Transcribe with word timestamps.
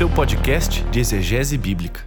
seu 0.00 0.08
podcast 0.08 0.82
de 0.84 0.98
exegese 0.98 1.58
bíblica. 1.58 2.02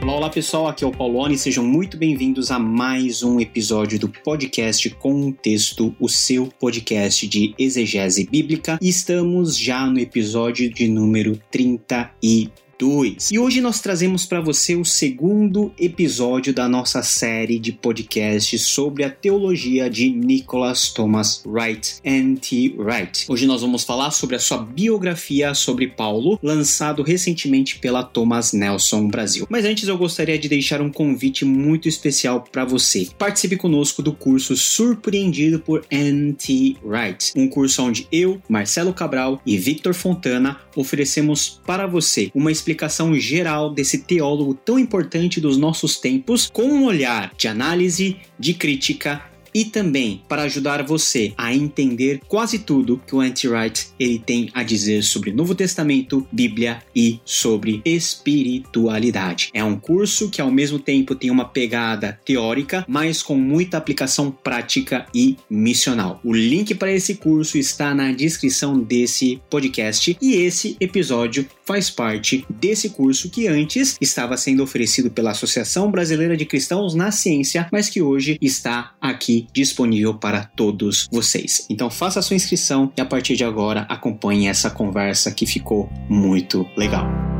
Olá, 0.00 0.14
olá 0.14 0.30
pessoal, 0.30 0.68
aqui 0.68 0.84
é 0.84 0.86
o 0.86 0.92
Paulone, 0.92 1.36
sejam 1.36 1.64
muito 1.64 1.96
bem-vindos 1.96 2.52
a 2.52 2.58
mais 2.60 3.24
um 3.24 3.40
episódio 3.40 3.98
do 3.98 4.08
podcast 4.08 4.88
Contexto, 4.90 5.92
o 5.98 6.08
seu 6.08 6.46
podcast 6.46 7.26
de 7.26 7.52
exegese 7.58 8.28
bíblica. 8.30 8.78
Estamos 8.80 9.58
já 9.58 9.86
no 9.86 9.98
episódio 9.98 10.72
de 10.72 10.86
número 10.86 11.36
32. 11.50 12.61
2. 12.82 13.30
E 13.30 13.38
hoje 13.38 13.60
nós 13.60 13.80
trazemos 13.80 14.26
para 14.26 14.40
você 14.40 14.74
o 14.74 14.84
segundo 14.84 15.72
episódio 15.78 16.52
da 16.52 16.68
nossa 16.68 17.00
série 17.00 17.56
de 17.56 17.70
podcasts 17.70 18.62
sobre 18.62 19.04
a 19.04 19.10
teologia 19.10 19.88
de 19.88 20.10
Nicholas 20.10 20.88
Thomas 20.88 21.44
Wright, 21.46 21.98
N.T. 22.02 22.74
Wright. 22.76 23.26
Hoje 23.28 23.46
nós 23.46 23.60
vamos 23.60 23.84
falar 23.84 24.10
sobre 24.10 24.34
a 24.34 24.40
sua 24.40 24.58
biografia 24.58 25.54
sobre 25.54 25.86
Paulo, 25.86 26.40
lançado 26.42 27.04
recentemente 27.04 27.78
pela 27.78 28.02
Thomas 28.02 28.52
Nelson 28.52 29.06
Brasil. 29.06 29.46
Mas 29.48 29.64
antes 29.64 29.86
eu 29.86 29.96
gostaria 29.96 30.36
de 30.36 30.48
deixar 30.48 30.80
um 30.80 30.90
convite 30.90 31.44
muito 31.44 31.88
especial 31.88 32.44
para 32.50 32.64
você. 32.64 33.06
Participe 33.16 33.56
conosco 33.56 34.02
do 34.02 34.12
curso 34.12 34.56
Surpreendido 34.56 35.60
por 35.60 35.86
N.T. 35.88 36.78
Wright, 36.84 37.32
um 37.36 37.46
curso 37.46 37.80
onde 37.84 38.08
eu, 38.10 38.42
Marcelo 38.48 38.92
Cabral 38.92 39.40
e 39.46 39.56
Victor 39.56 39.94
Fontana 39.94 40.58
oferecemos 40.74 41.60
para 41.64 41.86
você 41.86 42.28
uma 42.34 42.50
explicação 42.50 42.71
explicação 42.72 43.14
geral 43.14 43.70
desse 43.70 43.98
teólogo 43.98 44.54
tão 44.54 44.78
importante 44.78 45.40
dos 45.40 45.56
nossos 45.56 45.98
tempos, 45.98 46.48
com 46.50 46.64
um 46.64 46.84
olhar 46.84 47.32
de 47.36 47.46
análise, 47.46 48.16
de 48.38 48.54
crítica 48.54 49.31
e 49.54 49.64
também 49.64 50.22
para 50.28 50.42
ajudar 50.42 50.82
você 50.82 51.32
a 51.36 51.54
entender 51.54 52.20
quase 52.26 52.60
tudo 52.60 53.00
que 53.06 53.14
o 53.14 53.20
Anti-Wright 53.20 53.88
ele 53.98 54.18
tem 54.18 54.50
a 54.54 54.62
dizer 54.62 55.02
sobre 55.02 55.32
Novo 55.32 55.54
Testamento, 55.54 56.26
Bíblia 56.32 56.82
e 56.94 57.20
sobre 57.24 57.80
espiritualidade. 57.84 59.50
É 59.52 59.62
um 59.62 59.76
curso 59.76 60.30
que 60.30 60.40
ao 60.40 60.50
mesmo 60.50 60.78
tempo 60.78 61.14
tem 61.14 61.30
uma 61.30 61.44
pegada 61.44 62.18
teórica, 62.24 62.84
mas 62.88 63.22
com 63.22 63.36
muita 63.36 63.76
aplicação 63.76 64.30
prática 64.30 65.06
e 65.14 65.36
missional. 65.48 66.20
O 66.24 66.32
link 66.32 66.74
para 66.74 66.92
esse 66.92 67.16
curso 67.16 67.58
está 67.58 67.94
na 67.94 68.12
descrição 68.12 68.78
desse 68.78 69.40
podcast 69.50 70.16
e 70.20 70.34
esse 70.34 70.76
episódio 70.80 71.46
faz 71.64 71.90
parte 71.90 72.44
desse 72.48 72.90
curso 72.90 73.30
que 73.30 73.46
antes 73.46 73.96
estava 74.00 74.36
sendo 74.36 74.62
oferecido 74.62 75.10
pela 75.10 75.30
Associação 75.30 75.90
Brasileira 75.90 76.36
de 76.36 76.44
Cristãos 76.44 76.94
na 76.94 77.10
Ciência, 77.10 77.68
mas 77.72 77.88
que 77.88 78.02
hoje 78.02 78.38
está 78.40 78.94
aqui 79.00 79.41
disponível 79.52 80.14
para 80.14 80.44
todos 80.44 81.08
vocês. 81.10 81.66
Então 81.70 81.90
faça 81.90 82.20
a 82.20 82.22
sua 82.22 82.36
inscrição 82.36 82.92
e 82.96 83.00
a 83.00 83.04
partir 83.04 83.36
de 83.36 83.44
agora 83.44 83.86
acompanhe 83.88 84.46
essa 84.46 84.70
conversa 84.70 85.30
que 85.30 85.46
ficou 85.46 85.90
muito 86.08 86.66
legal. 86.76 87.31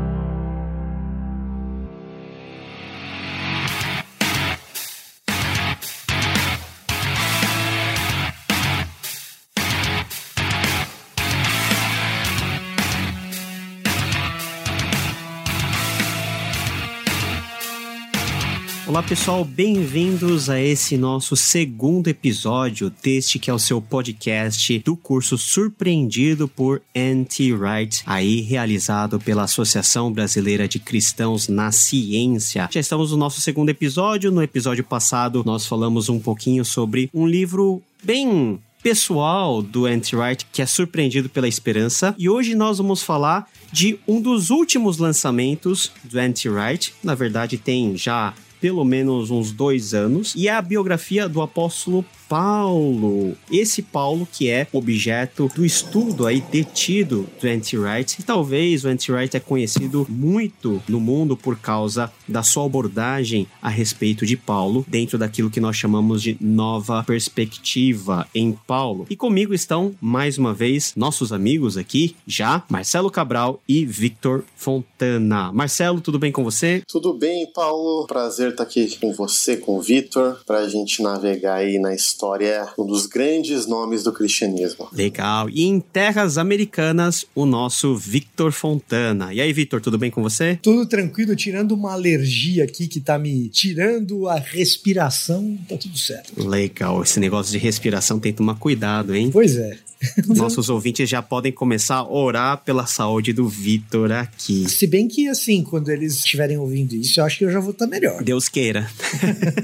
Olá 18.93 19.01
pessoal, 19.01 19.43
bem-vindos 19.43 20.51
a 20.51 20.61
esse 20.61 20.97
nosso 20.97 21.35
segundo 21.35 22.09
episódio 22.09 22.93
deste 23.01 23.39
que 23.39 23.49
é 23.49 23.53
o 23.53 23.57
seu 23.57 23.81
podcast 23.81 24.77
do 24.85 24.95
curso 24.95 25.35
Surpreendido 25.35 26.47
por 26.47 26.79
N.T. 26.93 27.53
Wright, 27.55 28.03
aí 28.05 28.41
realizado 28.41 29.19
pela 29.19 29.45
Associação 29.45 30.13
Brasileira 30.13 30.67
de 30.67 30.77
Cristãos 30.77 31.47
na 31.47 31.71
Ciência. 31.71 32.69
Já 32.71 32.79
estamos 32.79 33.09
no 33.09 33.17
nosso 33.17 33.41
segundo 33.41 33.69
episódio. 33.69 34.31
No 34.31 34.43
episódio 34.43 34.83
passado 34.83 35.41
nós 35.43 35.65
falamos 35.65 36.07
um 36.07 36.19
pouquinho 36.19 36.63
sobre 36.63 37.09
um 37.11 37.25
livro 37.25 37.81
bem 38.03 38.59
pessoal 38.83 39.63
do 39.63 39.87
Anti-Wright 39.87 40.45
que 40.51 40.61
é 40.61 40.67
surpreendido 40.67 41.29
pela 41.29 41.47
esperança. 41.47 42.13
E 42.15 42.29
hoje 42.29 42.53
nós 42.53 42.77
vamos 42.77 43.01
falar 43.01 43.49
de 43.71 43.97
um 44.07 44.21
dos 44.21 44.51
últimos 44.51 44.99
lançamentos 44.99 45.91
do 46.03 46.19
Anti-Wright. 46.19 46.93
Na 47.03 47.15
verdade, 47.15 47.57
tem 47.57 47.97
já 47.97 48.35
pelo 48.63 48.85
menos 48.85 49.29
uns 49.29 49.51
dois 49.51 49.93
anos, 49.93 50.33
e 50.37 50.47
é 50.47 50.53
a 50.53 50.61
biografia 50.61 51.27
do 51.27 51.41
apóstolo 51.41 52.05
Paulo. 52.33 53.37
Esse 53.51 53.83
Paulo 53.83 54.27
que 54.31 54.49
é 54.49 54.65
objeto 54.73 55.51
do 55.55 55.63
estudo 55.63 56.25
aí 56.25 56.41
detido 56.41 57.29
do 57.39 57.47
Anti-Wright. 57.47 58.17
E 58.19 58.23
talvez 58.23 58.83
o 58.83 58.87
Anti-Wright 58.87 59.37
é 59.37 59.39
conhecido 59.39 60.07
muito 60.09 60.81
no 60.89 60.99
mundo 60.99 61.37
por 61.37 61.59
causa 61.59 62.11
da 62.27 62.41
sua 62.41 62.65
abordagem 62.65 63.45
a 63.61 63.69
respeito 63.69 64.25
de 64.25 64.35
Paulo, 64.35 64.83
dentro 64.87 65.15
daquilo 65.15 65.51
que 65.51 65.59
nós 65.59 65.75
chamamos 65.75 66.23
de 66.23 66.35
nova 66.41 67.03
perspectiva 67.03 68.27
em 68.33 68.57
Paulo. 68.65 69.05
E 69.11 69.15
comigo 69.15 69.53
estão, 69.53 69.93
mais 70.01 70.35
uma 70.39 70.55
vez, 70.55 70.93
nossos 70.95 71.31
amigos 71.31 71.77
aqui, 71.77 72.15
já, 72.25 72.63
Marcelo 72.67 73.11
Cabral 73.11 73.61
e 73.69 73.85
Victor 73.85 74.43
Fontana. 74.55 75.51
Marcelo, 75.53 76.01
tudo 76.01 76.17
bem 76.17 76.31
com 76.31 76.43
você? 76.43 76.81
Tudo 76.87 77.13
bem, 77.13 77.45
Paulo. 77.53 78.07
Prazer 78.07 78.49
estar 78.49 78.63
aqui 78.63 78.97
com 78.97 79.13
você, 79.13 79.55
com 79.55 79.77
o 79.77 79.81
Victor, 79.81 80.41
para 80.47 80.61
a 80.61 80.67
gente 80.67 81.03
navegar 81.03 81.57
aí 81.57 81.77
na 81.77 81.93
história 81.93 82.22
história, 82.23 82.69
um 82.79 82.85
dos 82.85 83.05
grandes 83.05 83.67
nomes 83.67 84.01
do 84.01 84.13
cristianismo. 84.13 84.87
Legal. 84.93 85.49
E 85.49 85.63
em 85.63 85.79
terras 85.79 86.37
americanas, 86.37 87.25
o 87.35 87.45
nosso 87.45 87.97
Victor 87.97 88.53
Fontana. 88.53 89.33
E 89.33 89.41
aí, 89.41 89.51
Victor, 89.51 89.81
tudo 89.81 89.97
bem 89.97 90.09
com 90.09 90.23
você? 90.23 90.57
Tudo 90.61 90.85
tranquilo, 90.85 91.35
tirando 91.35 91.73
uma 91.73 91.91
alergia 91.91 92.63
aqui 92.63 92.87
que 92.87 93.01
tá 93.01 93.19
me 93.19 93.49
tirando 93.49 94.29
a 94.29 94.35
respiração, 94.35 95.57
tá 95.67 95.75
tudo 95.75 95.97
certo. 95.97 96.47
Legal. 96.47 97.03
Esse 97.03 97.19
negócio 97.19 97.51
de 97.51 97.57
respiração 97.57 98.19
tem 98.19 98.31
que 98.31 98.37
tomar 98.37 98.55
cuidado, 98.55 99.13
hein? 99.13 99.29
Pois 99.29 99.57
é. 99.57 99.77
Nossos 100.27 100.69
ouvintes 100.69 101.09
já 101.09 101.21
podem 101.21 101.51
começar 101.51 101.95
a 101.95 102.07
orar 102.07 102.63
pela 102.63 102.85
saúde 102.85 103.33
do 103.33 103.47
Vitor 103.47 104.11
aqui. 104.11 104.69
Se 104.69 104.87
bem 104.87 105.07
que, 105.07 105.27
assim, 105.27 105.63
quando 105.63 105.89
eles 105.89 106.15
estiverem 106.15 106.57
ouvindo 106.57 106.93
isso, 106.93 107.19
eu 107.19 107.25
acho 107.25 107.37
que 107.37 107.45
eu 107.45 107.51
já 107.51 107.59
vou 107.59 107.71
estar 107.71 107.87
melhor. 107.87 108.23
Deus 108.23 108.49
queira. 108.49 108.89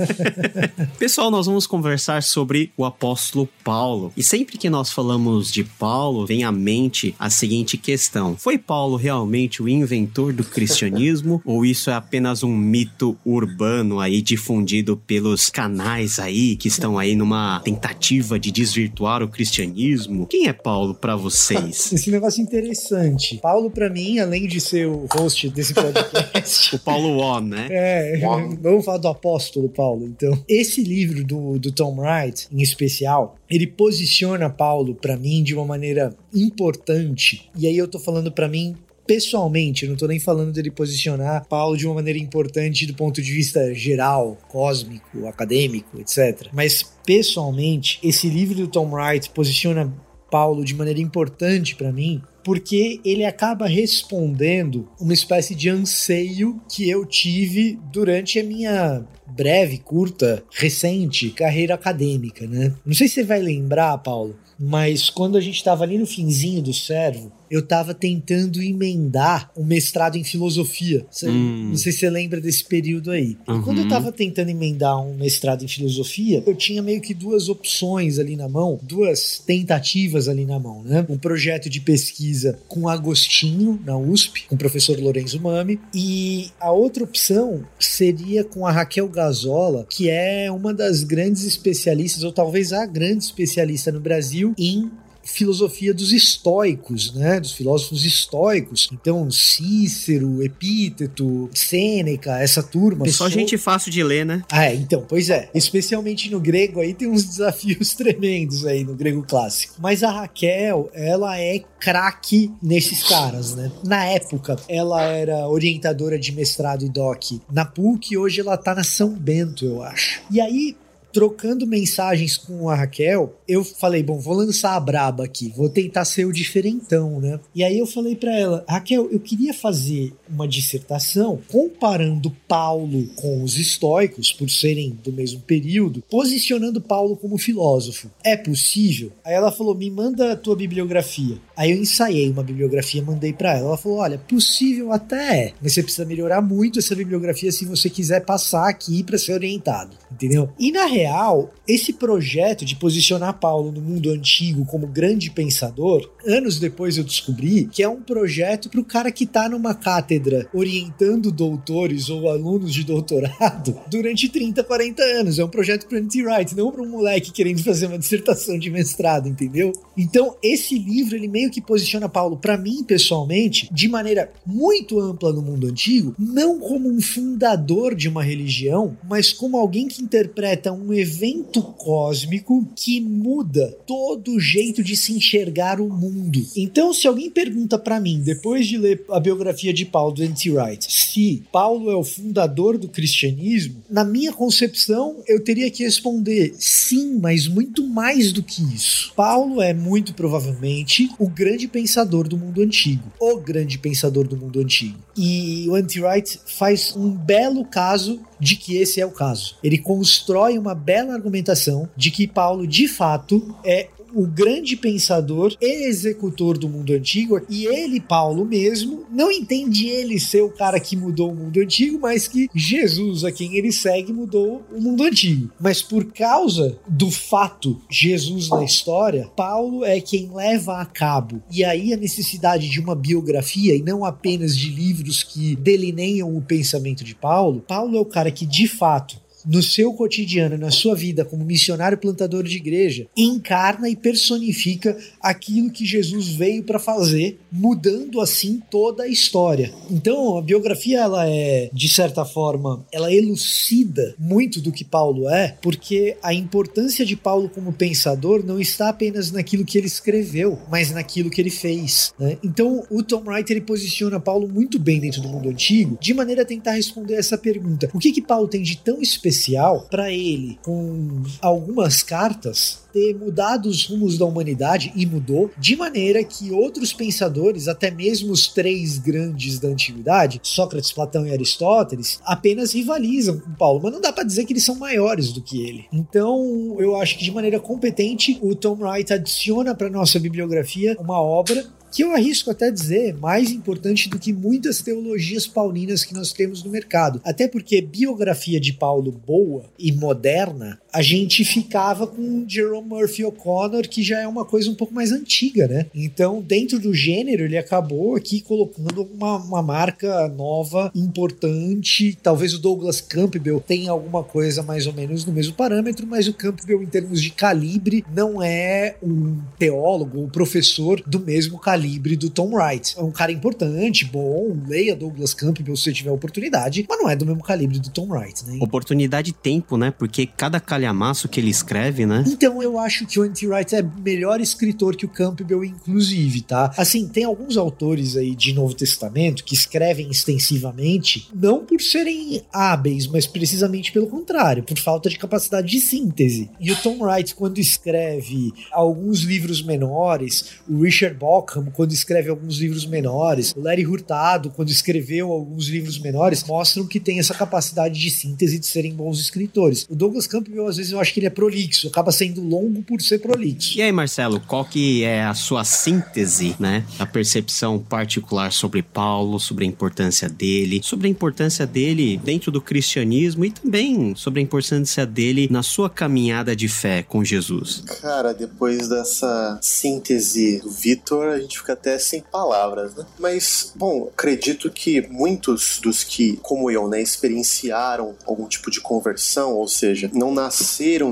Pessoal, 0.97 1.29
nós 1.31 1.45
vamos 1.45 1.67
conversar 1.67 2.23
sobre 2.23 2.71
o 2.77 2.85
apóstolo 2.85 3.47
Paulo. 3.63 4.11
E 4.15 4.23
sempre 4.23 4.57
que 4.57 4.69
nós 4.69 4.91
falamos 4.91 5.51
de 5.51 5.63
Paulo, 5.63 6.25
vem 6.25 6.43
à 6.43 6.51
mente 6.51 7.15
a 7.19 7.29
seguinte 7.29 7.77
questão: 7.77 8.35
Foi 8.37 8.57
Paulo 8.57 8.95
realmente 8.95 9.61
o 9.61 9.69
inventor 9.69 10.33
do 10.33 10.43
cristianismo? 10.43 11.41
ou 11.45 11.65
isso 11.65 11.89
é 11.89 11.93
apenas 11.93 12.43
um 12.43 12.55
mito 12.55 13.17
urbano 13.25 13.99
aí 13.99 14.21
difundido 14.21 14.97
pelos 14.97 15.49
canais 15.49 16.19
aí 16.19 16.55
que 16.55 16.67
estão 16.67 16.97
aí 16.97 17.15
numa 17.15 17.59
tentativa 17.61 18.39
de 18.39 18.51
desvirtuar 18.51 19.23
o 19.23 19.27
cristianismo? 19.27 20.27
Quem 20.29 20.47
é 20.47 20.53
Paulo 20.53 20.93
para 20.93 21.15
vocês? 21.15 21.89
Esse 21.91 22.11
negócio 22.11 22.39
interessante. 22.39 23.37
Paulo, 23.37 23.71
para 23.71 23.89
mim, 23.89 24.19
além 24.19 24.47
de 24.47 24.61
ser 24.61 24.85
o 24.85 25.07
host 25.11 25.49
desse 25.49 25.73
podcast. 25.73 26.75
o 26.77 26.79
Paulo 26.79 27.17
On, 27.19 27.41
né? 27.41 27.67
É, 27.71 28.19
vamos 28.61 28.85
falar 28.85 28.99
do 28.99 29.07
apóstolo 29.07 29.67
Paulo. 29.69 30.05
Então, 30.05 30.37
esse 30.47 30.83
livro 30.83 31.23
do, 31.23 31.57
do 31.57 31.71
Tom 31.71 31.97
Wright, 31.97 32.47
em 32.51 32.61
especial, 32.61 33.37
ele 33.49 33.65
posiciona 33.65 34.51
Paulo 34.51 34.93
para 34.93 35.17
mim 35.17 35.41
de 35.41 35.55
uma 35.55 35.65
maneira 35.65 36.15
importante. 36.31 37.49
E 37.57 37.65
aí 37.65 37.77
eu 37.77 37.87
tô 37.87 37.97
falando 37.97 38.31
para 38.31 38.47
mim 38.47 38.75
pessoalmente, 39.07 39.85
eu 39.85 39.89
não 39.89 39.97
tô 39.97 40.05
nem 40.05 40.19
falando 40.19 40.53
dele 40.53 40.69
posicionar 40.69 41.43
Paulo 41.47 41.75
de 41.75 41.87
uma 41.87 41.95
maneira 41.95 42.19
importante 42.19 42.85
do 42.85 42.93
ponto 42.93 43.19
de 43.19 43.31
vista 43.33 43.73
geral, 43.73 44.37
cósmico, 44.47 45.25
acadêmico, 45.25 45.99
etc. 45.99 46.47
Mas 46.53 46.83
pessoalmente, 47.03 47.99
esse 48.03 48.29
livro 48.29 48.53
do 48.53 48.67
Tom 48.67 48.91
Wright 48.91 49.31
posiciona 49.31 49.91
Paulo 50.29 50.63
de 50.63 50.73
maneira 50.75 50.99
importante 50.99 51.75
para 51.75 51.91
mim, 51.91 52.21
porque 52.43 52.99
ele 53.03 53.25
acaba 53.25 53.67
respondendo 53.67 54.87
uma 54.99 55.13
espécie 55.13 55.53
de 55.53 55.69
anseio 55.69 56.61
que 56.69 56.89
eu 56.89 57.05
tive 57.05 57.79
durante 57.91 58.39
a 58.39 58.43
minha 58.43 59.03
breve, 59.27 59.77
curta, 59.77 60.43
recente 60.51 61.29
carreira 61.29 61.75
acadêmica, 61.75 62.47
né? 62.47 62.73
Não 62.85 62.93
sei 62.93 63.07
se 63.07 63.15
você 63.15 63.23
vai 63.23 63.39
lembrar, 63.39 63.97
Paulo, 63.99 64.35
mas 64.59 65.09
quando 65.09 65.37
a 65.37 65.41
gente 65.41 65.55
estava 65.55 65.83
ali 65.83 65.97
no 65.97 66.05
finzinho 66.05 66.61
do 66.61 66.73
servo, 66.73 67.31
eu 67.49 67.61
tava 67.61 67.93
tentando 67.93 68.61
emendar 68.61 69.51
um 69.57 69.63
mestrado 69.63 70.17
em 70.17 70.23
filosofia. 70.23 71.05
Cê, 71.11 71.29
hum. 71.29 71.69
Não 71.69 71.77
sei 71.77 71.91
se 71.91 71.99
você 71.99 72.09
lembra 72.09 72.39
desse 72.39 72.63
período 72.63 73.11
aí. 73.11 73.37
Uhum. 73.47 73.61
Quando 73.61 73.81
eu 73.81 73.89
tava 73.89 74.11
tentando 74.11 74.49
emendar 74.49 74.99
um 75.01 75.15
mestrado 75.15 75.63
em 75.63 75.67
filosofia, 75.67 76.43
eu 76.45 76.55
tinha 76.55 76.81
meio 76.81 77.01
que 77.01 77.13
duas 77.13 77.49
opções 77.49 78.19
ali 78.19 78.35
na 78.35 78.47
mão, 78.47 78.79
duas 78.81 79.41
tentativas 79.45 80.27
ali 80.27 80.45
na 80.45 80.59
mão, 80.59 80.83
né? 80.83 81.05
Um 81.09 81.17
projeto 81.17 81.69
de 81.69 81.81
pesquisa 81.81 82.59
com 82.67 82.87
Agostinho 82.87 83.79
na 83.85 83.97
USP, 83.97 84.47
com 84.47 84.55
o 84.55 84.57
professor 84.57 84.99
Lorenzo 84.99 85.39
Mami, 85.41 85.79
e 85.93 86.49
a 86.59 86.71
outra 86.71 87.03
opção 87.03 87.63
seria 87.79 88.43
com 88.43 88.65
a 88.65 88.71
Raquel 88.71 89.07
Gazola, 89.07 89.85
que 89.89 90.09
é 90.09 90.51
uma 90.51 90.73
das 90.73 91.03
grandes 91.03 91.43
especialistas, 91.43 92.23
ou 92.23 92.31
talvez 92.31 92.73
a 92.73 92.85
grande 92.85 93.23
especialista 93.23 93.91
no 93.91 93.99
Brasil 93.99 94.53
em 94.57 94.89
filosofia 95.23 95.93
dos 95.93 96.11
estoicos, 96.11 97.13
né? 97.13 97.39
Dos 97.39 97.53
filósofos 97.53 98.05
estoicos. 98.05 98.89
Então, 98.91 99.29
Cícero, 99.29 100.43
Epíteto, 100.43 101.49
Sêneca, 101.53 102.39
essa 102.39 102.63
turma. 102.63 103.05
É 103.07 103.11
só 103.11 103.29
gente 103.29 103.57
fácil 103.57 103.91
de 103.91 104.03
ler, 104.03 104.25
né? 104.25 104.43
Ah, 104.51 104.65
é, 104.65 104.75
então, 104.75 105.05
pois 105.07 105.29
é. 105.29 105.49
Especialmente 105.53 106.29
no 106.29 106.39
grego 106.39 106.79
aí 106.79 106.93
tem 106.93 107.07
uns 107.07 107.23
desafios 107.29 107.93
tremendos 107.93 108.65
aí 108.65 108.83
no 108.83 108.95
grego 108.95 109.23
clássico. 109.23 109.75
Mas 109.79 110.03
a 110.03 110.11
Raquel, 110.11 110.89
ela 110.93 111.39
é 111.39 111.59
craque 111.79 112.51
nesses 112.61 113.03
caras, 113.03 113.55
né? 113.55 113.71
Na 113.83 114.05
época, 114.05 114.57
ela 114.67 115.03
era 115.03 115.47
orientadora 115.47 116.17
de 116.17 116.31
mestrado 116.31 116.85
e 116.85 116.89
doc 116.89 117.19
na 117.51 117.65
PUC, 117.65 118.17
hoje 118.17 118.41
ela 118.41 118.57
tá 118.57 118.73
na 118.73 118.83
São 118.83 119.09
Bento, 119.09 119.65
eu 119.65 119.83
acho. 119.83 120.21
E 120.31 120.39
aí, 120.39 120.75
trocando 121.11 121.67
mensagens 121.67 122.37
com 122.37 122.69
a 122.69 122.75
Raquel, 122.75 123.35
eu 123.47 123.63
falei, 123.63 124.03
bom, 124.03 124.19
vou 124.19 124.35
lançar 124.35 124.75
a 124.75 124.79
braba 124.79 125.23
aqui, 125.23 125.53
vou 125.55 125.69
tentar 125.69 126.05
ser 126.05 126.25
o 126.25 126.33
diferentão, 126.33 127.19
né? 127.19 127.39
E 127.53 127.63
aí 127.63 127.77
eu 127.77 127.85
falei 127.85 128.15
para 128.15 128.37
ela, 128.37 128.63
Raquel, 128.67 129.09
eu 129.11 129.19
queria 129.19 129.53
fazer 129.53 130.13
uma 130.29 130.47
dissertação 130.47 131.39
comparando 131.47 132.35
Paulo 132.47 133.07
com 133.15 133.43
os 133.43 133.57
estoicos, 133.57 134.31
por 134.31 134.49
serem 134.49 134.97
do 135.03 135.11
mesmo 135.11 135.41
período, 135.41 136.03
posicionando 136.09 136.81
Paulo 136.81 137.15
como 137.15 137.37
filósofo. 137.37 138.09
É 138.23 138.37
possível? 138.37 139.11
Aí 139.23 139.33
ela 139.33 139.51
falou, 139.51 139.75
me 139.75 139.89
manda 139.89 140.33
a 140.33 140.35
tua 140.35 140.55
bibliografia. 140.55 141.37
Aí 141.59 141.71
eu 141.71 141.77
ensaiei 141.77 142.29
uma 142.29 142.41
bibliografia, 142.41 143.03
mandei 143.03 143.33
para 143.33 143.57
ela. 143.57 143.67
Ela 143.67 143.77
falou, 143.77 143.97
olha, 143.97 144.17
possível 144.17 144.93
até 144.93 145.47
é, 145.47 145.53
mas 145.61 145.73
você 145.73 145.83
precisa 145.83 146.05
melhorar 146.05 146.41
muito 146.41 146.79
essa 146.79 146.95
bibliografia 146.95 147.51
se 147.51 147.65
você 147.65 147.89
quiser 147.89 148.23
passar 148.23 148.69
aqui 148.69 149.03
para 149.03 149.17
ser 149.17 149.33
orientado, 149.33 149.91
entendeu? 150.09 150.49
E 150.57 150.71
na 150.71 150.85
real, 150.85 151.53
esse 151.67 151.91
projeto 151.91 152.63
de 152.63 152.77
posicionar 152.77 153.39
Paulo 153.39 153.73
no 153.73 153.81
mundo 153.81 154.09
antigo 154.09 154.63
como 154.65 154.87
grande 154.87 155.29
pensador, 155.31 156.09
anos 156.25 156.59
depois 156.59 156.97
eu 156.97 157.03
descobri 157.03 157.65
que 157.65 157.83
é 157.83 157.89
um 157.89 158.01
projeto 158.01 158.69
para 158.69 158.79
o 158.79 158.85
cara 158.85 159.11
que 159.11 159.25
está 159.25 159.49
numa 159.49 159.75
cátedra 159.75 160.47
orientando 160.53 161.29
doutores 161.29 162.09
ou 162.09 162.29
alunos 162.29 162.73
de 162.73 162.85
doutorado 162.85 163.77
durante 163.91 164.29
30, 164.29 164.63
40 164.63 165.03
anos. 165.03 165.39
É 165.39 165.43
um 165.43 165.49
projeto 165.49 165.87
para 165.87 165.99
anti-write, 165.99 166.55
não 166.55 166.71
para 166.71 166.81
um 166.81 166.89
moleque 166.89 167.33
querendo 167.33 167.61
fazer 167.61 167.87
uma 167.87 167.99
dissertação 167.99 168.57
de 168.57 168.69
mestrado, 168.69 169.27
entendeu? 169.27 169.73
Então, 169.97 170.37
esse 170.41 170.77
livro 170.79 171.17
ele 171.17 171.27
meio 171.27 171.48
que 171.49 171.61
posiciona 171.61 172.09
Paulo 172.09 172.37
para 172.37 172.57
mim 172.57 172.83
pessoalmente 172.83 173.69
de 173.71 173.87
maneira 173.87 174.31
muito 174.45 174.99
ampla 174.99 175.31
no 175.33 175.41
mundo 175.41 175.67
antigo, 175.67 176.15
não 176.17 176.59
como 176.59 176.89
um 176.89 177.01
fundador 177.01 177.95
de 177.95 178.07
uma 178.07 178.23
religião, 178.23 178.97
mas 179.07 179.31
como 179.31 179.57
alguém 179.57 179.87
que 179.87 180.01
interpreta 180.01 180.71
um 180.71 180.93
evento 180.93 181.61
cósmico 181.61 182.67
que 182.75 183.01
muda 183.01 183.77
todo 183.85 184.33
o 184.33 184.39
jeito 184.39 184.83
de 184.83 184.95
se 184.95 185.13
enxergar 185.13 185.79
o 185.79 185.89
mundo. 185.89 186.45
Então, 186.55 186.93
se 186.93 187.07
alguém 187.07 187.29
pergunta 187.29 187.77
para 187.77 187.99
mim, 187.99 188.21
depois 188.21 188.67
de 188.67 188.77
ler 188.77 189.03
a 189.09 189.19
biografia 189.19 189.73
de 189.73 189.85
Paulo 189.85 190.13
do 190.13 190.23
N.T. 190.23 190.51
Wright, 190.51 190.87
se 190.91 191.43
Paulo 191.51 191.89
é 191.89 191.95
o 191.95 192.03
fundador 192.03 192.77
do 192.77 192.87
cristianismo, 192.87 193.83
na 193.89 194.03
minha 194.03 194.33
concepção, 194.33 195.23
eu 195.27 195.43
teria 195.43 195.69
que 195.71 195.83
responder 195.83 196.53
sim, 196.57 197.19
mas 197.19 197.47
muito 197.47 197.87
mais 197.87 198.31
do 198.31 198.43
que 198.43 198.61
isso. 198.73 199.13
Paulo 199.15 199.61
é 199.61 199.73
muito 199.73 200.13
provavelmente 200.13 201.09
o 201.19 201.29
grande 201.39 201.69
pensador 201.69 202.27
do 202.27 202.37
mundo 202.37 202.61
antigo, 202.61 203.13
o 203.17 203.37
grande 203.37 203.77
pensador 203.77 204.27
do 204.27 204.35
mundo 204.35 204.59
antigo. 204.59 204.99
E 205.15 205.65
o 205.69 205.77
N.T. 205.77 206.01
Wright 206.01 206.37
faz 206.45 206.93
um 206.97 207.09
belo 207.11 207.63
caso 207.63 208.19
de 208.37 208.57
que 208.57 208.75
esse 208.75 208.99
é 208.99 209.05
o 209.05 209.11
caso. 209.11 209.55
Ele 209.63 209.77
constrói 209.77 210.57
uma 210.57 210.75
bela 210.75 211.13
argumentação 211.13 211.87
de 211.95 212.11
que 212.11 212.27
Paulo, 212.27 212.67
de 212.67 212.89
fato, 212.89 213.55
é 213.63 213.87
o 214.13 214.25
grande 214.25 214.75
pensador 214.75 215.55
e 215.61 215.87
executor 215.87 216.57
do 216.57 216.69
mundo 216.69 216.93
antigo, 216.93 217.39
e 217.49 217.65
ele, 217.65 217.99
Paulo 217.99 218.45
mesmo, 218.45 219.05
não 219.11 219.31
entende 219.31 219.87
ele 219.87 220.19
ser 220.19 220.41
o 220.41 220.49
cara 220.49 220.79
que 220.79 220.95
mudou 220.95 221.31
o 221.31 221.35
mundo 221.35 221.59
antigo, 221.59 221.99
mas 221.99 222.27
que 222.27 222.49
Jesus, 222.53 223.23
a 223.23 223.31
quem 223.31 223.55
ele 223.55 223.71
segue, 223.71 224.11
mudou 224.11 224.63
o 224.71 224.81
mundo 224.81 225.03
antigo. 225.03 225.51
Mas 225.59 225.81
por 225.81 226.05
causa 226.11 226.77
do 226.87 227.09
fato 227.11 227.79
Jesus 227.89 228.49
na 228.49 228.63
história, 228.63 229.29
Paulo 229.35 229.83
é 229.83 229.99
quem 229.99 230.29
leva 230.33 230.79
a 230.79 230.85
cabo. 230.85 231.41
E 231.51 231.63
aí 231.63 231.93
a 231.93 231.97
necessidade 231.97 232.69
de 232.69 232.79
uma 232.79 232.95
biografia 232.95 233.75
e 233.75 233.81
não 233.81 234.05
apenas 234.05 234.57
de 234.57 234.69
livros 234.69 235.23
que 235.23 235.55
delineiam 235.55 236.35
o 236.35 236.41
pensamento 236.41 237.03
de 237.03 237.15
Paulo, 237.15 237.63
Paulo 237.67 237.97
é 237.97 237.99
o 237.99 238.05
cara 238.05 238.31
que 238.31 238.45
de 238.45 238.67
fato 238.67 239.19
no 239.45 239.61
seu 239.61 239.93
cotidiano, 239.93 240.57
na 240.57 240.71
sua 240.71 240.95
vida 240.95 241.25
como 241.25 241.45
missionário 241.45 241.97
plantador 241.97 242.43
de 242.43 242.57
igreja, 242.57 243.07
encarna 243.15 243.89
e 243.89 243.95
personifica 243.95 244.97
aquilo 245.21 245.71
que 245.71 245.85
Jesus 245.85 246.29
veio 246.29 246.63
para 246.63 246.79
fazer, 246.79 247.39
mudando 247.51 248.21
assim 248.21 248.61
toda 248.69 249.03
a 249.03 249.07
história. 249.07 249.73
Então, 249.89 250.37
a 250.37 250.41
biografia 250.41 250.99
ela 250.99 251.27
é, 251.27 251.69
de 251.73 251.89
certa 251.89 252.25
forma, 252.25 252.85
ela 252.91 253.13
elucida 253.13 254.15
muito 254.17 254.61
do 254.61 254.71
que 254.71 254.83
Paulo 254.83 255.29
é, 255.29 255.57
porque 255.61 256.17
a 256.21 256.33
importância 256.33 257.05
de 257.05 257.15
Paulo 257.15 257.49
como 257.49 257.73
pensador 257.73 258.43
não 258.45 258.59
está 258.59 258.89
apenas 258.89 259.31
naquilo 259.31 259.65
que 259.65 259.77
ele 259.77 259.87
escreveu, 259.87 260.59
mas 260.69 260.91
naquilo 260.91 261.29
que 261.29 261.41
ele 261.41 261.49
fez. 261.49 262.13
Né? 262.19 262.37
Então, 262.43 262.83
o 262.89 263.03
Tom 263.03 263.23
Wright 263.25 263.51
ele 263.51 263.61
posiciona 263.61 264.19
Paulo 264.19 264.47
muito 264.47 264.79
bem 264.79 264.99
dentro 264.99 265.21
do 265.21 265.29
mundo 265.29 265.49
antigo, 265.49 265.97
de 265.99 266.13
maneira 266.13 266.41
a 266.41 266.45
tentar 266.45 266.73
responder 266.73 267.15
essa 267.15 267.37
pergunta: 267.37 267.89
o 267.93 267.99
que 267.99 268.11
que 268.11 268.21
Paulo 268.21 268.47
tem 268.47 268.61
de 268.61 268.77
tão 268.77 269.01
especial 269.01 269.28
especial 269.29 269.87
para 269.89 270.11
ele, 270.11 270.59
com 270.63 271.21
algumas 271.41 272.03
cartas, 272.03 272.79
ter 272.91 273.15
mudado 273.15 273.69
os 273.69 273.85
rumos 273.85 274.17
da 274.17 274.25
humanidade 274.25 274.91
e 274.95 275.05
mudou, 275.05 275.51
de 275.57 275.75
maneira 275.75 276.23
que 276.23 276.51
outros 276.51 276.91
pensadores, 276.91 277.67
até 277.67 277.91
mesmo 277.91 278.31
os 278.31 278.47
três 278.47 278.97
grandes 278.97 279.59
da 279.59 279.69
antiguidade, 279.69 280.39
Sócrates, 280.43 280.91
Platão 280.91 281.25
e 281.25 281.31
Aristóteles, 281.31 282.19
apenas 282.25 282.73
rivalizam 282.73 283.39
com 283.39 283.51
Paulo, 283.51 283.79
mas 283.83 283.93
não 283.93 284.01
dá 284.01 284.11
para 284.11 284.23
dizer 284.23 284.45
que 284.45 284.53
eles 284.53 284.63
são 284.63 284.75
maiores 284.75 285.31
do 285.31 285.41
que 285.41 285.61
ele. 285.61 285.85
Então, 285.93 286.75
eu 286.79 286.95
acho 286.95 287.17
que 287.17 287.23
de 287.23 287.31
maneira 287.31 287.59
competente, 287.59 288.39
o 288.41 288.55
Tom 288.55 288.77
Wright 288.79 289.13
adiciona 289.13 289.75
para 289.75 289.89
nossa 289.89 290.19
bibliografia 290.19 290.97
uma 290.99 291.21
obra 291.21 291.65
que 291.91 292.03
eu 292.03 292.13
arrisco 292.13 292.51
até 292.51 292.71
dizer 292.71 293.15
mais 293.15 293.51
importante 293.51 294.09
do 294.09 294.19
que 294.19 294.33
muitas 294.33 294.81
teologias 294.81 295.47
paulinas 295.47 296.03
que 296.03 296.13
nós 296.13 296.31
temos 296.31 296.63
no 296.63 296.71
mercado. 296.71 297.21
Até 297.23 297.47
porque 297.47 297.81
biografia 297.81 298.59
de 298.59 298.73
Paulo 298.73 299.11
boa 299.11 299.65
e 299.77 299.91
moderna, 299.91 300.79
a 300.93 301.01
gente 301.01 301.43
ficava 301.43 302.07
com 302.07 302.45
Jerome 302.47 302.87
Murphy 302.87 303.25
O'Connor, 303.25 303.87
que 303.87 304.03
já 304.03 304.19
é 304.19 304.27
uma 304.27 304.45
coisa 304.45 304.69
um 304.69 304.75
pouco 304.75 304.93
mais 304.93 305.11
antiga, 305.11 305.67
né? 305.67 305.85
Então, 305.93 306.41
dentro 306.41 306.79
do 306.79 306.93
gênero, 306.93 307.43
ele 307.43 307.57
acabou 307.57 308.15
aqui 308.15 308.41
colocando 308.41 309.03
uma, 309.13 309.37
uma 309.37 309.61
marca 309.61 310.27
nova, 310.29 310.91
importante. 310.95 312.17
Talvez 312.21 312.53
o 312.53 312.59
Douglas 312.59 313.01
Campbell 313.01 313.59
tenha 313.59 313.91
alguma 313.91 314.23
coisa 314.23 314.63
mais 314.63 314.87
ou 314.87 314.93
menos 314.93 315.25
no 315.25 315.33
mesmo 315.33 315.53
parâmetro, 315.53 316.07
mas 316.07 316.27
o 316.27 316.33
Campbell, 316.33 316.81
em 316.83 316.87
termos 316.87 317.21
de 317.21 317.31
calibre, 317.31 318.03
não 318.15 318.41
é 318.41 318.95
um 319.01 319.37
teólogo 319.57 320.19
ou 320.19 320.27
professor 320.27 321.01
do 321.05 321.19
mesmo 321.19 321.57
calibre 321.59 321.79
calibre 321.99 322.15
do 322.15 322.29
Tom 322.29 322.55
Wright. 322.55 322.97
É 322.97 323.01
um 323.01 323.11
cara 323.11 323.31
importante, 323.31 324.05
bom, 324.05 324.57
leia 324.67 324.95
Douglas 324.95 325.33
Campbell 325.33 325.75
se 325.75 325.83
você 325.83 325.93
tiver 325.93 326.11
oportunidade, 326.11 326.85
mas 326.87 326.99
não 326.99 327.09
é 327.09 327.15
do 327.15 327.25
mesmo 327.25 327.43
calibre 327.43 327.79
do 327.79 327.89
Tom 327.89 328.07
Wright, 328.09 328.45
né? 328.45 328.57
Oportunidade 328.61 329.31
e 329.31 329.33
tempo, 329.33 329.77
né? 329.77 329.91
Porque 329.91 330.25
cada 330.25 330.59
calhamaço 330.79 331.27
que 331.27 331.41
ele 331.41 331.49
escreve, 331.49 332.05
né? 332.05 332.23
Então 332.25 332.63
eu 332.63 332.79
acho 332.79 333.05
que 333.05 333.19
o 333.19 333.23
Anti 333.23 333.45
Wright 333.45 333.75
é 333.75 333.81
melhor 333.81 334.39
escritor 334.39 334.95
que 334.95 335.05
o 335.05 335.09
Campbell, 335.09 335.65
inclusive, 335.65 336.41
tá? 336.41 336.73
Assim, 336.77 337.07
tem 337.07 337.25
alguns 337.25 337.57
autores 337.57 338.15
aí 338.15 338.33
de 338.33 338.53
Novo 338.53 338.73
Testamento 338.73 339.43
que 339.43 339.53
escrevem 339.53 340.09
extensivamente, 340.09 341.29
não 341.35 341.65
por 341.65 341.81
serem 341.81 342.41
hábeis, 342.53 343.07
mas 343.07 343.27
precisamente 343.27 343.91
pelo 343.91 344.07
contrário, 344.07 344.63
por 344.63 344.77
falta 344.77 345.09
de 345.09 345.17
capacidade 345.17 345.67
de 345.67 345.81
síntese. 345.81 346.49
E 346.59 346.71
o 346.71 346.75
Tom 346.77 347.03
Wright, 347.03 347.35
quando 347.35 347.57
escreve 347.57 348.53
alguns 348.71 349.21
livros 349.21 349.61
menores, 349.61 350.59
o 350.67 350.81
Richard 350.83 351.17
Bockham, 351.17 351.65
quando 351.73 351.91
escreve 351.91 352.29
alguns 352.29 352.57
livros 352.57 352.85
menores, 352.85 353.53
o 353.55 353.61
Larry 353.61 353.85
Hurtado, 353.85 354.49
quando 354.51 354.69
escreveu 354.69 355.31
alguns 355.31 355.67
livros 355.67 355.99
menores, 355.99 356.43
mostram 356.45 356.87
que 356.87 357.01
tem 357.01 357.19
essa 357.19 357.33
capacidade 357.33 357.99
de 357.99 358.09
síntese 358.09 358.57
de 358.57 358.65
serem 358.65 358.93
bons 358.93 359.19
escritores. 359.19 359.85
O 359.89 359.95
Douglas 359.95 360.25
Campbell 360.25 360.68
às 360.69 360.77
vezes 360.77 360.91
eu 360.91 360.99
acho 360.99 361.13
que 361.13 361.19
ele 361.19 361.27
é 361.27 361.29
prolixo, 361.29 361.87
acaba 361.87 362.11
sendo 362.11 362.41
longo 362.41 362.81
por 362.83 363.01
ser 363.01 363.19
prolixo. 363.19 363.77
E 363.77 363.81
aí, 363.81 363.91
Marcelo, 363.91 364.39
qual 364.39 364.65
que 364.65 365.03
é 365.03 365.23
a 365.23 365.33
sua 365.33 365.63
síntese, 365.63 366.55
né? 366.59 366.83
A 366.97 367.05
percepção 367.05 367.79
particular 367.79 368.51
sobre 368.51 368.81
Paulo, 368.81 369.39
sobre 369.39 369.65
a 369.65 369.67
importância 369.67 370.29
dele, 370.29 370.81
sobre 370.83 371.07
a 371.07 371.11
importância 371.11 371.65
dele 371.65 372.17
dentro 372.17 372.51
do 372.51 372.61
cristianismo 372.61 373.45
e 373.45 373.51
também 373.51 374.13
sobre 374.15 374.39
a 374.39 374.43
importância 374.43 375.05
dele 375.05 375.47
na 375.51 375.63
sua 375.63 375.89
caminhada 375.89 376.55
de 376.55 376.67
fé 376.67 377.03
com 377.03 377.23
Jesus. 377.23 377.83
Cara, 378.01 378.33
depois 378.33 378.87
dessa 378.87 379.59
síntese 379.61 380.59
do 380.59 380.69
Vitor, 380.69 381.29
a 381.29 381.39
gente 381.39 381.57
fica 381.57 381.73
até 381.73 381.97
sem 381.97 382.21
palavras, 382.21 382.95
né? 382.95 383.05
Mas, 383.19 383.73
bom, 383.75 384.09
acredito 384.11 384.69
que 384.69 385.01
muitos 385.09 385.79
dos 385.81 386.03
que, 386.03 386.37
como 386.41 386.69
eu, 386.69 386.87
né, 386.87 387.01
experienciaram 387.01 388.15
algum 388.25 388.47
tipo 388.47 388.69
de 388.71 388.81
conversão, 388.81 389.53
ou 389.53 389.67
seja, 389.67 390.09
não 390.13 390.33
nasceram 390.33 390.58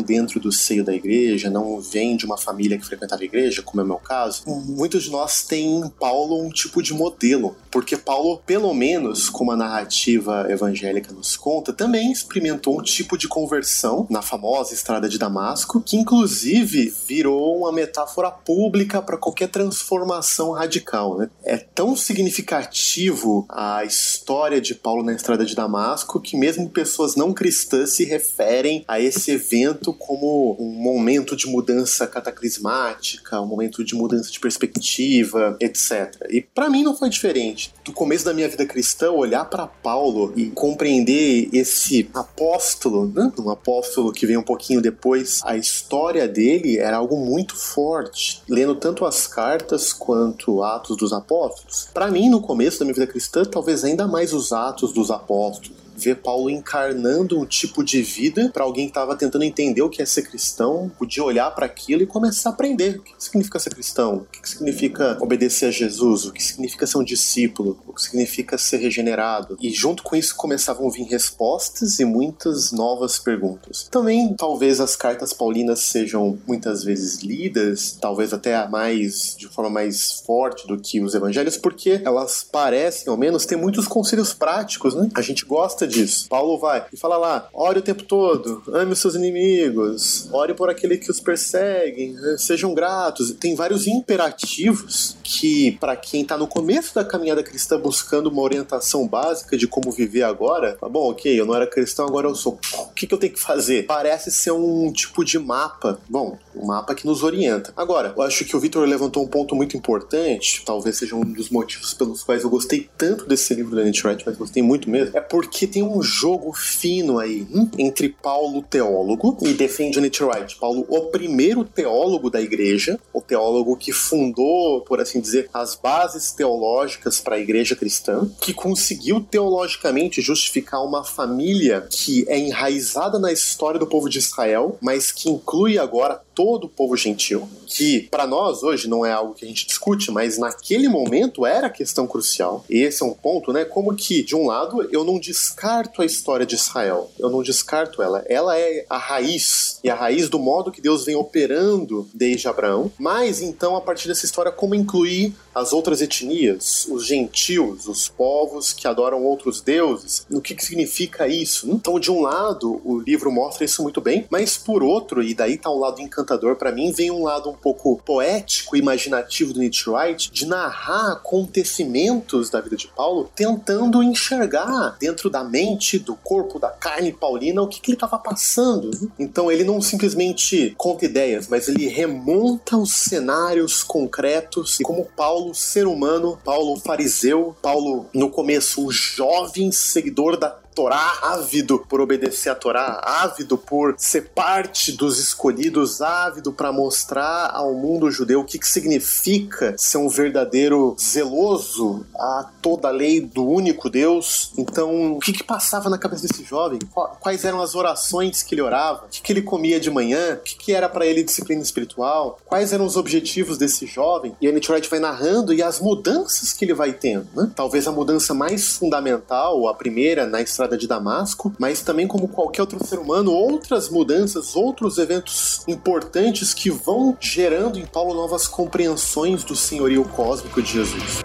dentro 0.06 0.39
do 0.39 0.51
seio 0.51 0.84
da 0.84 0.94
igreja, 0.94 1.50
não 1.50 1.80
vêm 1.80 2.16
de 2.16 2.25
uma 2.25 2.38
família 2.38 2.77
que 2.77 2.86
frequentava 2.86 3.22
a 3.22 3.25
igreja, 3.25 3.62
como 3.62 3.82
é 3.82 3.84
o 3.84 3.88
meu 3.88 3.98
caso, 3.98 4.44
muitos 4.48 5.04
de 5.04 5.12
nós 5.12 5.44
têm 5.44 5.80
em 5.80 5.89
Paulo 5.89 6.42
um 6.42 6.50
tipo 6.50 6.82
de 6.82 6.94
modelo, 6.94 7.56
porque 7.72 7.98
Paulo, 7.98 8.42
pelo 8.46 8.74
menos, 8.74 9.30
como 9.30 9.51
a 9.51 9.58
narrativa 9.58 10.48
evangélica 10.50 11.13
nos 11.13 11.36
conta, 11.36 11.74
também 11.74 12.12
experimentou 12.12 12.80
um 12.80 12.84
tipo 12.84 13.18
de 13.18 13.27
conversão 13.27 14.08
na 14.10 14.22
famosa 14.22 14.74
estrada 14.74 15.08
de 15.08 15.18
Damasco, 15.18 15.82
que 15.82 15.98
inclusive 15.98 16.94
virou 17.08 17.60
uma 17.60 17.72
metáfora 17.72 18.32
pública 18.32 19.01
para 19.01 19.18
qualquer 19.18 19.50
transformação 19.50 20.51
radical. 20.51 21.18
Né? 21.18 21.30
É 21.44 21.58
tão 21.58 21.96
significativo 21.96 23.46
a 23.50 23.84
história 23.86 24.62
de 24.62 24.74
Paulo 24.75 25.04
na 25.04 25.13
estrada 25.13 25.46
de 25.46 25.56
Damasco 25.56 26.20
que 26.20 26.38
mesmo 26.38 26.70
pessoas 26.70 27.16
não 27.16 27.34
cristãs 27.34 27.94
se 27.94 28.06
referem 28.06 28.84
a 28.88 29.00
esse 29.00 29.37
evento 29.38 29.94
como 29.94 30.58
um 30.60 30.74
momento 30.74 31.36
de 31.36 31.48
mudança 31.48 32.06
cataclismática, 32.06 33.39
um 33.39 33.48
momento 33.48 33.84
de 33.84 33.96
mudança 33.96 34.32
de 34.32 34.39
perspectiva, 34.39 35.56
etc. 35.60 36.13
E 36.29 36.41
para 36.41 36.70
mim 36.70 36.84
não 36.84 36.96
foi 36.96 37.10
diferente. 37.10 37.74
Do 37.86 37.94
começo 37.94 38.25
da 38.25 38.34
minha 38.34 38.50
vida 38.50 38.65
cristã, 38.65 39.12
olhar 39.12 39.46
para 39.46 39.67
Paulo 39.67 40.34
e 40.36 40.48
compreender 40.50 41.50
esse 41.53 42.10
apóstolo, 42.13 43.12
né? 43.13 43.32
um 43.39 43.50
apóstolo 43.50 44.12
que 44.12 44.25
vem 44.25 44.38
um 44.38 44.44
pouquinho 44.44 44.82
depois, 44.82 45.41
a 45.44 45.56
história 45.56 46.27
dele 46.27 46.77
era 46.77 46.98
algo 46.98 47.17
muito 47.17 47.56
forte. 47.56 48.41
Lendo 48.50 48.75
tanto 48.75 49.06
as 49.06 49.27
cartas 49.27 49.94
quanto 49.94 50.63
Atos 50.63 50.98
dos 50.98 51.13
Apóstolos. 51.13 51.88
Para 51.94 52.12
mim, 52.12 52.29
no 52.29 52.41
começo 52.41 52.79
da 52.79 52.86
minha 52.86 52.94
vida 52.94 53.08
cristã, 53.08 53.44
talvez 53.46 53.84
ainda 53.84 54.08
mais 54.08 54.34
os 54.34 54.51
Atos 54.51 54.91
dos 54.91 55.12
Apóstolos 55.12 55.87
ver 55.98 56.18
Paulo 56.18 56.50
encarnando 56.50 57.39
um 57.39 57.46
tipo 57.46 57.84
de 57.84 58.01
vida 58.01 58.50
para 58.54 58.63
alguém 58.63 58.86
que 58.86 58.92
estava 58.92 59.16
tentando 59.16 59.44
entender 59.44 59.82
o 59.82 59.89
que 59.89 60.01
é 60.01 60.06
ser 60.06 60.22
cristão, 60.22 60.92
podia 60.98 61.24
olhar 61.24 61.50
para 61.51 61.66
aquilo 61.66 62.04
e 62.04 62.08
começar 62.08 62.50
a 62.50 62.54
aprender 62.54 63.00
o 63.00 63.04
que 63.04 63.13
significa 63.18 63.60
ser 63.60 63.72
cristão, 63.72 64.18
o 64.18 64.25
que 64.25 64.48
significa 64.48 65.18
obedecer 65.20 65.66
a 65.66 65.72
Jesus, 65.72 66.25
o 66.25 66.32
que 66.32 66.44
significa 66.44 66.86
ser 66.86 66.98
um 66.98 67.04
discípulo, 67.04 67.80
o 67.88 67.94
que 67.94 68.01
significa 68.01 68.58
ser 68.58 68.77
regenerado. 68.77 69.58
E 69.60 69.72
junto 69.72 70.04
com 70.04 70.16
isso 70.16 70.36
começavam 70.36 70.88
a 70.88 70.92
vir 70.92 71.06
respostas 71.06 72.00
e 72.00 72.06
muitas 72.06 72.72
novas 72.72 73.18
perguntas. 73.18 73.88
Também, 73.89 74.36
talvez 74.36 74.80
as 74.80 74.96
cartas 74.96 75.34
paulinas 75.34 75.80
sejam 75.80 76.38
muitas 76.48 76.84
vezes 76.84 77.22
lidas, 77.22 77.98
talvez 78.00 78.34
até 78.34 78.68
mais 78.68 79.36
de 79.38 79.48
forma 79.48 79.70
mais 79.70 80.22
forte 80.25 80.68
do 80.68 80.77
que 80.77 81.01
os 81.01 81.16
evangelhos, 81.16 81.58
porque 81.58 82.01
elas 82.04 82.44
parecem, 82.44 83.10
ao 83.10 83.18
menos, 83.18 83.46
ter 83.46 83.56
muitos 83.56 83.88
conselhos 83.88 84.34
práticos, 84.34 84.94
né? 84.94 85.10
A 85.16 85.22
gente 85.22 85.46
gosta 85.46 85.87
disso. 85.88 86.27
Paulo 86.29 86.58
vai 86.60 86.86
e 86.91 86.98
fala 86.98 87.17
lá: 87.17 87.50
ore 87.53 87.79
o 87.79 87.82
tempo 87.82 88.03
todo, 88.03 88.63
ame 88.74 88.94
os 88.94 89.00
seus 89.00 89.15
inimigos, 89.15 90.27
ore 90.32 90.53
por 90.53 90.70
aquele 90.70 90.98
que 90.98 91.10
os 91.10 91.20
perseguem, 91.20 92.13
né? 92.13 92.36
sejam 92.38 92.74
gratos. 92.74 93.32
Tem 93.32 93.56
vários 93.56 93.88
imperativos 93.88 95.17
que, 95.24 95.72
para 95.79 95.96
quem 95.96 96.24
tá 96.24 96.38
no 96.38 96.48
começo 96.48 96.94
da 96.94 97.03
caminhada 97.03 97.44
cristã 97.44 97.79
buscando 97.79 98.27
uma 98.27 98.41
orientação 98.41 99.08
básica 99.08 99.58
de 99.58 99.67
como 99.67 99.91
viver 99.91 100.24
agora, 100.24 100.77
tá 100.79 100.88
bom, 100.88 101.10
ok, 101.10 101.39
eu 101.39 101.46
não 101.46 101.56
era 101.56 101.67
cristão, 101.67 102.06
agora 102.06 102.27
eu 102.27 102.36
sou. 102.36 102.60
O 102.79 102.94
que, 102.94 103.08
que 103.08 103.13
eu 103.13 103.17
tenho 103.17 103.34
que 103.34 103.39
fazer? 103.39 103.86
Parece 103.86 104.32
ser 104.32 104.51
um 104.51 104.91
tipo 104.91 105.24
de 105.24 105.39
mapa. 105.39 106.00
Bom, 106.10 106.38
um 106.62 106.66
mapa 106.66 106.96
que 106.96 107.06
nos 107.06 107.24
orienta. 107.24 107.74
Agora, 107.76 108.14
eu 108.16 108.22
acho 108.22 108.46
que 108.46 108.56
o 108.56 108.60
Victor 108.60 108.88
levantou 108.88 109.24
um 109.24 109.28
ponto 109.28 109.56
muito 109.56 109.78
importante, 109.78 110.64
talvez 110.66 110.98
seja 110.98 111.16
um 111.16 111.22
dos 111.22 111.50
motivos 111.50 111.94
pelos 111.94 112.24
quais 112.24 112.44
eu 112.44 112.50
gostei 112.50 112.90
tanto 112.98 113.26
desse 113.26 113.54
livro 113.54 113.76
da 113.76 113.84
Nietzsche 113.84 114.06
Wright, 114.06 114.24
mas 114.26 114.38
gostei 114.38 114.64
muito 114.64 114.90
mesmo, 114.90 115.18
é 115.18 115.22
porque 115.22 115.68
tem 115.68 115.84
um 115.84 116.02
jogo 116.02 116.54
fino 116.54 117.20
aí 117.20 117.48
hum, 117.54 117.70
entre 117.78 118.10
Paulo, 118.10 118.62
teólogo, 118.62 119.38
e 119.42 119.54
defende 119.54 120.00
Nietzsche 120.02 120.24
Wright. 120.24 120.58
Paulo, 120.58 120.86
o 120.88 121.02
primeiro 121.08 121.64
teólogo 121.64 122.30
da 122.30 122.42
igreja, 122.42 123.00
o 123.14 123.22
teólogo 123.22 123.76
que 123.78 123.92
fundou, 123.92 124.82
por 124.82 125.00
assim 125.00 125.20
dizer, 125.20 125.50
as 125.54 125.76
bases 125.76 126.32
teológicas 126.32 127.20
para 127.20 127.36
a 127.36 127.40
igreja 127.40 127.76
cristã, 127.76 128.30
que 128.42 128.54
conseguiu 128.54 129.22
teologicamente 129.22 130.22
justificar 130.22 130.84
uma 130.84 131.04
família 131.04 131.88
que 131.90 132.26
é 132.28 132.38
enraizada 132.38 133.20
na 133.20 133.32
história 133.32 133.80
do 133.80 133.88
povo 133.88 134.10
de 134.10 134.20
Israel, 134.20 134.78
mas 134.82 135.12
que 135.12 135.30
inclui 135.30 135.78
agora 135.78 136.22
todo 136.34 136.47
o 136.56 136.70
povo 136.70 136.96
gentil, 136.96 137.48
que 137.66 138.08
para 138.10 138.25
nós 138.25 138.63
hoje 138.63 138.88
não 138.88 139.06
é 139.06 139.12
algo 139.12 139.34
que 139.34 139.46
a 139.46 139.48
gente 139.48 139.68
discute, 139.68 140.12
mas 140.12 140.38
naquele 140.38 140.88
momento 140.88 141.46
era 141.46 141.70
questão 141.70 142.08
crucial. 142.08 142.63
E 142.70 142.82
esse 142.82 143.04
é 143.04 143.06
um 143.06 143.13
ponto, 143.13 143.51
né? 143.51 143.66
Como 143.66 143.96
que, 143.96 144.24
de 144.24 144.36
um 144.36 144.48
lado, 144.48 144.88
eu 144.92 145.04
não 145.04 145.20
descarto 145.20 146.01
a 146.01 146.06
história 146.06 146.46
de 146.46 146.56
Israel, 146.56 147.12
eu 147.20 147.30
não 147.30 147.44
descarto 147.44 148.01
ela. 148.01 148.24
Ela 148.27 148.58
é 148.58 148.86
a 148.89 148.98
raiz, 148.98 149.80
e 149.84 149.89
a 149.89 149.96
raiz 149.96 150.30
do 150.30 150.39
modo 150.39 150.72
que 150.72 150.82
Deus 150.82 151.06
vem 151.06 151.16
operando 151.16 152.08
desde 152.13 152.48
Abraão. 152.48 152.92
Mas 152.98 153.42
então, 153.42 153.75
a 153.75 153.82
partir 153.82 154.08
dessa 154.08 154.25
história, 154.25 154.51
como 154.51 154.75
incluir 154.75 155.34
as 155.54 155.74
outras 155.74 156.01
etnias, 156.01 156.86
os 156.89 157.06
gentios, 157.06 157.88
os 157.88 158.08
povos 158.08 158.72
que 158.72 158.88
adoram 158.88 159.24
outros 159.24 159.60
deuses? 159.60 160.25
O 160.32 160.39
que, 160.39 160.54
que 160.54 160.63
significa 160.63 161.27
isso? 161.27 161.68
Então, 161.70 162.00
de 162.00 162.12
um 162.12 162.22
lado, 162.22 162.80
o 162.86 163.00
livro 163.00 163.32
mostra 163.32 163.66
isso 163.66 163.82
muito 163.82 164.00
bem, 164.00 164.25
mas 164.30 164.56
por 164.56 164.84
outro, 164.84 165.24
e 165.24 165.34
daí 165.34 165.58
tá 165.58 165.70
o 165.70 165.80
lado 165.80 166.00
encantador 166.00 166.37
encantador 166.38 166.56
para 166.56 166.72
mim 166.72 166.91
vem 166.91 167.12
um 167.12 167.24
lado 167.24 167.50
um 167.50 167.53
pouco 167.53 168.00
poético 168.06 168.75
e 168.75 168.79
imaginativo 168.79 169.53
do 169.53 169.60
Nietzsche 169.60 169.89
Wright 169.89 170.32
de 170.32 170.46
narrar 170.46 171.13
acontecimentos 171.13 172.50
da 172.50 172.62
vida 172.62 172.77
de 172.77 172.88
Paulo, 172.88 173.29
tentando 173.36 174.03
enxergar 174.03 174.96
dentro 175.00 175.29
da 175.29 175.44
mente, 175.44 176.00
do 176.00 176.15
corpo, 176.15 176.60
da 176.60 176.70
carne 176.70 177.12
paulina 177.12 177.62
o 177.62 177.67
que, 177.67 177.82
que 177.82 177.91
ele 177.91 177.96
estava 177.96 178.17
passando. 178.17 178.91
Então 179.17 179.51
ele 179.51 179.63
não 179.63 179.82
simplesmente 179.82 180.74
conta 180.77 181.06
ideias, 181.06 181.48
mas 181.48 181.67
ele 181.67 181.88
remonta 181.88 182.77
os 182.77 182.91
cenários 182.91 183.84
concretos 183.84 184.79
e 184.79 184.84
como 184.84 185.06
Paulo, 185.15 185.53
ser 185.56 185.88
humano, 185.88 186.39
Paulo 186.44 186.79
fariseu, 186.79 187.56
Paulo 187.62 188.06
no 188.13 188.29
começo 188.29 188.86
o 188.86 188.91
jovem 188.91 189.72
seguidor 189.72 190.38
da 190.38 190.50
Torá, 190.78 191.18
ávido 191.24 191.80
por 191.90 192.00
obedecer 192.00 192.50
a 192.50 192.56
Torá, 192.56 193.02
ávido 193.04 193.58
por 193.58 193.96
ser 193.98 194.30
parte 194.30 194.92
dos 194.92 195.18
escolhidos, 195.18 196.04
ávido 196.04 196.54
para 196.54 196.72
mostrar 196.72 197.50
ao 197.52 197.74
mundo 197.74 198.12
judeu 198.12 198.42
o 198.42 198.46
que, 198.46 198.60
que 198.60 198.68
significa 198.68 199.74
ser 199.76 199.98
um 199.98 200.08
verdadeiro 200.08 200.96
zeloso 201.00 202.06
a 202.14 202.48
toda 202.62 202.90
a 202.90 202.92
lei 202.92 203.20
do 203.20 203.44
único 203.44 203.90
Deus. 203.90 204.52
Então, 204.56 205.14
o 205.14 205.20
que, 205.20 205.34
que 205.34 205.44
passava 205.44 205.90
na 205.90 205.98
cabeça 205.98 206.28
desse 206.28 206.44
jovem? 206.44 206.78
Quais 207.20 207.44
eram 207.44 207.60
as 207.60 207.74
orações 207.74 208.44
que 208.44 208.54
ele 208.54 208.62
orava? 208.62 209.06
O 209.06 209.10
que, 209.10 209.20
que 209.20 209.34
ele 209.34 209.42
comia 209.42 209.80
de 209.80 209.90
manhã? 209.90 210.36
O 210.36 210.44
que, 210.44 210.58
que 210.58 210.74
era 210.74 210.88
para 210.88 211.08
ele 211.08 211.24
disciplina 211.24 211.64
espiritual? 211.64 212.40
Quais 212.46 212.72
eram 212.72 212.86
os 212.86 212.96
objetivos 212.98 213.58
desse 213.58 213.88
jovem? 213.88 214.36
E 214.40 214.48
a 214.48 214.52
Wright 214.52 214.88
vai 214.92 215.00
narrando 215.00 215.56
e 215.56 215.64
as 215.64 215.80
mudanças 215.80 216.54
que 216.54 216.66
ele 216.66 216.76
vai 216.76 216.94
tendo. 216.94 217.28
Né? 217.34 217.50
Talvez 217.56 217.88
a 217.88 217.92
mudança 217.92 218.32
mais 218.36 218.78
fundamental, 218.78 219.68
a 219.68 219.74
primeira 219.74 220.28
na 220.28 220.40
estrada 220.40 220.67
estrada 220.68 220.78
de 220.78 220.88
Damasco, 220.88 221.54
mas 221.58 221.82
também 221.82 222.08
como 222.08 222.28
qualquer 222.28 222.62
outro 222.62 222.86
ser 222.86 223.00
humano, 223.00 223.32
outras 223.32 223.90
mudanças, 223.90 224.56
outros 224.56 224.98
eventos 224.98 225.62
importantes 225.68 226.54
que 226.54 226.70
vão 226.70 227.18
gerando 227.20 227.80
em 227.80 227.86
Paulo 227.86 228.14
novas 228.14 228.48
compreensões 228.48 229.44
do 229.44 229.56
senhorio 229.56 230.04
cósmico 230.04 230.62
de 230.62 230.74
Jesus. 230.74 231.24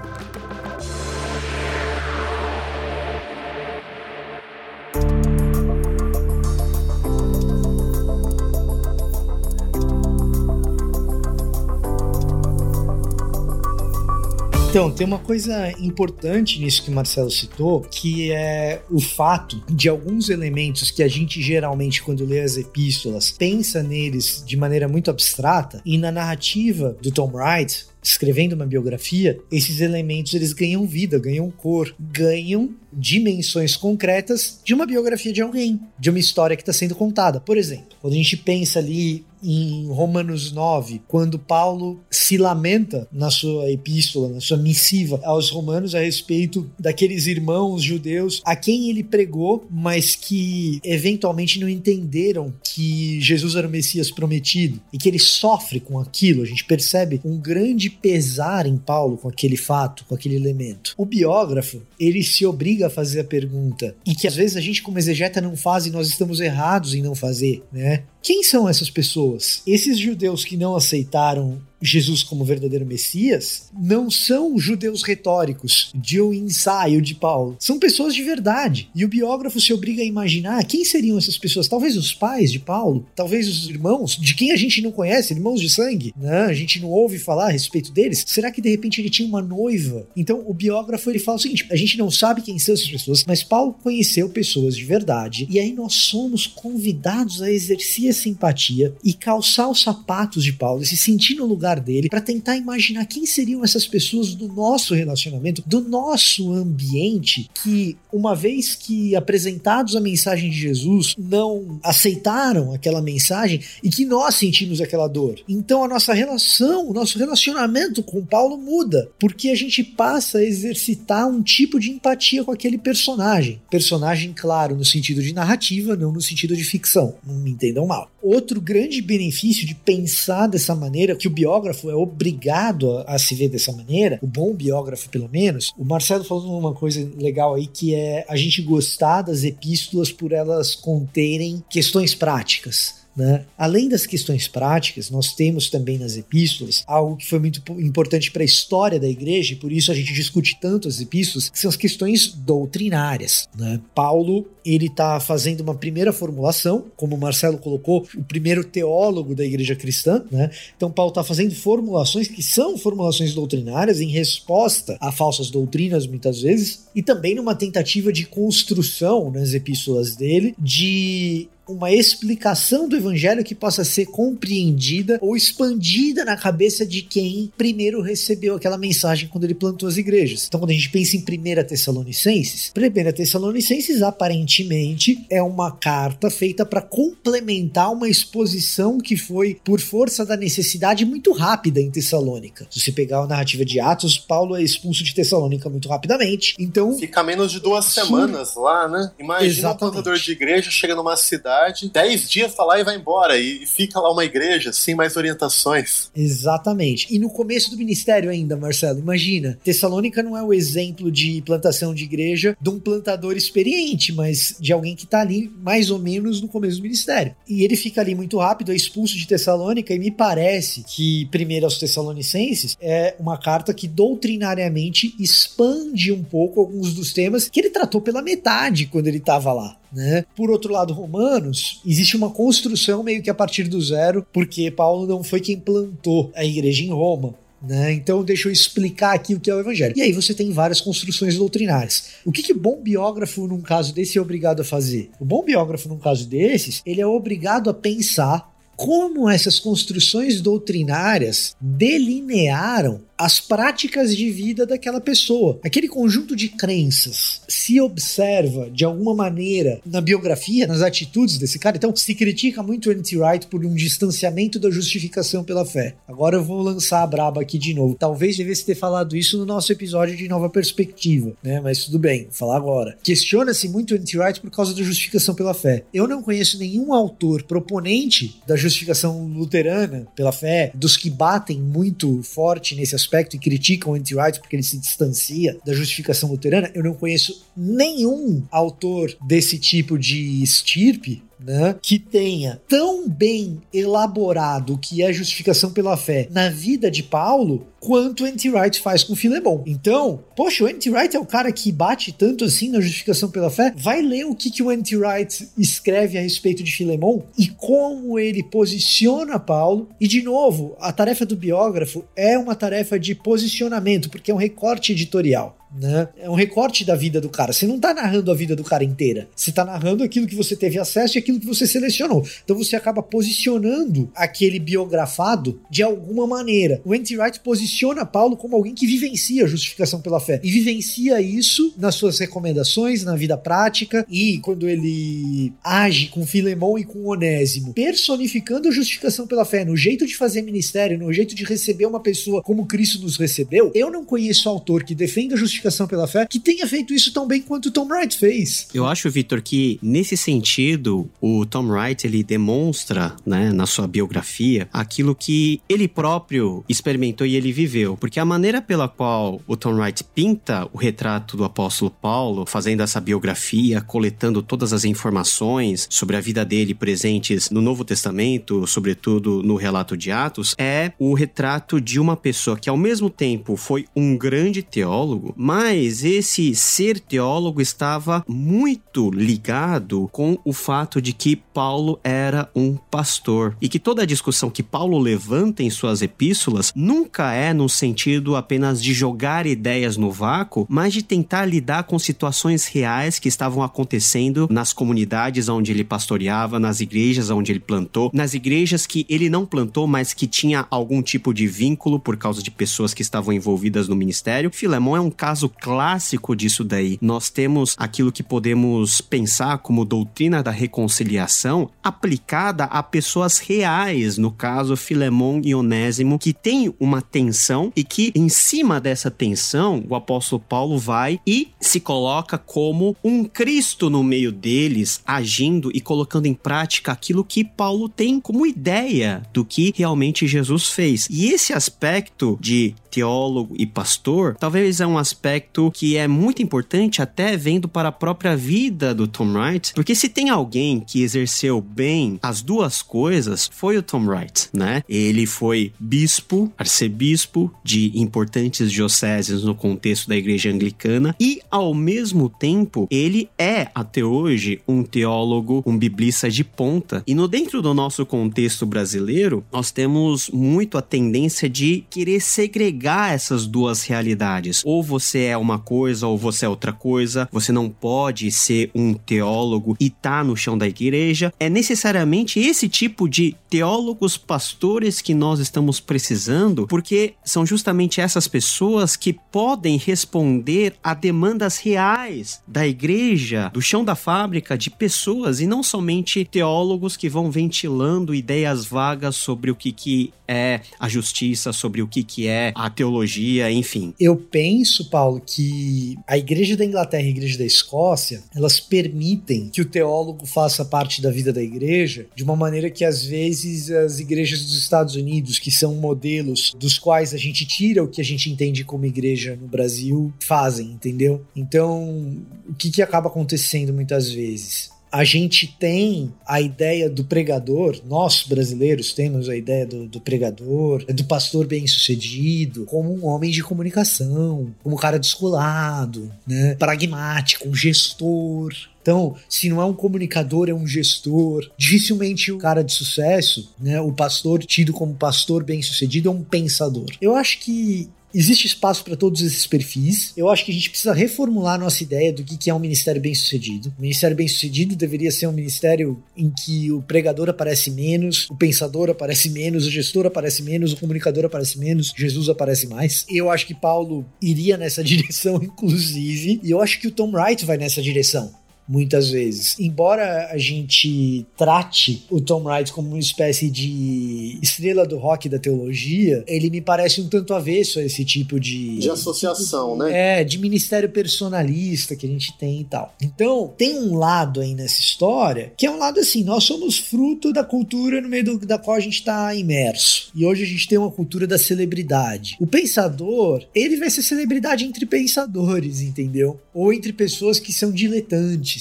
Então, 14.72 14.90
tem 14.90 15.06
uma 15.06 15.18
coisa 15.18 15.70
importante 15.78 16.58
nisso 16.58 16.82
que 16.82 16.90
o 16.90 16.94
Marcelo 16.94 17.30
citou, 17.30 17.82
que 17.82 18.32
é 18.32 18.80
o 18.90 18.98
fato 18.98 19.62
de 19.70 19.86
alguns 19.86 20.30
elementos 20.30 20.90
que 20.90 21.02
a 21.02 21.08
gente 21.08 21.42
geralmente, 21.42 22.02
quando 22.02 22.24
lê 22.24 22.40
as 22.40 22.56
epístolas, 22.56 23.30
pensa 23.30 23.82
neles 23.82 24.42
de 24.46 24.56
maneira 24.56 24.88
muito 24.88 25.10
abstrata, 25.10 25.82
e 25.84 25.98
na 25.98 26.10
narrativa 26.10 26.96
do 27.02 27.10
Tom 27.10 27.30
Wright, 27.34 27.84
escrevendo 28.02 28.54
uma 28.54 28.64
biografia, 28.64 29.38
esses 29.52 29.82
elementos 29.82 30.32
eles 30.32 30.54
ganham 30.54 30.86
vida, 30.86 31.18
ganham 31.18 31.50
cor, 31.50 31.94
ganham 32.00 32.70
dimensões 32.92 33.76
concretas 33.76 34.60
de 34.64 34.74
uma 34.74 34.86
biografia 34.86 35.32
de 35.32 35.42
alguém, 35.42 35.80
de 35.98 36.10
uma 36.10 36.18
história 36.18 36.56
que 36.56 36.62
está 36.62 36.72
sendo 36.72 36.94
contada. 36.94 37.40
Por 37.40 37.56
exemplo, 37.56 37.96
quando 38.00 38.14
a 38.14 38.16
gente 38.16 38.36
pensa 38.36 38.78
ali 38.78 39.24
em 39.42 39.86
Romanos 39.88 40.52
9, 40.52 41.02
quando 41.08 41.38
Paulo 41.38 42.00
se 42.10 42.38
lamenta 42.38 43.08
na 43.12 43.30
sua 43.30 43.70
epístola, 43.70 44.28
na 44.28 44.40
sua 44.40 44.56
missiva 44.56 45.20
aos 45.24 45.50
romanos 45.50 45.94
a 45.94 46.00
respeito 46.00 46.70
daqueles 46.78 47.26
irmãos 47.26 47.82
judeus 47.82 48.40
a 48.44 48.54
quem 48.54 48.88
ele 48.88 49.02
pregou, 49.02 49.66
mas 49.70 50.14
que 50.14 50.80
eventualmente 50.84 51.58
não 51.58 51.68
entenderam 51.68 52.54
que 52.62 53.20
Jesus 53.20 53.56
era 53.56 53.66
o 53.66 53.70
Messias 53.70 54.10
prometido 54.10 54.80
e 54.92 54.98
que 54.98 55.08
ele 55.08 55.18
sofre 55.18 55.80
com 55.80 55.98
aquilo. 55.98 56.42
A 56.42 56.46
gente 56.46 56.64
percebe 56.64 57.20
um 57.24 57.36
grande 57.38 57.90
pesar 57.90 58.66
em 58.66 58.76
Paulo 58.76 59.16
com 59.16 59.28
aquele 59.28 59.56
fato, 59.56 60.04
com 60.04 60.14
aquele 60.14 60.36
elemento. 60.36 60.94
O 60.96 61.04
biógrafo, 61.04 61.82
ele 61.98 62.22
se 62.22 62.46
obriga 62.46 62.81
a 62.84 62.90
fazer 62.90 63.20
a 63.20 63.24
pergunta 63.24 63.94
e 64.06 64.14
que 64.14 64.26
às 64.26 64.34
vezes 64.34 64.56
a 64.56 64.60
gente 64.60 64.82
como 64.82 64.98
exegeta 64.98 65.40
não 65.40 65.56
faz 65.56 65.86
e 65.86 65.90
nós 65.90 66.08
estamos 66.08 66.40
errados 66.40 66.94
em 66.94 67.02
não 67.02 67.14
fazer, 67.14 67.62
né? 67.72 68.04
Quem 68.22 68.42
são 68.42 68.68
essas 68.68 68.90
pessoas? 68.90 69.62
Esses 69.66 69.98
judeus 69.98 70.44
que 70.44 70.56
não 70.56 70.76
aceitaram 70.76 71.60
Jesus 71.82 72.22
como 72.22 72.44
verdadeiro 72.44 72.86
Messias 72.86 73.70
não 73.78 74.10
são 74.10 74.58
judeus 74.58 75.02
retóricos 75.02 75.90
de 75.94 76.20
um 76.20 76.32
ensaio 76.32 77.02
de 77.02 77.14
Paulo. 77.14 77.56
São 77.58 77.78
pessoas 77.78 78.14
de 78.14 78.22
verdade. 78.22 78.88
E 78.94 79.04
o 79.04 79.08
biógrafo 79.08 79.60
se 79.60 79.72
obriga 79.72 80.02
a 80.02 80.06
imaginar 80.06 80.64
quem 80.64 80.84
seriam 80.84 81.18
essas 81.18 81.36
pessoas. 81.36 81.68
Talvez 81.68 81.96
os 81.96 82.14
pais 82.14 82.52
de 82.52 82.58
Paulo, 82.58 83.06
talvez 83.14 83.48
os 83.48 83.68
irmãos, 83.68 84.16
de 84.16 84.34
quem 84.34 84.52
a 84.52 84.56
gente 84.56 84.80
não 84.80 84.92
conhece, 84.92 85.34
irmãos 85.34 85.60
de 85.60 85.68
sangue, 85.68 86.14
né? 86.16 86.42
A 86.42 86.54
gente 86.54 86.80
não 86.80 86.88
ouve 86.88 87.18
falar 87.18 87.46
a 87.46 87.52
respeito 87.52 87.92
deles. 87.92 88.24
Será 88.26 88.50
que 88.50 88.60
de 88.60 88.70
repente 88.70 89.00
ele 89.00 89.10
tinha 89.10 89.28
uma 89.28 89.42
noiva? 89.42 90.06
Então 90.16 90.42
o 90.46 90.54
biógrafo 90.54 91.10
ele 91.10 91.18
fala 91.18 91.38
o 91.38 91.40
seguinte: 91.40 91.66
a 91.70 91.76
gente 91.76 91.98
não 91.98 92.10
sabe 92.10 92.42
quem 92.42 92.58
são 92.58 92.74
essas 92.74 92.88
pessoas, 92.88 93.24
mas 93.26 93.42
Paulo 93.42 93.74
conheceu 93.82 94.28
pessoas 94.28 94.76
de 94.76 94.84
verdade. 94.84 95.46
E 95.50 95.58
aí 95.58 95.72
nós 95.72 95.94
somos 95.94 96.46
convidados 96.46 97.42
a 97.42 97.50
exercer 97.50 98.10
a 98.10 98.12
simpatia 98.12 98.94
e 99.02 99.12
calçar 99.12 99.68
os 99.68 99.82
sapatos 99.82 100.44
de 100.44 100.52
Paulo, 100.52 100.84
se 100.84 100.96
sentir 100.96 101.34
no 101.34 101.46
lugar 101.46 101.71
dele 101.80 102.08
para 102.08 102.20
tentar 102.20 102.56
imaginar 102.56 103.06
quem 103.06 103.26
seriam 103.26 103.64
essas 103.64 103.86
pessoas 103.86 104.34
do 104.34 104.48
nosso 104.48 104.94
relacionamento, 104.94 105.62
do 105.66 105.80
nosso 105.80 106.52
ambiente, 106.52 107.50
que 107.62 107.96
uma 108.12 108.34
vez 108.34 108.74
que 108.74 109.14
apresentados 109.16 109.96
a 109.96 110.00
mensagem 110.00 110.50
de 110.50 110.58
Jesus 110.58 111.14
não 111.18 111.78
aceitaram 111.82 112.72
aquela 112.72 113.02
mensagem 113.02 113.60
e 113.82 113.90
que 113.90 114.04
nós 114.04 114.34
sentimos 114.34 114.80
aquela 114.80 115.08
dor. 115.08 115.40
Então 115.48 115.84
a 115.84 115.88
nossa 115.88 116.12
relação, 116.12 116.88
o 116.88 116.92
nosso 116.92 117.18
relacionamento 117.18 118.02
com 118.02 118.24
Paulo 118.24 118.56
muda, 118.56 119.10
porque 119.18 119.48
a 119.48 119.54
gente 119.54 119.82
passa 119.82 120.38
a 120.38 120.44
exercitar 120.44 121.28
um 121.28 121.42
tipo 121.42 121.78
de 121.78 121.90
empatia 121.90 122.44
com 122.44 122.52
aquele 122.52 122.78
personagem. 122.78 123.60
Personagem, 123.70 124.32
claro, 124.34 124.76
no 124.76 124.84
sentido 124.84 125.22
de 125.22 125.32
narrativa, 125.32 125.96
não 125.96 126.12
no 126.12 126.20
sentido 126.20 126.56
de 126.56 126.64
ficção. 126.64 127.14
Não 127.26 127.36
me 127.36 127.50
entendam 127.50 127.86
mal. 127.86 128.11
Outro 128.22 128.60
grande 128.60 129.02
benefício 129.02 129.66
de 129.66 129.74
pensar 129.74 130.46
dessa 130.46 130.74
maneira, 130.74 131.16
que 131.16 131.26
o 131.26 131.30
biógrafo 131.30 131.90
é 131.90 131.94
obrigado 131.94 132.98
a, 132.98 133.14
a, 133.14 133.18
se 133.18 133.34
ver 133.34 133.48
dessa 133.48 133.72
maneira, 133.72 134.18
o 134.22 134.26
bom 134.26 134.54
biógrafo 134.54 135.08
pelo 135.08 135.28
menos, 135.28 135.72
o 135.76 135.84
Marcelo 135.84 136.24
falou 136.24 136.58
uma 136.58 136.72
coisa 136.72 137.10
legal 137.18 137.54
aí 137.54 137.66
que 137.66 137.94
é 137.94 138.24
a 138.28 138.36
gente 138.36 138.62
gostar 138.62 139.22
das 139.22 139.42
epístolas 139.44 140.12
por 140.12 140.32
elas 140.32 140.74
conterem 140.74 141.64
questões 141.68 142.14
práticas. 142.14 143.01
Né? 143.16 143.44
Além 143.56 143.88
das 143.88 144.06
questões 144.06 144.48
práticas, 144.48 145.10
nós 145.10 145.34
temos 145.34 145.68
também 145.68 145.98
nas 145.98 146.16
epístolas 146.16 146.82
algo 146.86 147.16
que 147.16 147.28
foi 147.28 147.38
muito 147.38 147.62
importante 147.80 148.30
para 148.30 148.42
a 148.42 148.44
história 148.44 148.98
da 148.98 149.08
igreja, 149.08 149.52
e 149.52 149.56
por 149.56 149.70
isso 149.70 149.92
a 149.92 149.94
gente 149.94 150.12
discute 150.12 150.58
tanto 150.60 150.88
as 150.88 151.00
epístolas, 151.00 151.48
que 151.48 151.58
são 151.58 151.68
as 151.68 151.76
questões 151.76 152.28
doutrinárias. 152.28 153.48
Né? 153.56 153.80
Paulo 153.94 154.46
ele 154.64 154.86
está 154.86 155.18
fazendo 155.20 155.60
uma 155.60 155.74
primeira 155.74 156.12
formulação, 156.12 156.86
como 156.96 157.16
o 157.16 157.20
Marcelo 157.20 157.58
colocou, 157.58 158.06
o 158.16 158.22
primeiro 158.22 158.64
teólogo 158.64 159.34
da 159.34 159.44
igreja 159.44 159.74
cristã. 159.74 160.24
Né? 160.30 160.50
Então, 160.76 160.90
Paulo 160.90 161.10
está 161.10 161.24
fazendo 161.24 161.54
formulações 161.54 162.28
que 162.28 162.42
são 162.42 162.78
formulações 162.78 163.34
doutrinárias 163.34 164.00
em 164.00 164.08
resposta 164.08 164.96
a 165.00 165.10
falsas 165.10 165.50
doutrinas, 165.50 166.06
muitas 166.06 166.42
vezes, 166.42 166.86
e 166.94 167.02
também 167.02 167.34
numa 167.34 167.54
tentativa 167.54 168.12
de 168.12 168.24
construção 168.26 169.30
nas 169.30 169.52
epístolas 169.52 170.14
dele 170.14 170.54
de 170.58 171.48
uma 171.68 171.92
explicação 171.92 172.88
do 172.88 172.96
evangelho 172.96 173.44
que 173.44 173.54
possa 173.54 173.84
ser 173.84 174.06
compreendida 174.06 175.18
ou 175.20 175.36
expandida 175.36 176.24
na 176.24 176.36
cabeça 176.36 176.84
de 176.84 177.02
quem 177.02 177.52
primeiro 177.56 178.02
recebeu 178.02 178.56
aquela 178.56 178.76
mensagem 178.76 179.28
quando 179.28 179.44
ele 179.44 179.54
plantou 179.54 179.88
as 179.88 179.96
igrejas. 179.96 180.46
Então, 180.46 180.60
quando 180.60 180.70
a 180.70 180.74
gente 180.74 180.90
pensa 180.90 181.16
em 181.16 181.20
1 181.20 181.64
Tessalonicenses, 181.64 182.72
1 182.76 183.12
Tessalonicenses 183.12 184.02
aparentemente 184.02 185.24
é 185.30 185.42
uma 185.42 185.70
carta 185.70 186.30
feita 186.30 186.66
para 186.66 186.82
complementar 186.82 187.92
uma 187.92 188.08
exposição 188.08 188.98
que 188.98 189.16
foi 189.16 189.60
por 189.64 189.80
força 189.80 190.26
da 190.26 190.36
necessidade 190.36 191.04
muito 191.04 191.32
rápida 191.32 191.80
em 191.80 191.90
Tessalônica. 191.90 192.66
Se 192.70 192.80
você 192.80 192.92
pegar 192.92 193.20
a 193.20 193.26
narrativa 193.26 193.64
de 193.64 193.78
Atos, 193.78 194.18
Paulo 194.18 194.56
é 194.56 194.62
expulso 194.62 195.04
de 195.04 195.14
Tessalônica 195.14 195.68
muito 195.68 195.88
rapidamente. 195.88 196.54
Então, 196.58 196.98
fica 196.98 197.22
menos 197.22 197.52
de 197.52 197.60
duas 197.60 197.84
semanas 197.86 198.54
lá, 198.56 198.88
né? 198.88 199.12
Imagina 199.18 199.46
Exatamente. 199.46 199.76
um 199.76 199.92
plantador 199.92 200.18
de 200.18 200.32
igreja 200.32 200.70
chega 200.70 200.94
numa 200.94 201.16
cidade 201.16 201.51
cidade, 201.52 201.90
10 201.90 202.30
dias 202.30 202.54
tá 202.54 202.64
lá 202.64 202.80
e 202.80 202.84
vai 202.84 202.96
embora. 202.96 203.38
E 203.38 203.66
fica 203.66 204.00
lá 204.00 204.10
uma 204.10 204.24
igreja 204.24 204.72
sem 204.72 204.94
mais 204.94 205.16
orientações. 205.16 206.10
Exatamente. 206.16 207.06
E 207.14 207.18
no 207.18 207.28
começo 207.28 207.70
do 207.70 207.76
ministério 207.76 208.30
ainda, 208.30 208.56
Marcelo, 208.56 208.98
imagina, 208.98 209.58
Tessalônica 209.62 210.22
não 210.22 210.36
é 210.36 210.42
o 210.42 210.52
exemplo 210.52 211.10
de 211.10 211.42
plantação 211.42 211.94
de 211.94 212.04
igreja 212.04 212.56
de 212.60 212.70
um 212.70 212.80
plantador 212.80 213.36
experiente, 213.36 214.12
mas 214.12 214.56
de 214.58 214.72
alguém 214.72 214.96
que 214.96 215.06
tá 215.06 215.20
ali 215.20 215.52
mais 215.60 215.90
ou 215.90 215.98
menos 215.98 216.40
no 216.40 216.48
começo 216.48 216.78
do 216.78 216.82
ministério. 216.82 217.34
E 217.48 217.64
ele 217.64 217.76
fica 217.76 218.00
ali 218.00 218.14
muito 218.14 218.38
rápido, 218.38 218.72
é 218.72 218.76
expulso 218.76 219.16
de 219.16 219.26
Tessalônica, 219.26 219.92
e 219.92 219.98
me 219.98 220.10
parece 220.10 220.84
que, 220.84 221.26
primeiro 221.26 221.66
aos 221.66 221.78
Tessalonicenses, 221.78 222.76
é 222.80 223.14
uma 223.18 223.38
carta 223.38 223.74
que 223.74 223.86
doutrinariamente 223.86 225.14
expande 225.18 226.12
um 226.12 226.22
pouco 226.22 226.60
alguns 226.60 226.94
dos 226.94 227.12
temas 227.12 227.48
que 227.48 227.60
ele 227.60 227.70
tratou 227.70 228.00
pela 228.00 228.22
metade 228.22 228.86
quando 228.86 229.08
ele 229.08 229.18
estava 229.18 229.52
lá. 229.52 229.76
Né? 229.92 230.24
Por 230.34 230.50
outro 230.50 230.72
lado, 230.72 230.94
Romanos, 230.94 231.80
existe 231.86 232.16
uma 232.16 232.30
construção 232.30 233.02
meio 233.02 233.22
que 233.22 233.30
a 233.30 233.34
partir 233.34 233.64
do 233.64 233.80
zero, 233.80 234.26
porque 234.32 234.70
Paulo 234.70 235.06
não 235.06 235.22
foi 235.22 235.40
quem 235.40 235.58
plantou 235.58 236.32
a 236.34 236.44
igreja 236.44 236.82
em 236.82 236.90
Roma. 236.90 237.34
Né? 237.62 237.92
Então, 237.92 238.24
deixa 238.24 238.48
eu 238.48 238.52
explicar 238.52 239.14
aqui 239.14 239.34
o 239.34 239.40
que 239.40 239.50
é 239.50 239.54
o 239.54 239.60
evangelho. 239.60 239.94
E 239.96 240.02
aí 240.02 240.12
você 240.12 240.34
tem 240.34 240.50
várias 240.50 240.80
construções 240.80 241.36
doutrinárias. 241.36 242.06
O 242.24 242.32
que, 242.32 242.42
que 242.42 242.52
bom 242.52 242.80
biógrafo, 242.80 243.46
num 243.46 243.60
caso 243.60 243.94
desse, 243.94 244.18
é 244.18 244.20
obrigado 244.20 244.60
a 244.60 244.64
fazer? 244.64 245.10
O 245.20 245.24
bom 245.24 245.44
biógrafo, 245.44 245.88
num 245.88 245.98
caso 245.98 246.26
desses, 246.26 246.82
ele 246.84 247.00
é 247.00 247.06
obrigado 247.06 247.70
a 247.70 247.74
pensar 247.74 248.50
como 248.76 249.30
essas 249.30 249.60
construções 249.60 250.40
doutrinárias 250.40 251.54
delinearam 251.60 253.00
as 253.22 253.38
práticas 253.38 254.16
de 254.16 254.28
vida 254.30 254.66
daquela 254.66 255.00
pessoa. 255.00 255.60
Aquele 255.62 255.86
conjunto 255.86 256.34
de 256.34 256.48
crenças 256.48 257.40
se 257.46 257.80
observa 257.80 258.68
de 258.68 258.84
alguma 258.84 259.14
maneira 259.14 259.80
na 259.86 260.00
biografia, 260.00 260.66
nas 260.66 260.82
atitudes 260.82 261.38
desse 261.38 261.56
cara. 261.56 261.76
Então, 261.76 261.94
se 261.94 262.16
critica 262.16 262.64
muito 262.64 262.88
o 262.88 262.92
N.T. 262.92 263.16
Wright 263.16 263.46
por 263.46 263.64
um 263.64 263.74
distanciamento 263.76 264.58
da 264.58 264.70
justificação 264.70 265.44
pela 265.44 265.64
fé. 265.64 265.94
Agora 266.08 266.38
eu 266.38 266.42
vou 266.42 266.62
lançar 266.62 267.04
a 267.04 267.06
braba 267.06 267.42
aqui 267.42 267.58
de 267.58 267.72
novo. 267.72 267.94
Talvez 267.94 268.36
devesse 268.36 268.66
ter 268.66 268.74
falado 268.74 269.16
isso 269.16 269.38
no 269.38 269.46
nosso 269.46 269.70
episódio 269.70 270.16
de 270.16 270.26
Nova 270.26 270.50
Perspectiva, 270.50 271.32
né? 271.44 271.60
Mas 271.60 271.84
tudo 271.84 272.00
bem, 272.00 272.24
vou 272.24 272.32
falar 272.32 272.56
agora. 272.56 272.98
Questiona-se 273.04 273.68
muito 273.68 273.92
o 273.92 273.96
N.T. 273.96 274.18
Wright 274.18 274.40
por 274.40 274.50
causa 274.50 274.74
da 274.74 274.82
justificação 274.82 275.32
pela 275.32 275.54
fé. 275.54 275.84
Eu 275.94 276.08
não 276.08 276.24
conheço 276.24 276.58
nenhum 276.58 276.92
autor 276.92 277.44
proponente 277.44 278.42
da 278.48 278.56
justificação 278.56 279.28
luterana 279.28 280.08
pela 280.16 280.32
fé, 280.32 280.72
dos 280.74 280.96
que 280.96 281.08
batem 281.08 281.60
muito 281.60 282.20
forte 282.24 282.74
nesse 282.74 282.96
aspecto 282.96 283.11
aspecto 283.12 283.36
e 283.36 283.38
criticam 283.38 283.92
o 283.92 283.94
anti-right 283.94 284.40
porque 284.40 284.56
ele 284.56 284.62
se 284.62 284.78
distancia 284.78 285.58
da 285.64 285.74
justificação 285.74 286.30
luterana, 286.30 286.70
eu 286.74 286.82
não 286.82 286.94
conheço 286.94 287.44
nenhum 287.54 288.42
autor 288.50 289.14
desse 289.26 289.58
tipo 289.58 289.98
de 289.98 290.42
estirpe 290.42 291.22
né, 291.44 291.76
que 291.80 291.98
tenha 291.98 292.60
tão 292.68 293.08
bem 293.08 293.60
elaborado 293.72 294.74
o 294.74 294.78
que 294.78 295.02
é 295.02 295.12
justificação 295.12 295.72
pela 295.72 295.96
fé 295.96 296.28
na 296.30 296.48
vida 296.48 296.90
de 296.90 297.02
Paulo 297.02 297.66
quanto 297.82 298.22
o 298.22 298.26
Anti-Wright 298.26 298.80
faz 298.80 299.02
com 299.02 299.16
Filemon. 299.16 299.62
Então, 299.66 300.22
poxa, 300.36 300.62
o 300.62 300.66
Anti-Wright 300.68 301.16
é 301.16 301.20
o 301.20 301.26
cara 301.26 301.50
que 301.50 301.72
bate 301.72 302.12
tanto 302.12 302.44
assim 302.44 302.68
na 302.68 302.80
justificação 302.80 303.28
pela 303.28 303.50
fé. 303.50 303.74
Vai 303.76 304.00
ler 304.00 304.24
o 304.24 304.36
que, 304.36 304.50
que 304.50 304.62
o 304.62 304.70
Anti-Wright 304.70 305.48
escreve 305.58 306.16
a 306.16 306.22
respeito 306.22 306.62
de 306.62 306.72
Filemon 306.72 307.22
e 307.36 307.48
como 307.48 308.20
ele 308.20 308.42
posiciona 308.42 309.38
Paulo. 309.38 309.88
E, 310.00 310.06
de 310.06 310.22
novo, 310.22 310.76
a 310.80 310.92
tarefa 310.92 311.26
do 311.26 311.36
biógrafo 311.36 312.04
é 312.14 312.38
uma 312.38 312.54
tarefa 312.54 313.00
de 313.00 313.16
posicionamento, 313.16 314.08
porque 314.08 314.30
é 314.30 314.34
um 314.34 314.38
recorte 314.38 314.92
editorial. 314.92 315.58
Né? 315.74 316.08
É 316.18 316.28
um 316.28 316.34
recorte 316.34 316.84
da 316.84 316.94
vida 316.94 317.20
do 317.20 317.28
cara. 317.28 317.52
Você 317.52 317.66
não 317.66 317.78
tá 317.78 317.94
narrando 317.94 318.30
a 318.30 318.34
vida 318.34 318.54
do 318.54 318.64
cara 318.64 318.84
inteira. 318.84 319.28
Você 319.34 319.52
tá 319.52 319.64
narrando 319.64 320.02
aquilo 320.02 320.26
que 320.26 320.34
você 320.34 320.56
teve 320.56 320.78
acesso 320.78 321.16
e 321.16 321.18
aquilo 321.18 321.40
que 321.40 321.46
você 321.46 321.66
selecionou. 321.66 322.26
Então 322.44 322.56
você 322.56 322.76
acaba 322.76 323.02
posicionando 323.02 324.10
aquele 324.14 324.58
biografado 324.58 325.60
de 325.70 325.82
alguma 325.82 326.26
maneira. 326.26 326.80
O 326.84 326.94
N.T. 326.94 327.16
Wright 327.16 327.40
posiciona 327.40 328.04
Paulo 328.04 328.36
como 328.36 328.56
alguém 328.56 328.74
que 328.74 328.86
vivencia 328.86 329.44
a 329.44 329.48
justificação 329.48 330.00
pela 330.00 330.20
fé 330.20 330.40
e 330.42 330.50
vivencia 330.50 331.20
isso 331.20 331.74
nas 331.78 331.94
suas 331.94 332.18
recomendações, 332.18 333.04
na 333.04 333.16
vida 333.16 333.36
prática 333.36 334.04
e 334.08 334.38
quando 334.38 334.68
ele 334.68 335.52
age 335.62 336.08
com 336.08 336.26
Filemão 336.26 336.78
e 336.78 336.84
com 336.84 337.06
Onésimo, 337.06 337.72
personificando 337.72 338.68
a 338.68 338.72
justificação 338.72 339.26
pela 339.26 339.44
fé, 339.44 339.64
no 339.64 339.76
jeito 339.76 340.06
de 340.06 340.16
fazer 340.16 340.42
ministério, 340.42 340.98
no 340.98 341.12
jeito 341.12 341.34
de 341.34 341.44
receber 341.44 341.86
uma 341.86 342.00
pessoa 342.00 342.42
como 342.42 342.66
Cristo 342.66 343.00
nos 343.00 343.16
recebeu. 343.16 343.70
Eu 343.74 343.90
não 343.90 344.04
conheço 344.04 344.48
autor 344.48 344.84
que 344.84 344.94
defenda 344.94 345.34
a 345.34 345.38
justificação 345.38 345.61
pela 345.86 346.06
fé 346.06 346.26
que 346.26 346.38
tenha 346.38 346.66
feito 346.66 346.94
isso 346.94 347.12
tão 347.12 347.26
bem 347.26 347.42
quanto 347.42 347.70
Tom 347.70 347.86
Wright 347.86 348.16
fez. 348.16 348.68
Eu 348.72 348.86
acho, 348.86 349.10
Victor, 349.10 349.42
que 349.42 349.78
nesse 349.82 350.16
sentido, 350.16 351.08
o 351.20 351.44
Tom 351.46 351.68
Wright 351.68 352.06
ele 352.06 352.22
demonstra, 352.22 353.14
né, 353.24 353.52
na 353.52 353.66
sua 353.66 353.86
biografia, 353.86 354.68
aquilo 354.72 355.14
que 355.14 355.60
ele 355.68 355.86
próprio 355.86 356.64
experimentou 356.68 357.26
e 357.26 357.36
ele 357.36 357.52
viveu. 357.52 357.96
Porque 357.96 358.18
a 358.18 358.24
maneira 358.24 358.60
pela 358.60 358.88
qual 358.88 359.40
o 359.46 359.56
Tom 359.56 359.74
Wright 359.74 360.02
pinta 360.04 360.68
o 360.72 360.78
retrato 360.78 361.36
do 361.36 361.44
apóstolo 361.44 361.90
Paulo, 361.90 362.44
fazendo 362.46 362.82
essa 362.82 363.00
biografia, 363.00 363.80
coletando 363.80 364.42
todas 364.42 364.72
as 364.72 364.84
informações 364.84 365.86
sobre 365.90 366.16
a 366.16 366.20
vida 366.20 366.44
dele 366.44 366.74
presentes 366.74 367.50
no 367.50 367.60
Novo 367.60 367.84
Testamento, 367.84 368.66
sobretudo 368.66 369.42
no 369.42 369.56
relato 369.56 369.96
de 369.96 370.10
Atos, 370.10 370.54
é 370.58 370.92
o 370.98 371.14
retrato 371.14 371.80
de 371.80 372.00
uma 372.00 372.16
pessoa 372.16 372.58
que 372.58 372.70
ao 372.70 372.76
mesmo 372.76 373.08
tempo 373.10 373.56
foi 373.56 373.86
um 373.94 374.16
grande 374.16 374.62
teólogo, 374.62 375.34
mas 375.36 375.51
esse 375.60 376.54
ser 376.54 376.98
teólogo 376.98 377.60
estava 377.60 378.24
muito 378.26 379.10
ligado 379.10 380.08
com 380.12 380.38
o 380.44 380.52
fato 380.52 381.00
de 381.00 381.12
que 381.12 381.36
Paulo 381.36 381.98
era 382.02 382.48
um 382.54 382.76
pastor 382.76 383.56
e 383.60 383.68
que 383.68 383.78
toda 383.78 384.02
a 384.02 384.06
discussão 384.06 384.50
que 384.50 384.62
Paulo 384.62 384.98
levanta 384.98 385.62
em 385.62 385.70
suas 385.70 386.02
epístolas 386.02 386.72
nunca 386.74 387.32
é 387.32 387.52
no 387.52 387.68
sentido 387.68 388.36
apenas 388.36 388.82
de 388.82 388.94
jogar 388.94 389.46
ideias 389.46 389.96
no 389.96 390.10
vácuo, 390.10 390.66
mas 390.68 390.92
de 390.92 391.02
tentar 391.02 391.44
lidar 391.44 391.84
com 391.84 391.98
situações 391.98 392.66
reais 392.66 393.18
que 393.18 393.28
estavam 393.28 393.62
acontecendo 393.62 394.48
nas 394.50 394.72
comunidades 394.72 395.48
onde 395.48 395.72
ele 395.72 395.84
pastoreava, 395.84 396.58
nas 396.58 396.80
igrejas 396.80 397.30
onde 397.30 397.52
ele 397.52 397.60
plantou, 397.60 398.10
nas 398.14 398.34
igrejas 398.34 398.86
que 398.86 399.04
ele 399.08 399.28
não 399.28 399.44
plantou, 399.44 399.86
mas 399.86 400.12
que 400.12 400.26
tinha 400.26 400.66
algum 400.70 401.02
tipo 401.02 401.34
de 401.34 401.46
vínculo 401.46 401.98
por 401.98 402.16
causa 402.16 402.42
de 402.42 402.50
pessoas 402.50 402.94
que 402.94 403.02
estavam 403.02 403.32
envolvidas 403.32 403.88
no 403.88 403.96
ministério. 403.96 404.50
Filemão 404.52 404.96
é 404.96 405.00
um 405.00 405.10
caso 405.10 405.41
clássico 405.48 406.34
disso 406.34 406.64
daí. 406.64 406.98
Nós 407.00 407.30
temos 407.30 407.74
aquilo 407.78 408.12
que 408.12 408.22
podemos 408.22 409.00
pensar 409.00 409.58
como 409.58 409.84
doutrina 409.84 410.42
da 410.42 410.50
reconciliação 410.50 411.70
aplicada 411.82 412.64
a 412.64 412.82
pessoas 412.82 413.38
reais, 413.38 414.18
no 414.18 414.30
caso 414.30 414.76
Filemão 414.76 415.40
e 415.44 415.54
Onésimo, 415.54 416.18
que 416.18 416.32
tem 416.32 416.74
uma 416.78 417.00
tensão 417.00 417.72
e 417.74 417.84
que 417.84 418.12
em 418.14 418.28
cima 418.28 418.80
dessa 418.80 419.10
tensão 419.10 419.84
o 419.88 419.94
apóstolo 419.94 420.42
Paulo 420.48 420.78
vai 420.78 421.20
e 421.26 421.48
se 421.60 421.80
coloca 421.80 422.38
como 422.38 422.96
um 423.02 423.24
Cristo 423.24 423.88
no 423.88 424.02
meio 424.02 424.32
deles, 424.32 425.00
agindo 425.06 425.70
e 425.74 425.80
colocando 425.80 426.26
em 426.26 426.34
prática 426.34 426.92
aquilo 426.92 427.24
que 427.24 427.44
Paulo 427.44 427.88
tem 427.88 428.20
como 428.20 428.46
ideia 428.46 429.22
do 429.32 429.44
que 429.44 429.72
realmente 429.76 430.26
Jesus 430.26 430.68
fez. 430.68 431.08
E 431.10 431.26
esse 431.26 431.52
aspecto 431.52 432.38
de 432.40 432.74
teólogo 432.92 433.54
e 433.58 433.66
pastor, 433.66 434.36
talvez 434.38 434.80
é 434.80 434.86
um 434.86 434.98
aspecto 434.98 435.72
que 435.74 435.96
é 435.96 436.06
muito 436.06 436.42
importante 436.42 437.00
até 437.00 437.36
vendo 437.36 437.66
para 437.66 437.88
a 437.88 437.92
própria 437.92 438.36
vida 438.36 438.94
do 438.94 439.08
Tom 439.08 439.32
Wright, 439.32 439.72
porque 439.74 439.94
se 439.94 440.10
tem 440.10 440.28
alguém 440.28 440.80
que 440.80 441.02
exerceu 441.02 441.60
bem 441.60 442.18
as 442.22 442.42
duas 442.42 442.82
coisas, 442.82 443.48
foi 443.50 443.78
o 443.78 443.82
Tom 443.82 444.06
Wright, 444.06 444.50
né? 444.52 444.82
Ele 444.86 445.24
foi 445.24 445.72
bispo, 445.80 446.52
arcebispo 446.58 447.50
de 447.64 447.92
importantes 447.98 448.70
dioceses 448.70 449.42
no 449.42 449.54
contexto 449.54 450.08
da 450.08 450.16
igreja 450.16 450.50
anglicana 450.50 451.16
e 451.18 451.40
ao 451.50 451.72
mesmo 451.72 452.28
tempo 452.28 452.86
ele 452.90 453.30
é 453.38 453.68
até 453.74 454.04
hoje 454.04 454.60
um 454.68 454.82
teólogo, 454.82 455.62
um 455.64 455.78
biblista 455.78 456.28
de 456.28 456.44
ponta. 456.44 457.02
E 457.06 457.14
no 457.14 457.26
dentro 457.26 457.62
do 457.62 457.72
nosso 457.72 458.04
contexto 458.04 458.66
brasileiro, 458.66 459.44
nós 459.50 459.70
temos 459.70 460.28
muito 460.28 460.76
a 460.76 460.82
tendência 460.82 461.48
de 461.48 461.84
querer 461.88 462.20
segregar 462.20 462.81
negar 462.82 463.14
essas 463.14 463.46
duas 463.46 463.84
realidades. 463.84 464.60
Ou 464.64 464.82
você 464.82 465.26
é 465.26 465.36
uma 465.36 465.56
coisa 465.56 466.08
ou 466.08 466.18
você 466.18 466.46
é 466.46 466.48
outra 466.48 466.72
coisa. 466.72 467.28
Você 467.30 467.52
não 467.52 467.70
pode 467.70 468.28
ser 468.32 468.72
um 468.74 468.92
teólogo 468.92 469.76
e 469.78 469.88
tá 469.88 470.24
no 470.24 470.36
chão 470.36 470.58
da 470.58 470.66
igreja. 470.66 471.32
É 471.38 471.48
necessariamente 471.48 472.40
esse 472.40 472.68
tipo 472.68 473.08
de 473.08 473.36
teólogos 473.48 474.16
pastores 474.16 475.00
que 475.00 475.14
nós 475.14 475.38
estamos 475.38 475.78
precisando, 475.78 476.66
porque 476.66 477.14
são 477.24 477.46
justamente 477.46 478.00
essas 478.00 478.26
pessoas 478.26 478.96
que 478.96 479.12
podem 479.12 479.76
responder 479.76 480.74
a 480.82 480.92
demandas 480.92 481.58
reais 481.58 482.42
da 482.48 482.66
igreja, 482.66 483.50
do 483.54 483.62
chão 483.62 483.84
da 483.84 483.94
fábrica, 483.94 484.58
de 484.58 484.70
pessoas 484.70 485.38
e 485.40 485.46
não 485.46 485.62
somente 485.62 486.24
teólogos 486.24 486.96
que 486.96 487.08
vão 487.08 487.30
ventilando 487.30 488.14
ideias 488.14 488.64
vagas 488.64 489.14
sobre 489.14 489.50
o 489.50 489.54
que, 489.54 489.70
que 489.70 490.12
é 490.26 490.62
a 490.80 490.88
justiça, 490.88 491.52
sobre 491.52 491.82
o 491.82 491.86
que, 491.86 492.02
que 492.02 492.26
é 492.26 492.52
a 492.56 492.70
teologia, 492.74 493.50
enfim. 493.50 493.94
Eu 493.98 494.16
penso, 494.16 494.88
Paulo, 494.90 495.22
que 495.24 495.96
a 496.06 496.18
Igreja 496.18 496.56
da 496.56 496.64
Inglaterra 496.64 497.02
e 497.02 497.06
a 497.06 497.10
Igreja 497.10 497.38
da 497.38 497.44
Escócia, 497.44 498.22
elas 498.34 498.58
permitem 498.60 499.48
que 499.50 499.60
o 499.60 499.64
teólogo 499.64 500.26
faça 500.26 500.64
parte 500.64 501.00
da 501.00 501.10
vida 501.10 501.32
da 501.32 501.42
igreja 501.42 502.06
de 502.14 502.24
uma 502.24 502.36
maneira 502.36 502.70
que 502.70 502.84
às 502.84 503.04
vezes 503.04 503.70
as 503.70 503.98
igrejas 504.00 504.42
dos 504.42 504.58
Estados 504.58 504.96
Unidos, 504.96 505.38
que 505.38 505.50
são 505.50 505.74
modelos 505.74 506.54
dos 506.58 506.78
quais 506.78 507.14
a 507.14 507.18
gente 507.18 507.44
tira 507.46 507.82
o 507.82 507.88
que 507.88 508.00
a 508.00 508.04
gente 508.04 508.30
entende 508.30 508.64
como 508.64 508.86
igreja 508.86 509.36
no 509.40 509.46
Brasil, 509.46 510.12
fazem, 510.20 510.68
entendeu? 510.68 511.24
Então, 511.36 512.22
o 512.48 512.54
que, 512.54 512.70
que 512.70 512.82
acaba 512.82 513.08
acontecendo 513.08 513.72
muitas 513.72 514.10
vezes? 514.10 514.71
A 514.92 515.04
gente 515.04 515.46
tem 515.58 516.12
a 516.26 516.38
ideia 516.38 516.90
do 516.90 517.02
pregador, 517.02 517.80
nós 517.88 518.24
brasileiros 518.24 518.92
temos 518.92 519.26
a 519.26 519.34
ideia 519.34 519.66
do, 519.66 519.86
do 519.86 519.98
pregador, 519.98 520.84
do 520.84 521.04
pastor 521.04 521.46
bem-sucedido, 521.46 522.66
como 522.66 522.94
um 522.94 523.06
homem 523.06 523.30
de 523.30 523.42
comunicação, 523.42 524.54
como 524.62 524.76
um 524.76 524.78
cara 524.78 524.98
descolado, 524.98 526.12
né, 526.26 526.54
pragmático, 526.56 527.48
um 527.48 527.54
gestor, 527.54 528.52
então, 528.82 529.14
se 529.28 529.48
não 529.48 529.62
é 529.62 529.64
um 529.64 529.72
comunicador, 529.72 530.48
é 530.48 530.52
um 530.52 530.66
gestor. 530.66 531.48
Dificilmente 531.56 532.32
o 532.32 532.38
cara 532.38 532.64
de 532.64 532.72
sucesso, 532.72 533.54
né, 533.58 533.80
o 533.80 533.92
pastor 533.92 534.44
tido 534.44 534.72
como 534.72 534.92
pastor 534.92 535.44
bem-sucedido, 535.44 536.08
é 536.08 536.12
um 536.12 536.24
pensador. 536.24 536.86
Eu 537.00 537.14
acho 537.14 537.38
que 537.38 537.88
Existe 538.14 538.46
espaço 538.46 538.84
para 538.84 538.96
todos 538.96 539.20
esses 539.22 539.46
perfis. 539.46 540.12
Eu 540.16 540.28
acho 540.28 540.44
que 540.44 540.50
a 540.50 540.54
gente 540.54 540.70
precisa 540.70 540.92
reformular 540.92 541.58
nossa 541.58 541.82
ideia 541.82 542.12
do 542.12 542.22
que 542.22 542.50
é 542.50 542.54
um 542.54 542.58
ministério 542.58 543.00
bem-sucedido. 543.00 543.72
O 543.78 543.82
ministério 543.82 544.16
bem-sucedido 544.16 544.76
deveria 544.76 545.10
ser 545.10 545.26
um 545.26 545.32
ministério 545.32 546.02
em 546.16 546.30
que 546.30 546.70
o 546.70 546.82
pregador 546.82 547.28
aparece 547.28 547.70
menos, 547.70 548.28
o 548.30 548.36
pensador 548.36 548.90
aparece 548.90 549.30
menos, 549.30 549.66
o 549.66 549.70
gestor 549.70 550.06
aparece 550.06 550.42
menos, 550.42 550.72
o 550.72 550.76
comunicador 550.76 551.24
aparece 551.24 551.58
menos, 551.58 551.92
Jesus 551.96 552.28
aparece 552.28 552.66
mais. 552.66 553.06
Eu 553.08 553.30
acho 553.30 553.46
que 553.46 553.54
Paulo 553.54 554.04
iria 554.20 554.56
nessa 554.56 554.82
direção, 554.84 555.36
inclusive, 555.42 556.40
e 556.42 556.50
eu 556.50 556.60
acho 556.60 556.80
que 556.80 556.88
o 556.88 556.92
Tom 556.92 557.12
Wright 557.12 557.44
vai 557.44 557.56
nessa 557.56 557.80
direção 557.80 558.41
muitas 558.66 559.10
vezes. 559.10 559.58
Embora 559.58 560.28
a 560.30 560.38
gente 560.38 561.26
trate 561.36 562.04
o 562.10 562.20
Tom 562.20 562.44
Wright 562.44 562.72
como 562.72 562.88
uma 562.88 562.98
espécie 562.98 563.50
de 563.50 564.38
estrela 564.42 564.86
do 564.86 564.98
rock 564.98 565.28
da 565.28 565.38
teologia, 565.38 566.24
ele 566.26 566.50
me 566.50 566.60
parece 566.60 567.00
um 567.00 567.08
tanto 567.08 567.34
avesso 567.34 567.78
a 567.78 567.82
esse 567.82 568.04
tipo 568.04 568.38
de. 568.38 568.78
De 568.78 568.90
associação, 568.90 569.76
né? 569.76 570.20
É, 570.20 570.24
de 570.24 570.38
ministério 570.38 570.88
personalista 570.88 571.96
que 571.96 572.06
a 572.06 572.08
gente 572.08 572.36
tem 572.38 572.60
e 572.60 572.64
tal. 572.64 572.94
Então, 573.00 573.52
tem 573.56 573.78
um 573.78 573.96
lado 573.96 574.40
aí 574.40 574.54
nessa 574.54 574.80
história 574.80 575.52
que 575.56 575.66
é 575.66 575.70
um 575.70 575.78
lado 575.78 576.00
assim: 576.00 576.24
nós 576.24 576.44
somos 576.44 576.78
fruto 576.78 577.32
da 577.32 577.44
cultura 577.44 578.00
no 578.00 578.08
meio 578.08 578.24
do, 578.24 578.38
da 578.46 578.58
qual 578.58 578.76
a 578.76 578.80
gente 578.80 578.98
está 578.98 579.34
imerso. 579.34 580.10
E 580.14 580.24
hoje 580.24 580.42
a 580.42 580.46
gente 580.46 580.68
tem 580.68 580.78
uma 580.78 580.90
cultura 580.90 581.26
da 581.26 581.38
celebridade. 581.38 582.36
O 582.40 582.46
pensador, 582.46 583.44
ele 583.54 583.76
vai 583.76 583.90
ser 583.90 584.02
celebridade 584.02 584.64
entre 584.64 584.86
pensadores, 584.86 585.80
entendeu? 585.80 586.40
Ou 586.54 586.72
entre 586.72 586.92
pessoas 586.92 587.38
que 587.38 587.52
são 587.52 587.70
diletantes 587.70 588.51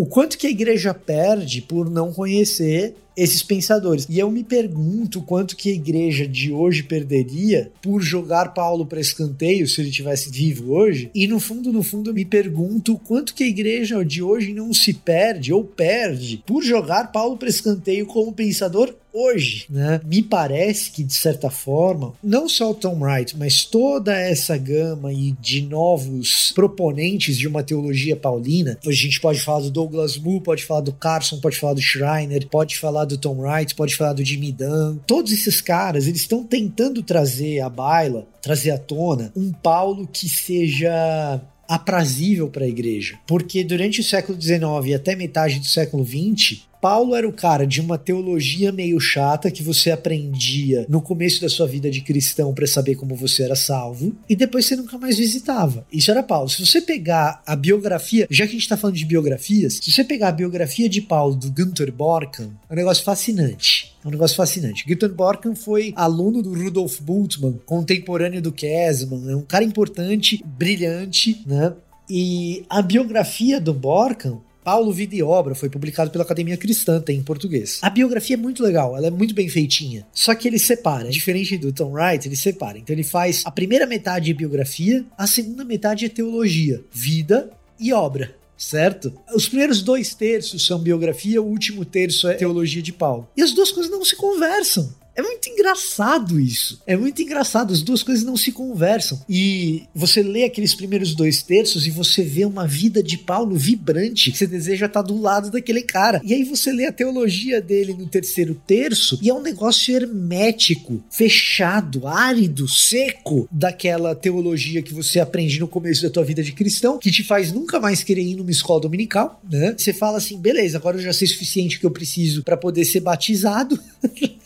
o 0.00 0.06
quanto 0.06 0.38
que 0.38 0.46
a 0.46 0.50
igreja 0.50 0.94
perde 0.94 1.60
por 1.60 1.90
não 1.90 2.10
conhecer 2.10 2.94
esses 3.14 3.42
pensadores. 3.42 4.06
E 4.08 4.18
eu 4.18 4.30
me 4.30 4.42
pergunto 4.42 5.20
quanto 5.20 5.54
que 5.54 5.68
a 5.68 5.74
igreja 5.74 6.26
de 6.26 6.50
hoje 6.50 6.82
perderia 6.82 7.70
por 7.82 8.00
jogar 8.00 8.54
Paulo 8.54 8.86
para 8.86 8.98
escanteio 8.98 9.68
se 9.68 9.78
ele 9.78 9.90
tivesse 9.90 10.30
vivo 10.30 10.72
hoje. 10.72 11.10
E 11.14 11.26
no 11.26 11.38
fundo, 11.38 11.70
no 11.70 11.82
fundo, 11.82 12.08
eu 12.08 12.14
me 12.14 12.24
pergunto 12.24 12.98
quanto 13.04 13.34
que 13.34 13.44
a 13.44 13.48
igreja 13.48 14.02
de 14.02 14.22
hoje 14.22 14.54
não 14.54 14.72
se 14.72 14.94
perde 14.94 15.52
ou 15.52 15.64
perde 15.64 16.42
por 16.46 16.62
jogar 16.62 17.12
Paulo 17.12 17.36
para 17.36 17.50
escanteio 17.50 18.06
como 18.06 18.32
pensador 18.32 18.94
hoje, 19.12 19.66
né? 19.68 20.00
Me 20.04 20.22
parece 20.22 20.90
que, 20.90 21.02
de 21.02 21.14
certa 21.14 21.50
forma, 21.50 22.14
não 22.22 22.48
só 22.48 22.70
o 22.70 22.74
Tom 22.74 22.98
Wright, 23.00 23.36
mas 23.36 23.64
toda 23.64 24.16
essa 24.16 24.56
gama 24.56 25.12
e 25.12 25.32
de 25.32 25.62
novos 25.62 26.52
proponentes 26.54 27.36
de 27.36 27.48
uma 27.48 27.62
teologia 27.62 28.16
paulina, 28.16 28.78
a 28.86 28.92
gente 28.92 29.20
pode 29.20 29.40
falar 29.40 29.60
do 29.60 29.70
Douglas 29.70 30.16
Moo, 30.16 30.40
pode 30.40 30.64
falar 30.64 30.80
do 30.80 30.92
Carson, 30.92 31.40
pode 31.40 31.56
falar 31.56 31.74
do 31.74 31.82
Schreiner, 31.82 32.46
pode 32.48 32.78
falar 32.78 33.04
do 33.04 33.18
Tom 33.18 33.40
Wright, 33.40 33.74
pode 33.74 33.96
falar 33.96 34.12
do 34.12 34.24
Jimmy 34.24 34.52
Dunn. 34.52 34.98
Todos 35.06 35.32
esses 35.32 35.60
caras, 35.60 36.06
eles 36.06 36.20
estão 36.20 36.44
tentando 36.44 37.02
trazer 37.02 37.60
à 37.60 37.68
baila, 37.68 38.26
trazer 38.40 38.70
à 38.70 38.78
tona, 38.78 39.32
um 39.36 39.52
Paulo 39.52 40.06
que 40.06 40.28
seja 40.28 41.40
aprazível 41.70 42.48
para 42.48 42.64
a 42.64 42.68
igreja. 42.68 43.16
Porque 43.28 43.62
durante 43.62 44.00
o 44.00 44.04
século 44.04 44.40
XIX 44.40 44.62
e 44.86 44.94
até 44.94 45.14
metade 45.14 45.60
do 45.60 45.66
século 45.66 46.04
XX, 46.04 46.62
Paulo 46.80 47.14
era 47.14 47.28
o 47.28 47.32
cara 47.32 47.66
de 47.66 47.80
uma 47.80 47.98
teologia 47.98 48.72
meio 48.72 48.98
chata 48.98 49.50
que 49.50 49.62
você 49.62 49.90
aprendia 49.90 50.86
no 50.88 51.02
começo 51.02 51.40
da 51.40 51.48
sua 51.48 51.66
vida 51.66 51.90
de 51.90 52.00
cristão 52.00 52.54
para 52.54 52.66
saber 52.66 52.94
como 52.94 53.14
você 53.14 53.42
era 53.42 53.54
salvo 53.54 54.16
e 54.28 54.34
depois 54.34 54.64
você 54.64 54.76
nunca 54.76 54.96
mais 54.96 55.18
visitava. 55.18 55.86
Isso 55.92 56.10
era 56.10 56.22
Paulo. 56.22 56.48
Se 56.48 56.64
você 56.64 56.80
pegar 56.80 57.42
a 57.46 57.54
biografia, 57.54 58.26
já 58.30 58.46
que 58.46 58.50
a 58.50 58.58
gente 58.58 58.68
tá 58.68 58.78
falando 58.78 58.96
de 58.96 59.04
biografias, 59.04 59.78
se 59.82 59.92
você 59.92 60.02
pegar 60.02 60.28
a 60.28 60.32
biografia 60.32 60.88
de 60.88 61.02
Paulo 61.02 61.34
do 61.34 61.50
Günther 61.50 61.92
Borkan, 61.92 62.50
é 62.68 62.72
um 62.72 62.76
negócio 62.76 63.04
fascinante. 63.04 63.94
É 64.02 64.08
um 64.08 64.10
negócio 64.10 64.36
fascinante. 64.36 64.84
Günther 64.86 65.12
Borkan 65.12 65.54
foi 65.54 65.92
aluno 65.94 66.42
do 66.42 66.54
Rudolf 66.54 67.00
Bultmann, 67.00 67.60
contemporâneo 67.66 68.40
do 68.40 68.52
Kesman, 68.52 69.30
é 69.30 69.36
um 69.36 69.42
cara 69.42 69.64
importante, 69.64 70.42
brilhante, 70.46 71.42
né? 71.46 71.74
E 72.08 72.64
a 72.68 72.80
biografia 72.80 73.60
do 73.60 73.74
Borkan 73.74 74.38
Paulo 74.70 74.92
Vida 74.92 75.16
e 75.16 75.20
Obra 75.20 75.52
foi 75.52 75.68
publicado 75.68 76.12
pela 76.12 76.22
Academia 76.22 76.56
Cristã, 76.56 77.00
tem 77.00 77.18
em 77.18 77.24
português. 77.24 77.80
A 77.82 77.90
biografia 77.90 78.34
é 78.34 78.36
muito 78.36 78.62
legal, 78.62 78.96
ela 78.96 79.08
é 79.08 79.10
muito 79.10 79.34
bem 79.34 79.48
feitinha. 79.48 80.06
Só 80.12 80.32
que 80.32 80.46
ele 80.46 80.60
separa, 80.60 81.10
diferente 81.10 81.58
do 81.58 81.72
Tom 81.72 81.90
Wright, 81.90 82.28
ele 82.28 82.36
separa. 82.36 82.78
Então 82.78 82.94
ele 82.94 83.02
faz 83.02 83.42
a 83.44 83.50
primeira 83.50 83.84
metade 83.84 84.30
é 84.30 84.32
biografia, 84.32 85.04
a 85.18 85.26
segunda 85.26 85.64
metade 85.64 86.04
é 86.04 86.08
teologia, 86.08 86.84
vida 86.92 87.50
e 87.80 87.92
obra 87.92 88.38
certo? 88.56 89.10
Os 89.34 89.48
primeiros 89.48 89.82
dois 89.82 90.14
terços 90.14 90.66
são 90.66 90.78
biografia, 90.78 91.40
o 91.40 91.46
último 91.46 91.82
terço 91.82 92.28
é 92.28 92.34
teologia 92.34 92.82
de 92.82 92.92
Paulo. 92.92 93.26
E 93.34 93.42
as 93.42 93.52
duas 93.52 93.72
coisas 93.72 93.90
não 93.90 94.04
se 94.04 94.14
conversam. 94.14 94.94
É 95.14 95.22
muito 95.22 95.48
engraçado 95.48 96.40
isso. 96.40 96.80
É 96.86 96.96
muito 96.96 97.22
engraçado. 97.22 97.72
As 97.72 97.82
duas 97.82 98.02
coisas 98.02 98.24
não 98.24 98.36
se 98.36 98.52
conversam. 98.52 99.20
E 99.28 99.84
você 99.94 100.22
lê 100.22 100.44
aqueles 100.44 100.74
primeiros 100.74 101.14
dois 101.14 101.42
terços 101.42 101.86
e 101.86 101.90
você 101.90 102.22
vê 102.22 102.44
uma 102.44 102.66
vida 102.66 103.02
de 103.02 103.18
Paulo 103.18 103.56
vibrante. 103.56 104.34
Você 104.34 104.46
deseja 104.46 104.86
estar 104.86 105.02
do 105.02 105.20
lado 105.20 105.50
daquele 105.50 105.82
cara. 105.82 106.20
E 106.24 106.34
aí 106.34 106.44
você 106.44 106.72
lê 106.72 106.86
a 106.86 106.92
teologia 106.92 107.60
dele 107.60 107.94
no 107.94 108.06
terceiro 108.06 108.54
terço 108.66 109.18
e 109.22 109.28
é 109.28 109.34
um 109.34 109.42
negócio 109.42 109.94
hermético, 109.94 111.02
fechado, 111.10 112.06
árido, 112.06 112.68
seco 112.68 113.48
daquela 113.50 114.14
teologia 114.14 114.82
que 114.82 114.94
você 114.94 115.20
aprende 115.20 115.58
no 115.60 115.68
começo 115.68 116.02
da 116.02 116.10
tua 116.10 116.24
vida 116.24 116.42
de 116.42 116.52
cristão, 116.52 116.98
que 116.98 117.10
te 117.10 117.22
faz 117.22 117.52
nunca 117.52 117.78
mais 117.78 118.02
querer 118.02 118.22
ir 118.22 118.36
numa 118.36 118.50
escola 118.50 118.80
dominical, 118.80 119.40
né? 119.50 119.74
Você 119.76 119.92
fala 119.92 120.18
assim, 120.18 120.38
beleza, 120.38 120.78
agora 120.78 120.96
eu 120.96 121.02
já 121.02 121.12
sei 121.12 121.26
o 121.26 121.30
suficiente 121.30 121.78
que 121.78 121.86
eu 121.86 121.90
preciso 121.90 122.42
para 122.42 122.56
poder 122.56 122.84
ser 122.84 123.00
batizado. 123.00 123.78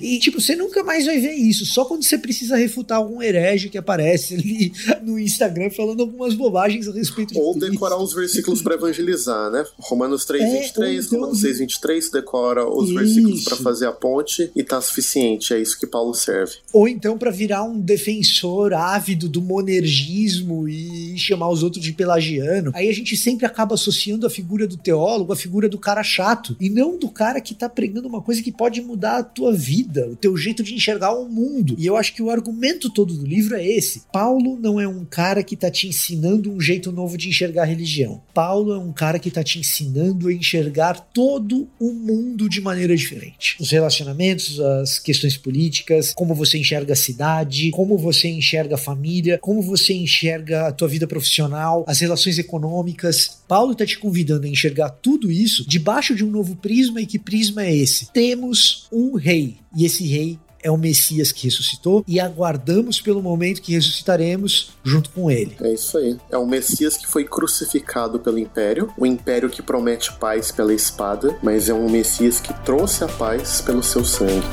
e, 0.00 0.18
tipo, 0.18 0.40
você 0.40 0.56
nunca 0.56 0.82
mais 0.82 1.06
vai 1.06 1.18
ver 1.18 1.34
isso. 1.34 1.64
Só 1.64 1.84
quando 1.84 2.02
você 2.02 2.18
precisa 2.18 2.56
refutar 2.56 2.98
algum 2.98 3.22
herege 3.22 3.68
que 3.68 3.78
aparece 3.78 4.34
ali 4.34 4.72
no 5.02 5.18
Instagram 5.18 5.70
falando 5.70 6.00
algumas 6.00 6.34
bobagens 6.34 6.88
a 6.88 6.92
respeito 6.92 7.34
de 7.34 7.40
Ou 7.40 7.58
decorar 7.58 7.98
os 7.98 8.12
versículos 8.12 8.62
para 8.62 8.74
evangelizar, 8.74 9.50
né? 9.50 9.64
Romanos 9.78 10.24
3, 10.24 10.42
é, 10.42 10.60
23, 10.62 11.06
então... 11.06 11.20
Romanos 11.20 11.40
6, 11.40 11.58
23, 11.58 12.10
decora 12.10 12.68
os 12.68 12.86
isso. 12.86 12.94
versículos 12.94 13.44
para 13.44 13.56
fazer 13.56 13.86
a 13.86 13.92
ponte 13.92 14.50
e 14.54 14.62
tá 14.62 14.80
suficiente. 14.80 15.54
É 15.54 15.60
isso 15.60 15.78
que 15.78 15.86
Paulo 15.86 16.14
serve. 16.14 16.56
Ou 16.72 16.88
então 16.88 17.16
para 17.16 17.30
virar 17.30 17.62
um 17.62 17.78
defensor 17.78 18.74
ávido 18.74 19.28
do 19.28 19.40
monergismo 19.40 20.68
e 20.68 21.16
chamar 21.18 21.48
os 21.50 21.62
outros 21.62 21.82
de 21.82 21.92
pelagiano. 21.92 22.72
Aí 22.74 22.88
a 22.88 22.94
gente 22.94 23.16
sempre 23.16 23.46
acaba 23.46 23.74
associando 23.74 24.26
a 24.26 24.30
figura 24.30 24.66
do 24.66 24.76
teólogo 24.76 25.32
à 25.32 25.36
figura 25.36 25.68
do 25.68 25.78
cara 25.78 26.02
chato 26.02 26.56
e 26.60 26.68
não 26.68 26.98
do 26.98 27.08
cara 27.08 27.40
que 27.40 27.54
tá 27.54 27.68
pregando 27.68 28.08
uma 28.08 28.22
coisa 28.22 28.42
que 28.42 28.50
pode 28.50 28.80
mudar 28.80 29.18
a 29.18 29.22
tua 29.22 29.51
vida, 29.52 30.08
o 30.08 30.16
teu 30.16 30.36
jeito 30.36 30.62
de 30.62 30.74
enxergar 30.74 31.12
o 31.12 31.28
mundo. 31.28 31.74
E 31.78 31.86
eu 31.86 31.96
acho 31.96 32.14
que 32.14 32.22
o 32.22 32.30
argumento 32.30 32.90
todo 32.90 33.14
do 33.14 33.26
livro 33.26 33.54
é 33.54 33.64
esse. 33.64 34.02
Paulo 34.12 34.58
não 34.60 34.80
é 34.80 34.88
um 34.88 35.04
cara 35.04 35.42
que 35.42 35.56
tá 35.56 35.70
te 35.70 35.86
ensinando 35.86 36.50
um 36.50 36.60
jeito 36.60 36.90
novo 36.90 37.16
de 37.18 37.28
enxergar 37.28 37.62
a 37.62 37.66
religião. 37.66 38.22
Paulo 38.34 38.72
é 38.72 38.78
um 38.78 38.92
cara 38.92 39.18
que 39.18 39.30
tá 39.30 39.44
te 39.44 39.58
ensinando 39.58 40.28
a 40.28 40.32
enxergar 40.32 40.94
todo 41.12 41.68
o 41.78 41.92
mundo 41.92 42.48
de 42.48 42.60
maneira 42.60 42.96
diferente. 42.96 43.56
Os 43.60 43.70
relacionamentos, 43.70 44.58
as 44.58 44.98
questões 44.98 45.36
políticas, 45.36 46.12
como 46.14 46.34
você 46.34 46.58
enxerga 46.58 46.94
a 46.94 46.96
cidade, 46.96 47.70
como 47.70 47.98
você 47.98 48.28
enxerga 48.28 48.74
a 48.76 48.78
família, 48.78 49.38
como 49.38 49.62
você 49.62 49.92
enxerga 49.92 50.68
a 50.68 50.72
tua 50.72 50.88
vida 50.88 51.06
profissional, 51.06 51.84
as 51.86 52.00
relações 52.00 52.38
econômicas. 52.38 53.42
Paulo 53.46 53.72
está 53.72 53.84
te 53.84 53.98
convidando 53.98 54.46
a 54.46 54.50
enxergar 54.50 54.90
tudo 54.90 55.30
isso 55.30 55.68
debaixo 55.68 56.14
de 56.14 56.24
um 56.24 56.30
novo 56.30 56.56
prisma 56.56 57.00
e 57.00 57.06
que 57.06 57.18
prisma 57.18 57.64
é 57.64 57.74
esse? 57.74 58.10
Temos 58.12 58.88
um 58.90 59.02
um 59.02 59.16
rei, 59.42 59.56
e 59.76 59.84
esse 59.84 60.06
rei 60.06 60.38
é 60.62 60.70
o 60.70 60.76
Messias 60.76 61.32
que 61.32 61.44
ressuscitou 61.44 62.04
e 62.06 62.20
aguardamos 62.20 63.00
pelo 63.00 63.20
momento 63.20 63.60
que 63.60 63.72
ressuscitaremos 63.72 64.72
junto 64.84 65.10
com 65.10 65.28
ele. 65.28 65.56
É 65.60 65.74
isso 65.74 65.98
aí. 65.98 66.16
É 66.30 66.38
o 66.38 66.46
Messias 66.46 66.96
que 66.96 67.06
foi 67.06 67.24
crucificado 67.24 68.20
pelo 68.20 68.38
império, 68.38 68.92
o 68.96 69.04
império 69.04 69.50
que 69.50 69.60
promete 69.60 70.12
paz 70.14 70.52
pela 70.52 70.72
espada, 70.72 71.36
mas 71.42 71.68
é 71.68 71.74
um 71.74 71.90
Messias 71.90 72.40
que 72.40 72.54
trouxe 72.62 73.02
a 73.02 73.08
paz 73.08 73.60
pelo 73.60 73.82
seu 73.82 74.04
sangue. 74.04 74.46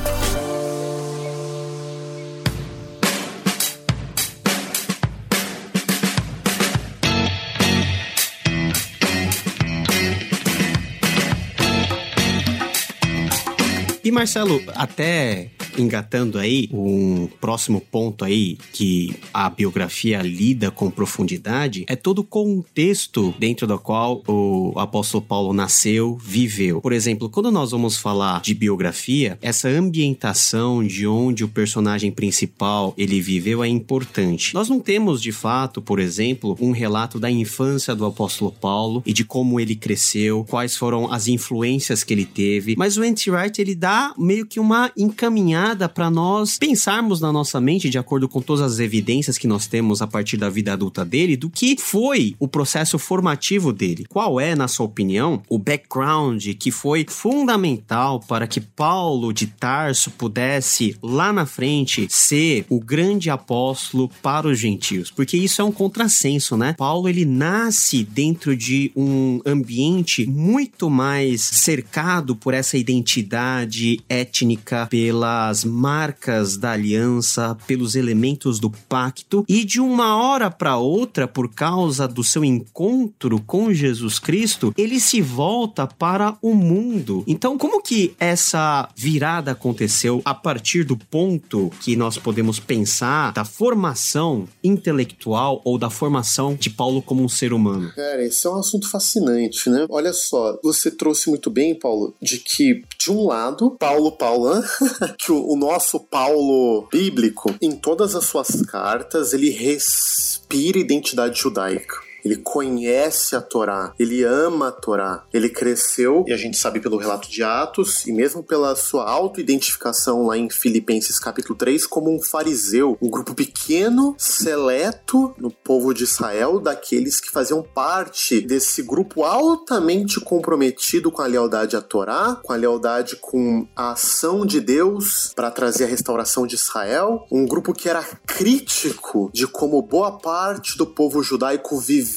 E 14.10 14.12
Marcelo, 14.12 14.60
até 14.74 15.52
engatando 15.78 16.38
aí 16.38 16.70
um 16.72 17.28
próximo 17.40 17.82
ponto 17.82 18.26
aí 18.26 18.58
que 18.74 19.16
a 19.34 19.50
biografia 19.50 20.22
lida 20.22 20.72
com 20.72 20.90
profundidade 20.90 21.86
é 21.88 21.96
todo 21.96 22.20
o 22.20 22.24
contexto 22.24 23.34
dentro 23.40 23.68
do 23.68 23.78
qual 23.78 24.22
o 24.28 24.74
apóstolo 24.78 25.24
Paulo 25.24 25.54
nasceu, 25.54 26.18
viveu. 26.22 26.82
Por 26.82 26.94
exemplo, 26.94 27.30
quando 27.30 27.52
nós 27.52 27.72
vamos 27.72 27.98
falar 27.98 28.42
de 28.42 28.54
biografia, 28.54 29.38
essa 29.42 29.68
ambientação 29.70 30.86
de 30.86 31.08
onde 31.08 31.44
o 31.44 31.48
personagem 31.48 32.12
principal 32.12 32.94
ele 32.98 33.22
viveu 33.22 33.64
é 33.64 33.68
importante. 33.68 34.54
Nós 34.54 34.70
não 34.70 34.80
temos 34.80 35.22
de 35.22 35.32
fato, 35.32 35.82
por 35.82 36.00
exemplo, 36.00 36.58
um 36.60 36.72
relato 36.72 37.20
da 37.20 37.30
infância 37.30 37.96
do 37.96 38.06
apóstolo 38.06 38.52
Paulo 38.52 39.04
e 39.06 39.14
de 39.14 39.24
como 39.24 39.60
ele 39.60 39.76
cresceu, 39.76 40.46
quais 40.50 40.76
foram 40.76 41.12
as 41.12 41.28
influências 41.28 42.04
que 42.04 42.14
ele 42.14 42.26
teve, 42.26 42.76
mas 42.78 42.98
o 42.98 43.04
N.T. 43.04 43.30
Wright 43.32 43.62
ele 43.62 43.76
dá 43.76 44.14
meio 44.18 44.46
que 44.46 44.60
uma 44.60 44.92
encaminhada 44.98 45.59
para 45.94 46.10
nós 46.10 46.58
pensarmos 46.58 47.22
na 47.22 47.32
nossa 47.32 47.60
mente, 47.60 47.90
de 47.90 47.98
acordo 47.98 48.28
com 48.28 48.42
todas 48.42 48.62
as 48.62 48.80
evidências 48.80 49.38
que 49.38 49.48
nós 49.48 49.68
temos 49.68 50.02
a 50.02 50.08
partir 50.08 50.38
da 50.38 50.50
vida 50.50 50.74
adulta 50.74 51.04
dele, 51.04 51.36
do 51.36 51.50
que 51.50 51.76
foi 51.78 52.36
o 52.40 52.48
processo 52.48 52.98
formativo 53.00 53.74
dele. 53.74 54.06
Qual 54.08 54.40
é, 54.40 54.56
na 54.56 54.68
sua 54.68 54.86
opinião, 54.86 55.42
o 55.50 55.58
background 55.58 56.46
que 56.60 56.72
foi 56.72 57.06
fundamental 57.08 58.20
para 58.20 58.48
que 58.48 58.62
Paulo 58.62 59.34
de 59.34 59.48
Tarso 59.48 60.12
pudesse 60.12 60.96
lá 61.02 61.34
na 61.34 61.46
frente 61.46 62.08
ser 62.10 62.66
o 62.70 62.80
grande 62.80 63.30
apóstolo 63.30 64.10
para 64.22 64.48
os 64.48 64.60
gentios? 64.60 65.12
Porque 65.12 65.38
isso 65.38 65.62
é 65.62 65.66
um 65.66 65.72
contrassenso, 65.72 66.56
né? 66.56 66.74
Paulo 66.78 67.10
ele 67.10 67.26
nasce 67.26 68.04
dentro 68.04 68.56
de 68.56 68.92
um 68.96 69.42
ambiente 69.46 70.26
muito 70.26 70.90
mais 70.90 71.42
cercado 71.42 72.36
por 72.36 72.54
essa 72.54 72.78
identidade 72.78 74.00
étnica, 74.08 74.88
pelas 74.88 75.49
pelas 75.50 75.64
marcas 75.64 76.58
da 76.58 76.72
aliança, 76.72 77.58
pelos 77.66 77.96
elementos 77.96 78.60
do 78.60 78.70
pacto, 78.70 79.44
e 79.50 79.66
de 79.66 79.80
uma 79.80 80.16
hora 80.16 80.52
para 80.52 80.78
outra, 80.78 81.28
por 81.28 81.52
causa 81.52 82.08
do 82.08 82.24
seu 82.24 82.46
encontro 82.46 83.42
com 83.42 83.74
Jesus 83.74 84.20
Cristo, 84.20 84.72
ele 84.78 85.00
se 85.00 85.22
volta 85.22 85.88
para 85.88 86.38
o 86.40 86.54
mundo. 86.54 87.24
Então, 87.26 87.58
como 87.58 87.82
que 87.82 88.14
essa 88.20 88.90
virada 88.96 89.52
aconteceu 89.52 90.22
a 90.24 90.36
partir 90.36 90.84
do 90.84 90.96
ponto 90.96 91.72
que 91.82 91.96
nós 91.96 92.18
podemos 92.18 92.60
pensar 92.60 93.34
da 93.34 93.44
formação 93.44 94.48
intelectual 94.64 95.62
ou 95.66 95.80
da 95.80 95.90
formação 95.90 96.54
de 96.54 96.70
Paulo 96.70 97.02
como 97.02 97.24
um 97.24 97.30
ser 97.30 97.54
humano? 97.54 97.92
Cara, 97.96 98.24
esse 98.24 98.46
é 98.46 98.50
um 98.52 98.60
assunto 98.60 98.88
fascinante, 98.88 99.68
né? 99.70 99.88
Olha 99.90 100.14
só, 100.14 100.60
você 100.64 100.92
trouxe 100.92 101.30
muito 101.30 101.50
bem, 101.50 101.74
Paulo, 101.74 102.14
de 102.22 102.38
que, 102.38 102.84
de 103.00 103.12
um 103.12 103.26
lado, 103.26 103.72
Paulo 103.72 104.12
Paulo, 104.12 104.62
que 105.18 105.32
o 105.32 105.39
o 105.48 105.56
nosso 105.56 106.00
Paulo 106.00 106.88
bíblico, 106.92 107.54
em 107.62 107.72
todas 107.72 108.16
as 108.16 108.26
suas 108.26 108.62
cartas, 108.64 109.34
ele 109.34 109.50
respira 109.50 110.78
identidade 110.78 111.40
judaica 111.40 112.09
ele 112.24 112.38
conhece 112.38 113.36
a 113.36 113.42
Torá, 113.42 113.94
ele 113.98 114.24
ama 114.24 114.70
a 114.70 114.72
Torá, 114.72 115.26
ele 115.34 115.50
cresceu, 115.50 116.24
e 116.28 116.34
a 116.34 116.38
gente 116.38 116.58
sabe 116.58 116.80
pelo 116.80 116.98
relato 116.98 117.30
de 117.30 117.44
Atos, 117.44 118.06
e 118.06 118.12
mesmo 118.12 118.44
pela 118.44 118.76
sua 118.76 119.10
auto-identificação 119.10 120.26
lá 120.26 120.38
em 120.38 120.50
Filipenses 120.50 121.20
capítulo 121.20 121.58
3, 121.58 121.86
como 121.86 122.14
um 122.14 122.22
fariseu, 122.22 122.98
um 123.02 123.10
grupo 123.10 123.34
pequeno, 123.34 124.16
seleto 124.18 125.34
no 125.38 125.52
povo 125.52 125.94
de 125.94 126.04
Israel, 126.04 126.60
daqueles 126.60 127.20
que 127.20 127.32
faziam 127.32 127.64
parte 127.64 128.42
desse 128.42 128.82
grupo 128.82 129.24
altamente 129.24 130.20
comprometido 130.20 131.12
com 131.12 131.22
a 131.22 131.28
lealdade 131.28 131.76
à 131.76 131.82
Torá, 131.82 132.40
com 132.44 132.54
a 132.54 132.56
lealdade 132.56 133.16
com 133.16 133.68
a 133.76 133.92
ação 133.92 134.46
de 134.46 134.60
Deus 134.60 135.32
para 135.36 135.52
trazer 135.52 135.86
a 135.86 135.88
restauração 135.88 136.46
de 136.46 136.56
Israel, 136.56 137.26
um 137.32 137.46
grupo 137.46 137.74
que 137.74 137.90
era 137.90 138.04
crítico 138.26 139.30
de 139.34 139.48
como 139.48 139.82
boa 139.82 140.18
parte 140.20 140.78
do 140.78 140.86
povo 140.86 141.22
judaico 141.24 141.80
vivia 141.80 142.09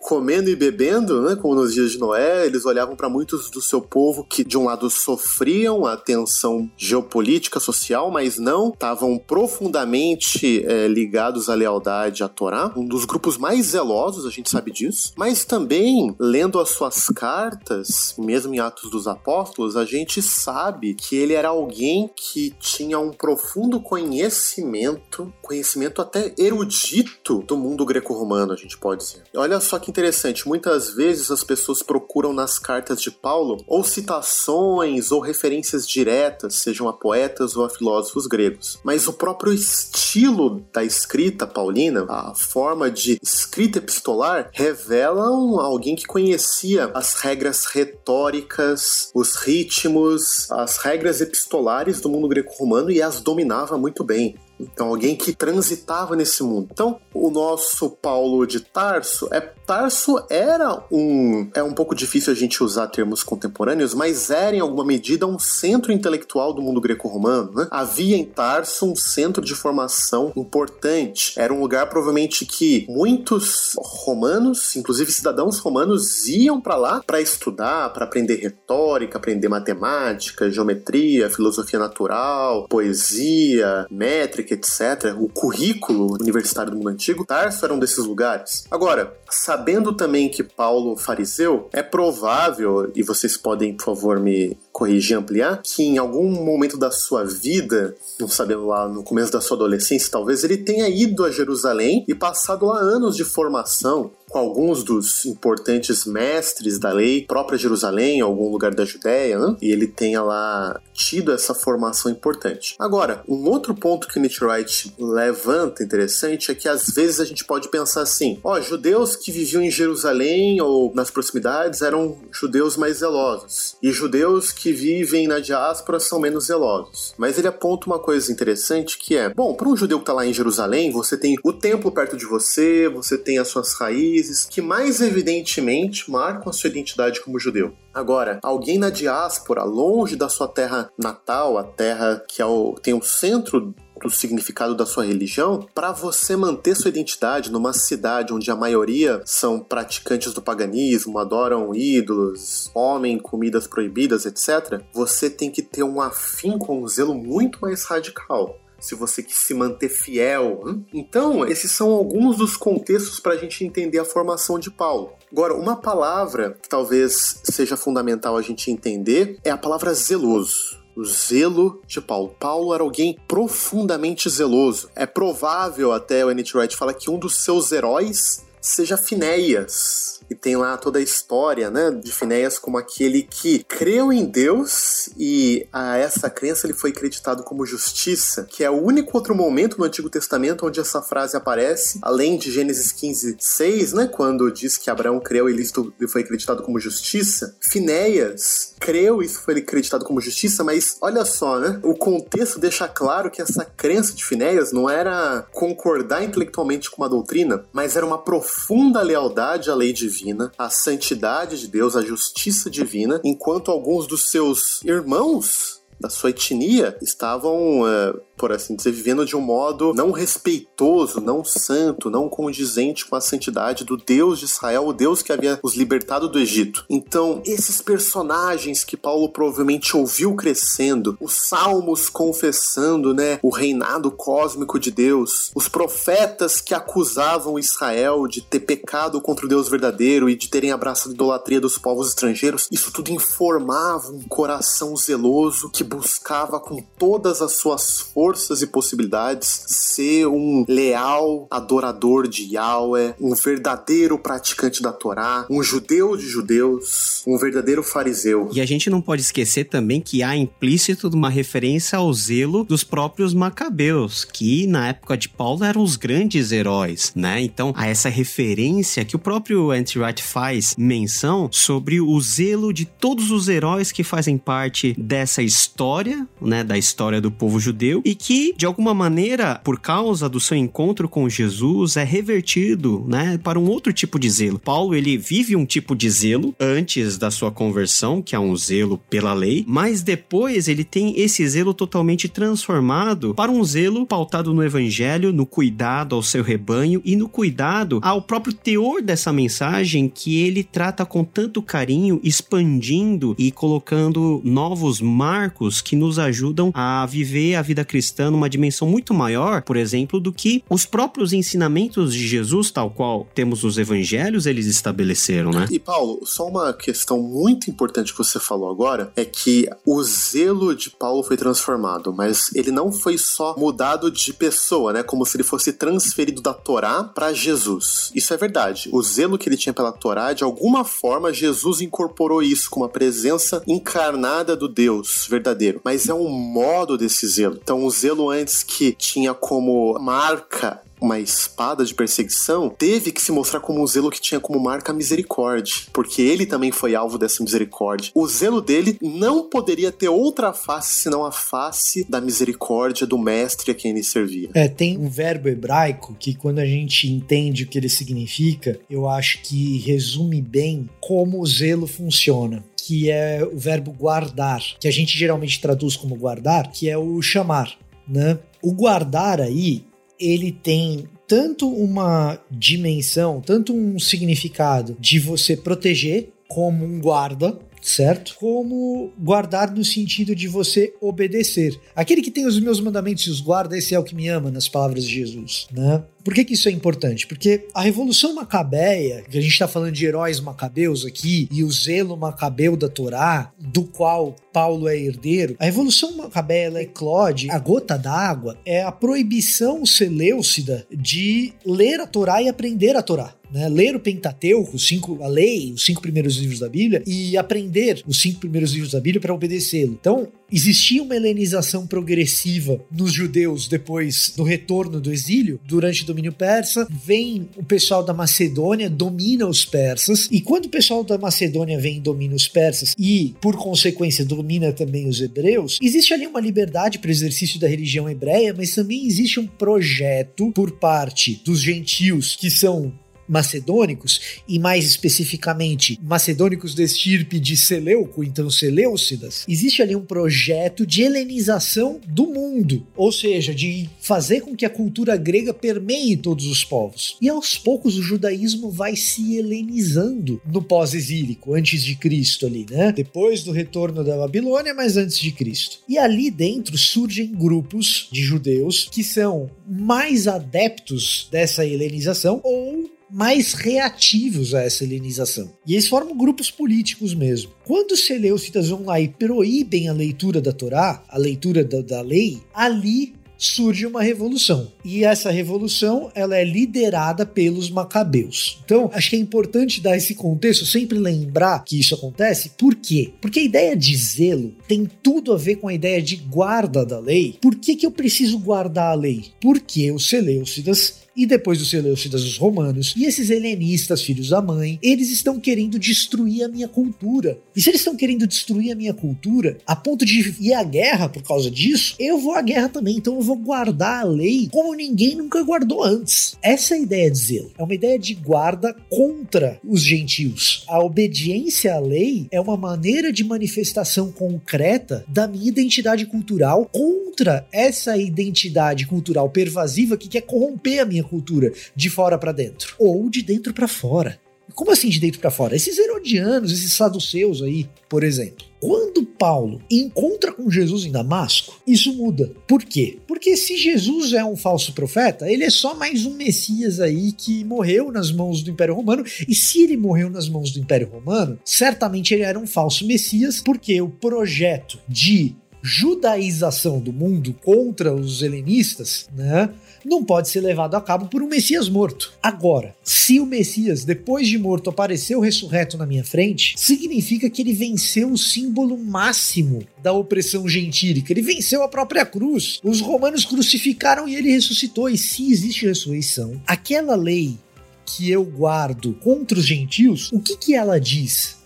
comendo 0.00 0.50
e 0.50 0.56
bebendo, 0.56 1.22
né, 1.22 1.36
como 1.36 1.54
nos 1.54 1.72
dias 1.72 1.92
de 1.92 1.98
Noé, 1.98 2.46
eles 2.46 2.64
olhavam 2.64 2.96
para 2.96 3.08
muitos 3.08 3.50
do 3.50 3.60
seu 3.60 3.80
povo 3.80 4.24
que 4.24 4.44
de 4.44 4.58
um 4.58 4.64
lado 4.64 4.88
sofriam 4.90 5.86
a 5.86 5.96
tensão 5.96 6.70
geopolítica, 6.76 7.60
social, 7.60 8.10
mas 8.10 8.38
não 8.38 8.70
estavam 8.70 9.18
profundamente 9.18 10.64
é, 10.64 10.88
ligados 10.88 11.48
à 11.48 11.54
lealdade 11.54 12.22
à 12.22 12.28
Torá, 12.28 12.72
um 12.76 12.84
dos 12.84 13.04
grupos 13.04 13.36
mais 13.36 13.66
zelosos, 13.66 14.26
a 14.26 14.30
gente 14.30 14.50
sabe 14.50 14.70
disso, 14.70 15.12
mas 15.16 15.44
também 15.44 16.14
lendo 16.18 16.58
as 16.58 16.70
suas 16.70 17.06
cartas, 17.08 18.14
mesmo 18.18 18.54
em 18.54 18.58
Atos 18.58 18.90
dos 18.90 19.06
Apóstolos, 19.06 19.76
a 19.76 19.84
gente 19.84 20.22
sabe 20.22 20.94
que 20.94 21.16
ele 21.16 21.34
era 21.34 21.48
alguém 21.48 22.10
que 22.14 22.54
tinha 22.58 22.98
um 22.98 23.10
profundo 23.10 23.80
conhecimento, 23.80 25.32
conhecimento 25.42 26.00
até 26.00 26.34
erudito 26.38 27.42
do 27.46 27.56
mundo 27.56 27.84
greco-romano, 27.84 28.52
a 28.52 28.56
gente 28.56 28.78
pode 28.78 29.02
dizer. 29.02 29.19
Olha 29.36 29.60
só 29.60 29.78
que 29.78 29.90
interessante, 29.90 30.48
muitas 30.48 30.92
vezes 30.92 31.30
as 31.30 31.44
pessoas 31.44 31.84
procuram 31.84 32.32
nas 32.32 32.58
cartas 32.58 33.00
de 33.00 33.12
Paulo 33.12 33.62
ou 33.66 33.84
citações 33.84 35.12
ou 35.12 35.20
referências 35.20 35.86
diretas, 35.86 36.56
sejam 36.56 36.88
a 36.88 36.92
poetas 36.92 37.56
ou 37.56 37.64
a 37.64 37.70
filósofos 37.70 38.26
gregos. 38.26 38.80
Mas 38.82 39.06
o 39.06 39.12
próprio 39.12 39.52
estilo 39.52 40.64
da 40.72 40.82
escrita 40.82 41.46
paulina, 41.46 42.04
a 42.08 42.34
forma 42.34 42.90
de 42.90 43.20
escrita 43.22 43.78
epistolar, 43.78 44.50
revelam 44.52 45.60
alguém 45.60 45.94
que 45.94 46.06
conhecia 46.06 46.90
as 46.92 47.14
regras 47.14 47.66
retóricas, 47.66 49.10
os 49.14 49.36
ritmos, 49.36 50.50
as 50.50 50.78
regras 50.78 51.20
epistolares 51.20 52.00
do 52.00 52.08
mundo 52.08 52.26
greco-romano 52.26 52.90
e 52.90 53.00
as 53.00 53.20
dominava 53.20 53.78
muito 53.78 54.02
bem. 54.02 54.34
Então, 54.60 54.88
alguém 54.88 55.16
que 55.16 55.32
transitava 55.32 56.14
nesse 56.14 56.42
mundo. 56.42 56.68
Então, 56.70 57.00
o 57.14 57.30
nosso 57.30 57.90
Paulo 57.90 58.46
de 58.46 58.60
Tarso 58.60 59.28
é 59.32 59.40
Tarso 59.70 60.20
era 60.28 60.82
um 60.90 61.48
é 61.54 61.62
um 61.62 61.72
pouco 61.72 61.94
difícil 61.94 62.32
a 62.32 62.36
gente 62.36 62.60
usar 62.60 62.88
termos 62.88 63.22
contemporâneos, 63.22 63.94
mas 63.94 64.28
era 64.28 64.56
em 64.56 64.58
alguma 64.58 64.84
medida 64.84 65.28
um 65.28 65.38
centro 65.38 65.92
intelectual 65.92 66.52
do 66.52 66.60
mundo 66.60 66.80
greco-romano. 66.80 67.52
Né? 67.52 67.68
Havia 67.70 68.16
em 68.16 68.24
Tarso 68.24 68.90
um 68.90 68.96
centro 68.96 69.44
de 69.44 69.54
formação 69.54 70.32
importante. 70.34 71.38
Era 71.38 71.54
um 71.54 71.60
lugar 71.60 71.88
provavelmente 71.88 72.44
que 72.44 72.84
muitos 72.88 73.76
romanos, 73.78 74.74
inclusive 74.74 75.12
cidadãos 75.12 75.60
romanos, 75.60 76.26
iam 76.26 76.60
para 76.60 76.74
lá 76.74 77.00
para 77.06 77.20
estudar, 77.20 77.92
para 77.92 78.04
aprender 78.04 78.38
retórica, 78.38 79.18
aprender 79.18 79.48
matemática, 79.48 80.50
geometria, 80.50 81.30
filosofia 81.30 81.78
natural, 81.78 82.66
poesia, 82.68 83.86
métrica 83.88 84.52
etc., 84.52 85.14
o 85.16 85.28
currículo 85.28 86.16
universitário 86.20 86.72
do 86.72 86.76
mundo 86.76 86.88
antigo, 86.88 87.24
Tarso 87.24 87.64
era 87.64 87.72
um 87.72 87.78
desses 87.78 88.04
lugares. 88.04 88.64
Agora, 88.68 89.16
sabendo 89.60 89.92
também 89.92 90.26
que 90.30 90.42
Paulo 90.42 90.96
fariseu, 90.96 91.68
é 91.70 91.82
provável, 91.82 92.90
e 92.94 93.02
vocês 93.02 93.36
podem, 93.36 93.76
por 93.76 93.84
favor, 93.84 94.18
me 94.18 94.56
corrigir, 94.72 95.16
ampliar, 95.16 95.60
que 95.62 95.82
em 95.82 95.98
algum 95.98 96.30
momento 96.30 96.76
da 96.76 96.90
sua 96.90 97.24
vida, 97.24 97.94
não 98.18 98.28
sabendo 98.28 98.66
lá 98.66 98.88
no 98.88 99.02
começo 99.02 99.32
da 99.32 99.40
sua 99.40 99.56
adolescência, 99.56 100.10
talvez 100.10 100.44
ele 100.44 100.56
tenha 100.56 100.88
ido 100.88 101.24
a 101.24 101.30
Jerusalém 101.30 102.04
e 102.08 102.14
passado 102.14 102.66
lá 102.66 102.78
anos 102.78 103.16
de 103.16 103.24
formação 103.24 104.12
com 104.30 104.38
alguns 104.38 104.84
dos 104.84 105.26
importantes 105.26 106.04
mestres 106.06 106.78
da 106.78 106.92
lei, 106.92 107.26
própria 107.26 107.58
Jerusalém, 107.58 108.20
algum 108.20 108.48
lugar 108.48 108.72
da 108.72 108.84
Judéia, 108.84 109.38
né? 109.38 109.56
e 109.60 109.70
ele 109.72 109.88
tenha 109.88 110.22
lá 110.22 110.80
tido 110.94 111.32
essa 111.32 111.52
formação 111.52 112.10
importante. 112.10 112.76
Agora, 112.78 113.24
um 113.28 113.48
outro 113.48 113.74
ponto 113.74 114.06
que 114.06 114.20
Nietzsche 114.20 114.44
Wright 114.44 114.94
levanta 114.98 115.82
interessante 115.82 116.50
é 116.50 116.54
que 116.54 116.68
às 116.68 116.86
vezes 116.90 117.18
a 117.18 117.24
gente 117.24 117.44
pode 117.44 117.68
pensar 117.68 118.02
assim: 118.02 118.38
ó, 118.44 118.60
judeus 118.60 119.16
que 119.16 119.32
viviam 119.32 119.62
em 119.62 119.70
Jerusalém 119.70 120.60
ou 120.60 120.94
nas 120.94 121.10
proximidades 121.10 121.82
eram 121.82 122.16
judeus 122.30 122.76
mais 122.76 122.98
zelosos, 122.98 123.76
e 123.82 123.90
judeus 123.90 124.52
que 124.60 124.72
vivem 124.72 125.26
na 125.26 125.40
diáspora 125.40 125.98
são 125.98 126.20
menos 126.20 126.46
zelosos. 126.46 127.14
Mas 127.16 127.38
ele 127.38 127.48
aponta 127.48 127.86
uma 127.86 127.98
coisa 127.98 128.30
interessante 128.30 128.98
que 128.98 129.16
é: 129.16 129.32
bom, 129.32 129.54
para 129.54 129.68
um 129.68 129.76
judeu 129.76 129.98
que 129.98 130.02
está 130.02 130.12
lá 130.12 130.26
em 130.26 130.34
Jerusalém, 130.34 130.90
você 130.90 131.16
tem 131.16 131.36
o 131.42 131.52
templo 131.52 131.90
perto 131.90 132.16
de 132.16 132.26
você, 132.26 132.86
você 132.88 133.16
tem 133.16 133.38
as 133.38 133.48
suas 133.48 133.72
raízes 133.72 134.44
que 134.44 134.60
mais 134.60 135.00
evidentemente 135.00 136.10
marcam 136.10 136.50
a 136.50 136.52
sua 136.52 136.68
identidade 136.68 137.22
como 137.22 137.38
judeu. 137.38 137.72
Agora, 137.92 138.38
alguém 138.42 138.78
na 138.78 138.90
diáspora, 138.90 139.64
longe 139.64 140.14
da 140.14 140.28
sua 140.28 140.46
terra 140.46 140.90
natal, 140.96 141.56
a 141.56 141.64
terra 141.64 142.22
que 142.28 142.42
é 142.42 142.46
o, 142.46 142.74
tem 142.74 142.94
o 142.94 143.02
centro 143.02 143.74
do 144.02 144.10
significado 144.10 144.74
da 144.74 144.86
sua 144.86 145.04
religião, 145.04 145.66
para 145.74 145.92
você 145.92 146.36
manter 146.36 146.74
sua 146.74 146.88
identidade 146.88 147.50
numa 147.50 147.72
cidade 147.72 148.32
onde 148.32 148.50
a 148.50 148.56
maioria 148.56 149.22
são 149.24 149.60
praticantes 149.60 150.32
do 150.32 150.42
paganismo, 150.42 151.18
adoram 151.18 151.74
ídolos, 151.74 152.70
comem 152.72 153.18
comidas 153.18 153.66
proibidas, 153.66 154.26
etc., 154.26 154.82
você 154.92 155.28
tem 155.30 155.50
que 155.50 155.62
ter 155.62 155.82
um 155.82 156.00
afim 156.00 156.58
com 156.58 156.82
um 156.82 156.88
zelo 156.88 157.14
muito 157.14 157.60
mais 157.60 157.84
radical 157.84 158.58
se 158.80 158.94
você 158.94 159.22
quis 159.22 159.36
se 159.36 159.52
manter 159.52 159.88
fiel. 159.88 160.64
Hein? 160.66 160.86
Então, 160.92 161.46
esses 161.46 161.70
são 161.70 161.90
alguns 161.90 162.38
dos 162.38 162.56
contextos 162.56 163.20
para 163.20 163.34
a 163.34 163.36
gente 163.36 163.64
entender 163.64 163.98
a 163.98 164.04
formação 164.04 164.58
de 164.58 164.70
Paulo. 164.70 165.12
Agora, 165.30 165.54
uma 165.54 165.76
palavra 165.76 166.56
que 166.60 166.68
talvez 166.68 167.40
seja 167.44 167.76
fundamental 167.76 168.36
a 168.36 168.42
gente 168.42 168.70
entender 168.70 169.38
é 169.44 169.50
a 169.50 169.58
palavra 169.58 169.92
zeloso 169.94 170.79
o 170.96 171.04
zelo 171.04 171.80
de 171.86 172.00
Paulo. 172.00 172.34
Paulo 172.38 172.74
era 172.74 172.82
alguém 172.82 173.18
profundamente 173.26 174.28
zeloso. 174.28 174.88
É 174.94 175.06
provável, 175.06 175.92
até 175.92 176.24
o 176.24 176.30
N.T. 176.30 176.56
Wright 176.56 176.76
fala 176.76 176.94
que 176.94 177.10
um 177.10 177.18
dos 177.18 177.36
seus 177.36 177.72
heróis 177.72 178.44
seja 178.60 178.96
Finéias 178.96 180.19
e 180.30 180.34
tem 180.34 180.56
lá 180.56 180.76
toda 180.76 181.00
a 181.00 181.02
história, 181.02 181.68
né, 181.70 181.90
de 181.90 182.12
Finéias 182.12 182.56
como 182.56 182.78
aquele 182.78 183.22
que 183.24 183.64
creu 183.64 184.12
em 184.12 184.24
Deus 184.24 185.10
e 185.18 185.66
a 185.72 185.96
essa 185.96 186.30
crença 186.30 186.66
ele 186.66 186.74
foi 186.74 186.90
acreditado 186.90 187.42
como 187.42 187.66
justiça, 187.66 188.44
que 188.44 188.62
é 188.62 188.70
o 188.70 188.80
único 188.80 189.16
outro 189.16 189.34
momento 189.34 189.76
no 189.76 189.84
Antigo 189.84 190.08
Testamento 190.08 190.64
onde 190.64 190.78
essa 190.78 191.02
frase 191.02 191.36
aparece, 191.36 191.98
além 192.00 192.38
de 192.38 192.52
Gênesis 192.52 192.92
15, 192.92 193.36
6, 193.40 193.92
né, 193.92 194.06
quando 194.06 194.50
diz 194.52 194.76
que 194.76 194.88
Abraão 194.88 195.18
creu 195.18 195.50
e 195.50 195.60
isto 195.60 195.92
foi 196.08 196.22
acreditado 196.22 196.62
como 196.62 196.78
justiça. 196.78 197.56
Finéias 197.60 198.74
creu 198.78 199.20
e 199.22 199.26
isso 199.26 199.40
foi 199.40 199.58
acreditado 199.58 200.04
como 200.04 200.20
justiça, 200.20 200.62
mas 200.62 200.96
olha 201.00 201.24
só, 201.24 201.58
né, 201.58 201.80
o 201.82 201.94
contexto 201.94 202.60
deixa 202.60 202.86
claro 202.86 203.30
que 203.30 203.42
essa 203.42 203.64
crença 203.64 204.12
de 204.12 204.24
Finéias 204.24 204.70
não 204.70 204.88
era 204.88 205.44
concordar 205.52 206.22
intelectualmente 206.22 206.88
com 206.88 207.02
uma 207.02 207.08
doutrina, 207.08 207.64
mas 207.72 207.96
era 207.96 208.06
uma 208.06 208.18
profunda 208.18 209.02
lealdade 209.02 209.70
à 209.70 209.74
lei 209.74 209.92
divina 209.92 210.19
divina, 210.20 210.52
a 210.58 210.70
santidade 210.70 211.58
de 211.58 211.68
Deus, 211.68 211.96
a 211.96 212.02
justiça 212.02 212.70
divina, 212.70 213.20
enquanto 213.24 213.70
alguns 213.70 214.06
dos 214.06 214.30
seus 214.30 214.82
irmãos 214.84 215.80
da 215.98 216.08
sua 216.08 216.30
etnia 216.30 216.96
estavam 217.02 217.82
uh, 217.82 218.20
por 218.40 218.52
assim 218.52 218.74
dizer, 218.74 218.90
vivendo 218.90 219.26
de 219.26 219.36
um 219.36 219.40
modo 219.40 219.92
não 219.92 220.10
respeitoso, 220.12 221.20
não 221.20 221.44
santo, 221.44 222.08
não 222.08 222.26
condizente 222.26 223.04
com 223.04 223.14
a 223.14 223.20
santidade 223.20 223.84
do 223.84 223.98
Deus 223.98 224.38
de 224.38 224.46
Israel, 224.46 224.86
o 224.86 224.94
Deus 224.94 225.20
que 225.20 225.30
havia 225.30 225.60
os 225.62 225.76
libertado 225.76 226.26
do 226.26 226.38
Egito. 226.38 226.86
Então, 226.88 227.42
esses 227.44 227.82
personagens 227.82 228.82
que 228.82 228.96
Paulo 228.96 229.28
provavelmente 229.28 229.94
ouviu 229.94 230.34
crescendo, 230.34 231.18
os 231.20 231.34
salmos 231.34 232.08
confessando, 232.08 233.12
né, 233.12 233.38
o 233.42 233.50
reinado 233.50 234.10
cósmico 234.10 234.78
de 234.78 234.90
Deus, 234.90 235.50
os 235.54 235.68
profetas 235.68 236.62
que 236.62 236.72
acusavam 236.72 237.58
Israel 237.58 238.26
de 238.26 238.40
ter 238.40 238.60
pecado 238.60 239.20
contra 239.20 239.44
o 239.44 239.48
Deus 239.50 239.68
verdadeiro 239.68 240.30
e 240.30 240.34
de 240.34 240.48
terem 240.48 240.72
abraçado 240.72 241.10
a 241.10 241.14
idolatria 241.14 241.60
dos 241.60 241.76
povos 241.76 242.08
estrangeiros, 242.08 242.68
isso 242.72 242.90
tudo 242.90 243.10
informava 243.10 244.10
um 244.10 244.22
coração 244.22 244.96
zeloso 244.96 245.68
que 245.68 245.84
buscava 245.84 246.58
com 246.58 246.82
todas 246.96 247.42
as 247.42 247.52
suas 247.52 248.00
forças 248.00 248.29
forças 248.30 248.62
e 248.62 248.66
possibilidades, 248.68 249.64
ser 249.66 250.28
um 250.28 250.64
leal 250.68 251.48
adorador 251.50 252.28
de 252.28 252.54
Yahweh, 252.54 253.16
um 253.20 253.34
verdadeiro 253.34 254.16
praticante 254.16 254.80
da 254.80 254.92
Torá, 254.92 255.46
um 255.50 255.60
judeu 255.64 256.16
de 256.16 256.28
judeus, 256.28 257.24
um 257.26 257.36
verdadeiro 257.36 257.82
fariseu. 257.82 258.48
E 258.52 258.60
a 258.60 258.66
gente 258.66 258.88
não 258.88 259.02
pode 259.02 259.22
esquecer 259.22 259.64
também 259.64 260.00
que 260.00 260.22
há 260.22 260.36
implícito 260.36 261.08
uma 261.08 261.28
referência 261.28 261.98
ao 261.98 262.12
zelo 262.12 262.62
dos 262.62 262.84
próprios 262.84 263.34
macabeus, 263.34 264.24
que 264.24 264.64
na 264.68 264.90
época 264.90 265.16
de 265.16 265.28
Paulo 265.28 265.64
eram 265.64 265.82
os 265.82 265.96
grandes 265.96 266.52
heróis, 266.52 267.10
né? 267.16 267.40
Então, 267.40 267.72
há 267.76 267.88
essa 267.88 268.08
referência 268.08 269.04
que 269.04 269.16
o 269.16 269.18
próprio 269.18 269.72
Anti-Wright 269.72 270.22
faz 270.22 270.76
menção 270.78 271.48
sobre 271.50 272.00
o 272.00 272.20
zelo 272.20 272.72
de 272.72 272.84
todos 272.84 273.32
os 273.32 273.48
heróis 273.48 273.90
que 273.90 274.04
fazem 274.04 274.38
parte 274.38 274.94
dessa 274.96 275.42
história, 275.42 276.28
né, 276.40 276.62
da 276.62 276.78
história 276.78 277.20
do 277.20 277.30
povo 277.30 277.58
judeu 277.58 278.00
e 278.10 278.14
que 278.16 278.52
de 278.56 278.66
alguma 278.66 278.92
maneira, 278.92 279.60
por 279.62 279.78
causa 279.78 280.28
do 280.28 280.40
seu 280.40 280.56
encontro 280.56 281.08
com 281.08 281.28
Jesus, 281.28 281.96
é 281.96 282.02
revertido, 282.02 283.04
né, 283.06 283.38
para 283.38 283.56
um 283.56 283.68
outro 283.68 283.92
tipo 283.92 284.18
de 284.18 284.28
zelo. 284.28 284.58
Paulo, 284.58 284.96
ele 284.96 285.16
vive 285.16 285.54
um 285.54 285.64
tipo 285.64 285.94
de 285.94 286.10
zelo 286.10 286.52
antes 286.58 287.16
da 287.16 287.30
sua 287.30 287.52
conversão, 287.52 288.20
que 288.20 288.34
é 288.34 288.38
um 288.40 288.56
zelo 288.56 288.98
pela 289.08 289.32
lei, 289.32 289.64
mas 289.68 290.02
depois 290.02 290.66
ele 290.66 290.82
tem 290.82 291.20
esse 291.20 291.46
zelo 291.48 291.72
totalmente 291.72 292.28
transformado 292.28 293.32
para 293.32 293.52
um 293.52 293.62
zelo 293.62 294.04
pautado 294.04 294.52
no 294.52 294.64
evangelho, 294.64 295.32
no 295.32 295.46
cuidado 295.46 296.16
ao 296.16 296.22
seu 296.22 296.42
rebanho 296.42 297.00
e 297.04 297.14
no 297.14 297.28
cuidado 297.28 298.00
ao 298.02 298.22
próprio 298.22 298.52
teor 298.52 299.02
dessa 299.02 299.32
mensagem 299.32 300.08
que 300.12 300.40
ele 300.40 300.64
trata 300.64 301.06
com 301.06 301.22
tanto 301.22 301.62
carinho, 301.62 302.20
expandindo 302.24 303.36
e 303.38 303.52
colocando 303.52 304.40
novos 304.42 305.00
marcos 305.00 305.80
que 305.80 305.94
nos 305.94 306.18
ajudam 306.18 306.72
a 306.74 307.06
viver 307.06 307.54
a 307.54 307.62
vida 307.62 307.84
cristã 307.84 307.99
numa 308.30 308.48
dimensão 308.48 308.88
muito 308.88 309.12
maior, 309.14 309.62
por 309.62 309.76
exemplo, 309.76 310.20
do 310.20 310.32
que 310.32 310.62
os 310.68 310.84
próprios 310.84 311.32
ensinamentos 311.32 312.14
de 312.14 312.26
Jesus, 312.26 312.70
tal 312.70 312.90
qual 312.90 313.26
temos 313.34 313.62
nos 313.62 313.78
evangelhos, 313.78 314.46
eles 314.46 314.66
estabeleceram, 314.66 315.50
né? 315.50 315.66
E 315.70 315.78
Paulo, 315.78 316.20
só 316.24 316.46
uma 316.46 316.72
questão 316.72 317.20
muito 317.22 317.70
importante 317.70 318.12
que 318.12 318.18
você 318.18 318.38
falou 318.38 318.70
agora 318.70 319.12
é 319.16 319.24
que 319.24 319.68
o 319.84 320.02
zelo 320.02 320.74
de 320.74 320.90
Paulo 320.90 321.22
foi 321.22 321.36
transformado, 321.36 322.12
mas 322.12 322.50
ele 322.54 322.70
não 322.70 322.92
foi 322.92 323.16
só 323.18 323.54
mudado 323.56 324.10
de 324.10 324.32
pessoa, 324.32 324.92
né? 324.92 325.02
Como 325.02 325.24
se 325.24 325.36
ele 325.36 325.44
fosse 325.44 325.72
transferido 325.72 326.42
da 326.42 326.54
Torá 326.54 327.04
para 327.04 327.32
Jesus. 327.32 328.10
Isso 328.14 328.32
é 328.34 328.36
verdade. 328.36 328.88
O 328.92 329.02
zelo 329.02 329.38
que 329.38 329.48
ele 329.48 329.56
tinha 329.56 329.72
pela 329.72 329.92
Torá, 329.92 330.32
de 330.32 330.44
alguma 330.44 330.84
forma, 330.84 331.32
Jesus 331.32 331.80
incorporou 331.80 332.42
isso 332.42 332.70
com 332.70 332.80
uma 332.80 332.88
presença 332.88 333.62
encarnada 333.66 334.56
do 334.56 334.68
Deus 334.68 335.26
verdadeiro. 335.28 335.80
Mas 335.84 336.08
é 336.08 336.14
um 336.14 336.28
modo 336.28 336.96
desse 336.96 337.26
zelo. 337.26 337.58
Então, 337.62 337.84
o 337.84 337.89
zelo 337.90 338.30
antes 338.30 338.62
que 338.62 338.92
tinha 338.92 339.34
como 339.34 339.98
marca 339.98 340.80
uma 341.00 341.18
espada 341.18 341.84
de 341.84 341.94
perseguição, 341.94 342.68
teve 342.68 343.10
que 343.10 343.22
se 343.22 343.32
mostrar 343.32 343.60
como 343.60 343.82
um 343.82 343.86
zelo 343.86 344.10
que 344.10 344.20
tinha 344.20 344.38
como 344.38 344.60
marca 344.60 344.92
a 344.92 344.94
misericórdia, 344.94 345.74
porque 345.92 346.20
ele 346.20 346.44
também 346.44 346.70
foi 346.70 346.94
alvo 346.94 347.16
dessa 347.16 347.42
misericórdia. 347.42 348.12
O 348.14 348.26
zelo 348.28 348.60
dele 348.60 348.98
não 349.00 349.48
poderia 349.48 349.90
ter 349.90 350.08
outra 350.08 350.52
face 350.52 350.94
senão 350.94 351.24
a 351.24 351.32
face 351.32 352.04
da 352.08 352.20
misericórdia 352.20 353.06
do 353.06 353.18
mestre 353.18 353.70
a 353.70 353.74
quem 353.74 353.92
ele 353.92 354.02
servia. 354.02 354.50
É, 354.54 354.68
tem 354.68 354.98
um 354.98 355.08
verbo 355.08 355.48
hebraico 355.48 356.14
que 356.18 356.34
quando 356.34 356.58
a 356.58 356.66
gente 356.66 357.08
entende 357.08 357.64
o 357.64 357.66
que 357.66 357.78
ele 357.78 357.88
significa, 357.88 358.78
eu 358.90 359.08
acho 359.08 359.40
que 359.42 359.78
resume 359.78 360.42
bem 360.42 360.88
como 361.00 361.40
o 361.40 361.46
zelo 361.46 361.86
funciona 361.86 362.62
que 362.90 363.08
é 363.08 363.44
o 363.44 363.56
verbo 363.56 363.92
guardar, 363.92 364.60
que 364.80 364.88
a 364.88 364.90
gente 364.90 365.16
geralmente 365.16 365.60
traduz 365.60 365.94
como 365.94 366.16
guardar, 366.16 366.72
que 366.72 366.90
é 366.90 366.98
o 366.98 367.22
chamar, 367.22 367.78
né? 368.08 368.36
O 368.60 368.72
guardar 368.72 369.40
aí 369.40 369.84
ele 370.18 370.50
tem 370.50 371.04
tanto 371.28 371.72
uma 371.72 372.40
dimensão, 372.50 373.40
tanto 373.40 373.72
um 373.72 373.96
significado 373.96 374.96
de 374.98 375.20
você 375.20 375.56
proteger 375.56 376.32
como 376.48 376.84
um 376.84 377.00
guarda, 377.00 377.56
certo? 377.80 378.36
Como 378.38 379.12
guardar 379.18 379.70
no 379.70 379.84
sentido 379.84 380.34
de 380.34 380.48
você 380.48 380.92
obedecer. 381.00 381.78
Aquele 381.94 382.22
que 382.22 382.30
tem 382.30 382.46
os 382.46 382.58
meus 382.60 382.80
mandamentos 382.80 383.26
e 383.26 383.30
os 383.30 383.40
guarda, 383.40 383.76
esse 383.76 383.94
é 383.94 383.98
o 383.98 384.04
que 384.04 384.14
me 384.14 384.28
ama, 384.28 384.50
nas 384.50 384.68
palavras 384.68 385.04
de 385.04 385.14
Jesus, 385.14 385.66
né? 385.72 386.02
Por 386.22 386.34
que, 386.34 386.44
que 386.44 386.52
isso 386.52 386.68
é 386.68 386.72
importante? 386.72 387.26
Porque 387.26 387.66
a 387.74 387.80
Revolução 387.80 388.34
Macabeia, 388.34 389.22
que 389.22 389.38
a 389.38 389.40
gente 389.40 389.52
está 389.52 389.66
falando 389.66 389.92
de 389.92 390.04
heróis 390.04 390.38
macabeus 390.38 391.06
aqui, 391.06 391.48
e 391.50 391.64
o 391.64 391.70
zelo 391.70 392.16
macabeu 392.16 392.76
da 392.76 392.88
Torá, 392.88 393.50
do 393.58 393.84
qual 393.84 394.36
Paulo 394.52 394.86
é 394.86 394.98
herdeiro, 394.98 395.56
a 395.58 395.64
Revolução 395.64 396.16
Macabeia 396.16 396.66
ela 396.66 396.82
eclode, 396.82 397.50
a 397.50 397.58
gota 397.58 397.96
d'água 397.96 398.58
é 398.66 398.82
a 398.82 398.92
proibição 398.92 399.86
seleucida 399.86 400.86
de 400.90 401.52
ler 401.64 402.00
a 402.00 402.06
Torá 402.06 402.42
e 402.42 402.48
aprender 402.48 402.96
a 402.96 403.02
Torá. 403.02 403.34
Né, 403.52 403.68
ler 403.68 403.96
o 403.96 404.00
Pentateuco, 404.00 404.78
cinco, 404.78 405.22
a 405.22 405.28
lei, 405.28 405.72
os 405.72 405.84
cinco 405.84 406.00
primeiros 406.00 406.36
livros 406.36 406.60
da 406.60 406.68
Bíblia, 406.68 407.02
e 407.06 407.36
aprender 407.36 408.02
os 408.06 408.20
cinco 408.20 408.40
primeiros 408.40 408.72
livros 408.72 408.92
da 408.92 409.00
Bíblia 409.00 409.20
para 409.20 409.34
obedecê-lo. 409.34 409.96
Então, 410.00 410.28
existia 410.52 411.02
uma 411.02 411.16
helenização 411.16 411.86
progressiva 411.86 412.80
nos 412.90 413.12
judeus 413.12 413.68
depois 413.68 414.32
do 414.36 414.42
retorno 414.42 415.00
do 415.00 415.12
exílio, 415.12 415.60
durante 415.64 416.02
o 416.02 416.06
domínio 416.06 416.32
persa. 416.32 416.86
Vem 416.90 417.48
o 417.56 417.64
pessoal 417.64 418.04
da 418.04 418.12
Macedônia, 418.12 418.90
domina 418.90 419.46
os 419.46 419.64
persas, 419.64 420.28
e 420.30 420.40
quando 420.40 420.66
o 420.66 420.70
pessoal 420.70 421.04
da 421.04 421.18
Macedônia 421.18 421.78
vem 421.78 421.96
e 421.96 422.00
domina 422.00 422.34
os 422.34 422.48
persas, 422.48 422.94
e 422.98 423.34
por 423.40 423.56
consequência 423.56 424.24
domina 424.24 424.72
também 424.72 425.08
os 425.08 425.20
hebreus, 425.20 425.78
existe 425.82 426.12
ali 426.12 426.26
uma 426.26 426.40
liberdade 426.40 426.98
para 426.98 427.08
o 427.08 427.12
exercício 427.12 427.58
da 427.60 427.68
religião 427.68 428.08
hebreia, 428.08 428.54
mas 428.56 428.74
também 428.74 429.06
existe 429.06 429.40
um 429.40 429.46
projeto 429.46 430.50
por 430.52 430.72
parte 430.72 431.40
dos 431.44 431.60
gentios 431.60 432.36
que 432.36 432.50
são 432.50 432.92
macedônicos, 433.30 434.20
e 434.46 434.58
mais 434.58 434.84
especificamente 434.84 435.98
macedônicos 436.02 436.74
de 436.74 436.82
estirpe 436.82 437.38
de 437.38 437.56
Seleuco, 437.56 438.24
então 438.24 438.50
Seleucidas, 438.50 439.44
existe 439.48 439.80
ali 439.80 439.94
um 439.94 440.04
projeto 440.04 440.84
de 440.84 441.02
helenização 441.02 442.00
do 442.06 442.26
mundo, 442.26 442.86
ou 442.96 443.12
seja, 443.12 443.54
de 443.54 443.88
fazer 444.00 444.40
com 444.40 444.56
que 444.56 444.66
a 444.66 444.70
cultura 444.70 445.16
grega 445.16 445.54
permeie 445.54 446.16
todos 446.16 446.46
os 446.46 446.64
povos. 446.64 447.16
E 447.20 447.28
aos 447.28 447.56
poucos 447.56 447.96
o 447.96 448.02
judaísmo 448.02 448.70
vai 448.70 448.96
se 448.96 449.36
helenizando 449.36 450.40
no 450.44 450.60
pós-exílico, 450.60 451.54
antes 451.54 451.84
de 451.84 451.94
Cristo 451.94 452.46
ali, 452.46 452.66
né? 452.68 452.92
Depois 452.92 453.44
do 453.44 453.52
retorno 453.52 454.02
da 454.02 454.16
Babilônia, 454.16 454.74
mas 454.74 454.96
antes 454.96 455.18
de 455.18 455.30
Cristo. 455.30 455.78
E 455.88 455.96
ali 455.96 456.30
dentro 456.30 456.76
surgem 456.76 457.30
grupos 457.32 458.08
de 458.10 458.22
judeus 458.22 458.88
que 458.90 459.04
são 459.04 459.50
mais 459.68 460.26
adeptos 460.26 461.28
dessa 461.30 461.64
helenização 461.64 462.40
ou 462.42 462.90
mais 463.12 463.52
reativos 463.52 464.54
a 464.54 464.62
essa 464.62 464.84
helenização. 464.84 465.52
E 465.66 465.74
eles 465.74 465.88
formam 465.88 466.16
grupos 466.16 466.50
políticos 466.50 467.14
mesmo. 467.14 467.52
Quando 467.64 467.92
os 467.92 468.06
seleucitas 468.06 468.68
vão 468.68 468.84
lá 468.84 469.00
e 469.00 469.08
proíbem 469.08 469.88
a 469.88 469.92
leitura 469.92 470.40
da 470.40 470.52
Torá, 470.52 471.02
a 471.08 471.18
leitura 471.18 471.64
da, 471.64 471.80
da 471.80 472.00
lei, 472.00 472.40
ali 472.54 473.14
surge 473.40 473.86
uma 473.86 474.02
revolução. 474.02 474.70
E 474.84 475.02
essa 475.02 475.30
revolução, 475.30 476.12
ela 476.14 476.36
é 476.36 476.44
liderada 476.44 477.24
pelos 477.24 477.70
macabeus. 477.70 478.60
Então, 478.64 478.90
acho 478.92 479.08
que 479.08 479.16
é 479.16 479.18
importante 479.18 479.80
dar 479.80 479.96
esse 479.96 480.14
contexto, 480.14 480.66
sempre 480.66 480.98
lembrar 480.98 481.64
que 481.64 481.80
isso 481.80 481.94
acontece. 481.94 482.50
Por 482.58 482.74
quê? 482.74 483.14
Porque 483.20 483.40
a 483.40 483.44
ideia 483.44 483.74
de 483.74 483.96
zelo 483.96 484.54
tem 484.68 484.86
tudo 485.02 485.32
a 485.32 485.38
ver 485.38 485.56
com 485.56 485.68
a 485.68 485.74
ideia 485.74 486.02
de 486.02 486.16
guarda 486.16 486.84
da 486.84 486.98
lei. 486.98 487.38
Por 487.40 487.56
que, 487.56 487.74
que 487.74 487.86
eu 487.86 487.90
preciso 487.90 488.38
guardar 488.38 488.92
a 488.92 488.94
lei? 488.94 489.24
Porque 489.40 489.90
os 489.90 490.06
Seleucidas 490.10 491.00
e 491.20 491.26
depois 491.26 491.58
dos 491.58 491.68
Seleucidas 491.68 492.24
os 492.24 492.38
romanos, 492.38 492.94
e 492.96 493.04
esses 493.04 493.28
helenistas, 493.28 494.02
filhos 494.02 494.30
da 494.30 494.40
mãe, 494.40 494.78
eles 494.82 495.10
estão 495.10 495.38
querendo 495.38 495.78
destruir 495.78 496.42
a 496.44 496.48
minha 496.48 496.66
cultura. 496.66 497.38
E 497.54 497.60
se 497.60 497.68
eles 497.68 497.82
estão 497.82 497.94
querendo 497.94 498.26
destruir 498.26 498.72
a 498.72 498.74
minha 498.74 498.94
cultura, 498.94 499.58
a 499.66 499.76
ponto 499.76 500.06
de 500.06 500.34
ir 500.40 500.54
à 500.54 500.64
guerra 500.64 501.10
por 501.10 501.22
causa 501.22 501.50
disso, 501.50 501.94
eu 501.98 502.18
vou 502.18 502.32
à 502.32 502.40
guerra 502.40 502.70
também, 502.70 502.96
então 502.96 503.16
eu 503.16 503.20
vou 503.20 503.36
guardar 503.36 504.00
a 504.00 504.04
lei 504.04 504.48
como 504.50 504.74
ninguém 504.74 505.14
nunca 505.14 505.42
guardou 505.42 505.84
antes. 505.84 506.38
Essa 506.40 506.74
é 506.74 506.78
a 506.78 506.80
ideia 506.80 507.10
de 507.10 507.18
zelo. 507.18 507.52
É 507.58 507.62
uma 507.62 507.74
ideia 507.74 507.98
de 507.98 508.14
guarda 508.14 508.74
contra 508.88 509.60
os 509.62 509.82
gentios. 509.82 510.64
A 510.68 510.82
obediência 510.82 511.74
à 511.74 511.80
lei 511.80 512.28
é 512.30 512.40
uma 512.40 512.56
maneira 512.56 513.12
de 513.12 513.22
manifestação 513.24 514.10
concreta 514.10 515.04
da 515.06 515.28
minha 515.28 515.48
identidade 515.48 516.06
cultural 516.06 516.64
contra 516.72 517.46
essa 517.52 517.98
identidade 517.98 518.86
cultural 518.86 519.28
pervasiva 519.28 519.98
que 519.98 520.08
quer 520.08 520.22
corromper 520.22 520.80
a 520.80 520.86
minha 520.86 521.09
cultura 521.10 521.52
de 521.74 521.90
fora 521.90 522.16
para 522.16 522.32
dentro 522.32 522.74
ou 522.78 523.10
de 523.10 523.22
dentro 523.22 523.52
para 523.52 523.66
fora. 523.68 524.18
Como 524.54 524.70
assim 524.70 524.88
de 524.88 525.00
dentro 525.00 525.20
para 525.20 525.30
fora? 525.30 525.54
Esses 525.54 525.78
herodianos, 525.78 526.52
esses 526.52 526.72
saduceus 526.72 527.42
aí, 527.42 527.68
por 527.88 528.02
exemplo. 528.02 528.46
Quando 528.60 529.04
Paulo 529.06 529.62
encontra 529.70 530.32
com 530.32 530.50
Jesus 530.50 530.84
em 530.84 530.92
Damasco, 530.92 531.60
isso 531.66 531.94
muda. 531.94 532.30
Por 532.46 532.62
quê? 532.62 532.98
Porque 533.06 533.36
se 533.36 533.56
Jesus 533.56 534.12
é 534.12 534.24
um 534.24 534.36
falso 534.36 534.72
profeta, 534.74 535.30
ele 535.30 535.44
é 535.44 535.50
só 535.50 535.74
mais 535.74 536.04
um 536.04 536.14
Messias 536.14 536.78
aí 536.78 537.12
que 537.12 537.42
morreu 537.44 537.90
nas 537.90 538.12
mãos 538.12 538.42
do 538.42 538.50
Império 538.50 538.74
Romano. 538.74 539.04
E 539.26 539.34
se 539.34 539.62
ele 539.62 539.76
morreu 539.76 540.10
nas 540.10 540.28
mãos 540.28 540.50
do 540.50 540.60
Império 540.60 540.88
Romano, 540.88 541.38
certamente 541.44 542.12
ele 542.12 542.22
era 542.22 542.38
um 542.38 542.46
falso 542.46 542.86
Messias, 542.86 543.40
porque 543.40 543.80
o 543.80 543.88
projeto 543.88 544.78
de 544.86 545.34
judaização 545.62 546.80
do 546.80 546.92
mundo 546.92 547.34
contra 547.42 547.94
os 547.94 548.22
helenistas, 548.22 549.08
né? 549.14 549.50
Não 549.84 550.04
pode 550.04 550.28
ser 550.28 550.40
levado 550.40 550.74
a 550.74 550.80
cabo 550.80 551.06
por 551.06 551.22
um 551.22 551.28
Messias 551.28 551.68
morto. 551.68 552.12
Agora, 552.22 552.74
se 552.84 553.18
o 553.20 553.26
Messias, 553.26 553.84
depois 553.84 554.28
de 554.28 554.38
morto, 554.38 554.70
apareceu 554.70 555.20
ressurreto 555.20 555.76
na 555.76 555.86
minha 555.86 556.04
frente, 556.04 556.54
significa 556.56 557.28
que 557.30 557.42
ele 557.42 557.52
venceu 557.52 558.12
o 558.12 558.18
símbolo 558.18 558.76
máximo 558.76 559.64
da 559.82 559.92
opressão 559.92 560.48
gentílica. 560.48 561.12
Ele 561.12 561.22
venceu 561.22 561.62
a 561.62 561.68
própria 561.68 562.04
cruz. 562.04 562.60
Os 562.62 562.80
romanos 562.80 563.24
crucificaram 563.24 564.08
e 564.08 564.14
ele 564.14 564.30
ressuscitou. 564.30 564.88
E 564.88 564.98
se 564.98 565.30
existe 565.30 565.66
ressurreição, 565.66 566.40
aquela 566.46 566.94
lei 566.94 567.38
que 567.84 568.10
eu 568.10 568.24
guardo 568.24 568.92
contra 568.94 569.38
os 569.38 569.46
gentios, 569.46 570.12
o 570.12 570.20
que, 570.20 570.36
que 570.36 570.54
ela 570.54 570.78
diz? 570.78 571.39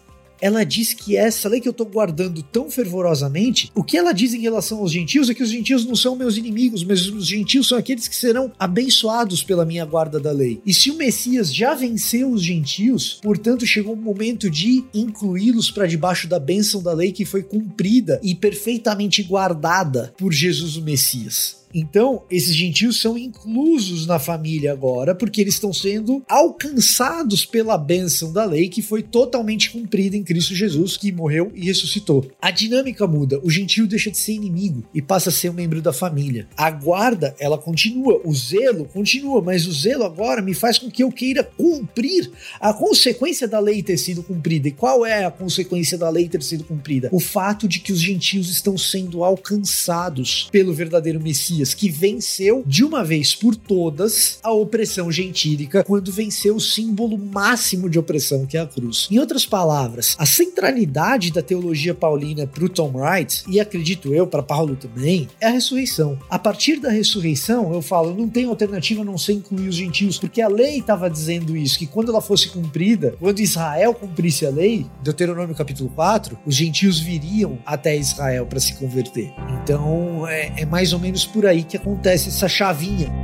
Ela 0.44 0.62
diz 0.62 0.92
que 0.92 1.16
essa 1.16 1.48
lei 1.48 1.58
que 1.58 1.66
eu 1.66 1.70
estou 1.70 1.86
guardando 1.86 2.42
tão 2.42 2.70
fervorosamente, 2.70 3.72
o 3.74 3.82
que 3.82 3.96
ela 3.96 4.12
diz 4.12 4.34
em 4.34 4.42
relação 4.42 4.80
aos 4.80 4.92
gentios 4.92 5.30
é 5.30 5.34
que 5.34 5.42
os 5.42 5.48
gentios 5.48 5.86
não 5.86 5.96
são 5.96 6.14
meus 6.14 6.36
inimigos, 6.36 6.84
mas 6.84 7.08
os 7.08 7.26
gentios 7.26 7.66
são 7.66 7.78
aqueles 7.78 8.06
que 8.06 8.14
serão 8.14 8.52
abençoados 8.58 9.42
pela 9.42 9.64
minha 9.64 9.86
guarda 9.86 10.20
da 10.20 10.30
lei. 10.30 10.60
E 10.66 10.74
se 10.74 10.90
o 10.90 10.98
Messias 10.98 11.52
já 11.52 11.74
venceu 11.74 12.30
os 12.30 12.42
gentios, 12.42 13.20
portanto 13.22 13.66
chegou 13.66 13.94
o 13.94 13.96
momento 13.96 14.50
de 14.50 14.84
incluí-los 14.92 15.70
para 15.70 15.86
debaixo 15.86 16.28
da 16.28 16.38
bênção 16.38 16.82
da 16.82 16.92
lei 16.92 17.10
que 17.10 17.24
foi 17.24 17.42
cumprida 17.42 18.20
e 18.22 18.34
perfeitamente 18.34 19.22
guardada 19.22 20.12
por 20.18 20.30
Jesus 20.30 20.76
o 20.76 20.82
Messias. 20.82 21.63
Então, 21.74 22.22
esses 22.30 22.54
gentios 22.54 23.00
são 23.00 23.18
inclusos 23.18 24.06
na 24.06 24.20
família 24.20 24.70
agora, 24.70 25.12
porque 25.12 25.40
eles 25.40 25.54
estão 25.54 25.72
sendo 25.72 26.22
alcançados 26.28 27.44
pela 27.44 27.76
bênção 27.76 28.32
da 28.32 28.44
lei 28.44 28.68
que 28.68 28.80
foi 28.80 29.02
totalmente 29.02 29.72
cumprida 29.72 30.16
em 30.16 30.22
Cristo 30.22 30.54
Jesus, 30.54 30.96
que 30.96 31.10
morreu 31.10 31.50
e 31.52 31.64
ressuscitou. 31.64 32.30
A 32.40 32.52
dinâmica 32.52 33.08
muda, 33.08 33.40
o 33.42 33.50
gentio 33.50 33.88
deixa 33.88 34.08
de 34.08 34.18
ser 34.18 34.34
inimigo 34.34 34.84
e 34.94 35.02
passa 35.02 35.30
a 35.30 35.32
ser 35.32 35.50
um 35.50 35.54
membro 35.54 35.82
da 35.82 35.92
família. 35.92 36.46
A 36.56 36.70
guarda, 36.70 37.34
ela 37.40 37.58
continua, 37.58 38.20
o 38.24 38.32
zelo 38.32 38.84
continua, 38.84 39.42
mas 39.42 39.66
o 39.66 39.72
zelo 39.72 40.04
agora 40.04 40.40
me 40.40 40.54
faz 40.54 40.78
com 40.78 40.88
que 40.88 41.02
eu 41.02 41.10
queira 41.10 41.42
cumprir 41.42 42.30
a 42.60 42.72
consequência 42.72 43.48
da 43.48 43.58
lei 43.58 43.82
ter 43.82 43.98
sido 43.98 44.22
cumprida. 44.22 44.68
E 44.68 44.72
qual 44.72 45.04
é 45.04 45.24
a 45.24 45.30
consequência 45.30 45.98
da 45.98 46.08
lei 46.08 46.28
ter 46.28 46.42
sido 46.42 46.62
cumprida? 46.62 47.08
O 47.10 47.18
fato 47.18 47.66
de 47.66 47.80
que 47.80 47.92
os 47.92 48.00
gentios 48.00 48.48
estão 48.48 48.78
sendo 48.78 49.24
alcançados 49.24 50.48
pelo 50.52 50.72
verdadeiro 50.72 51.20
Messias 51.20 51.63
que 51.72 51.88
venceu 51.88 52.62
de 52.66 52.84
uma 52.84 53.04
vez 53.04 53.34
por 53.34 53.54
todas 53.54 54.38
a 54.42 54.52
opressão 54.52 55.10
gentílica 55.10 55.84
quando 55.84 56.12
venceu 56.12 56.56
o 56.56 56.60
símbolo 56.60 57.16
máximo 57.16 57.88
de 57.88 57.98
opressão 57.98 58.44
que 58.44 58.56
é 58.56 58.60
a 58.60 58.66
cruz. 58.66 59.08
Em 59.10 59.18
outras 59.18 59.46
palavras, 59.46 60.16
a 60.18 60.26
centralidade 60.26 61.32
da 61.32 61.42
teologia 61.42 61.94
paulina 61.94 62.46
para 62.46 62.64
o 62.64 62.68
Tom 62.68 62.92
Wright, 62.94 63.44
e 63.48 63.60
acredito 63.60 64.12
eu 64.12 64.26
para 64.26 64.42
Paulo 64.42 64.76
também, 64.76 65.28
é 65.40 65.46
a 65.46 65.50
ressurreição. 65.50 66.18
A 66.28 66.38
partir 66.38 66.80
da 66.80 66.90
ressurreição, 66.90 67.72
eu 67.72 67.80
falo, 67.80 68.14
não 68.14 68.28
tem 68.28 68.46
alternativa 68.46 69.02
a 69.02 69.04
não 69.04 69.16
ser 69.16 69.34
incluir 69.34 69.68
os 69.68 69.76
gentios, 69.76 70.18
porque 70.18 70.42
a 70.42 70.48
lei 70.48 70.78
estava 70.78 71.08
dizendo 71.08 71.56
isso, 71.56 71.78
que 71.78 71.86
quando 71.86 72.10
ela 72.10 72.20
fosse 72.20 72.48
cumprida, 72.48 73.14
quando 73.20 73.40
Israel 73.40 73.94
cumprisse 73.94 74.44
a 74.44 74.50
lei, 74.50 74.86
Deuteronômio 75.02 75.54
capítulo 75.54 75.90
4, 75.90 76.38
os 76.44 76.54
gentios 76.54 76.98
viriam 76.98 77.58
até 77.64 77.96
Israel 77.96 78.46
para 78.46 78.60
se 78.60 78.74
converter. 78.74 79.32
Então, 79.62 80.26
é, 80.26 80.52
é 80.62 80.66
mais 80.66 80.92
ou 80.92 80.98
menos 80.98 81.24
por 81.24 81.46
aí 81.46 81.53
aí 81.54 81.62
que 81.62 81.76
acontece 81.76 82.28
essa 82.28 82.48
chavinha. 82.48 83.23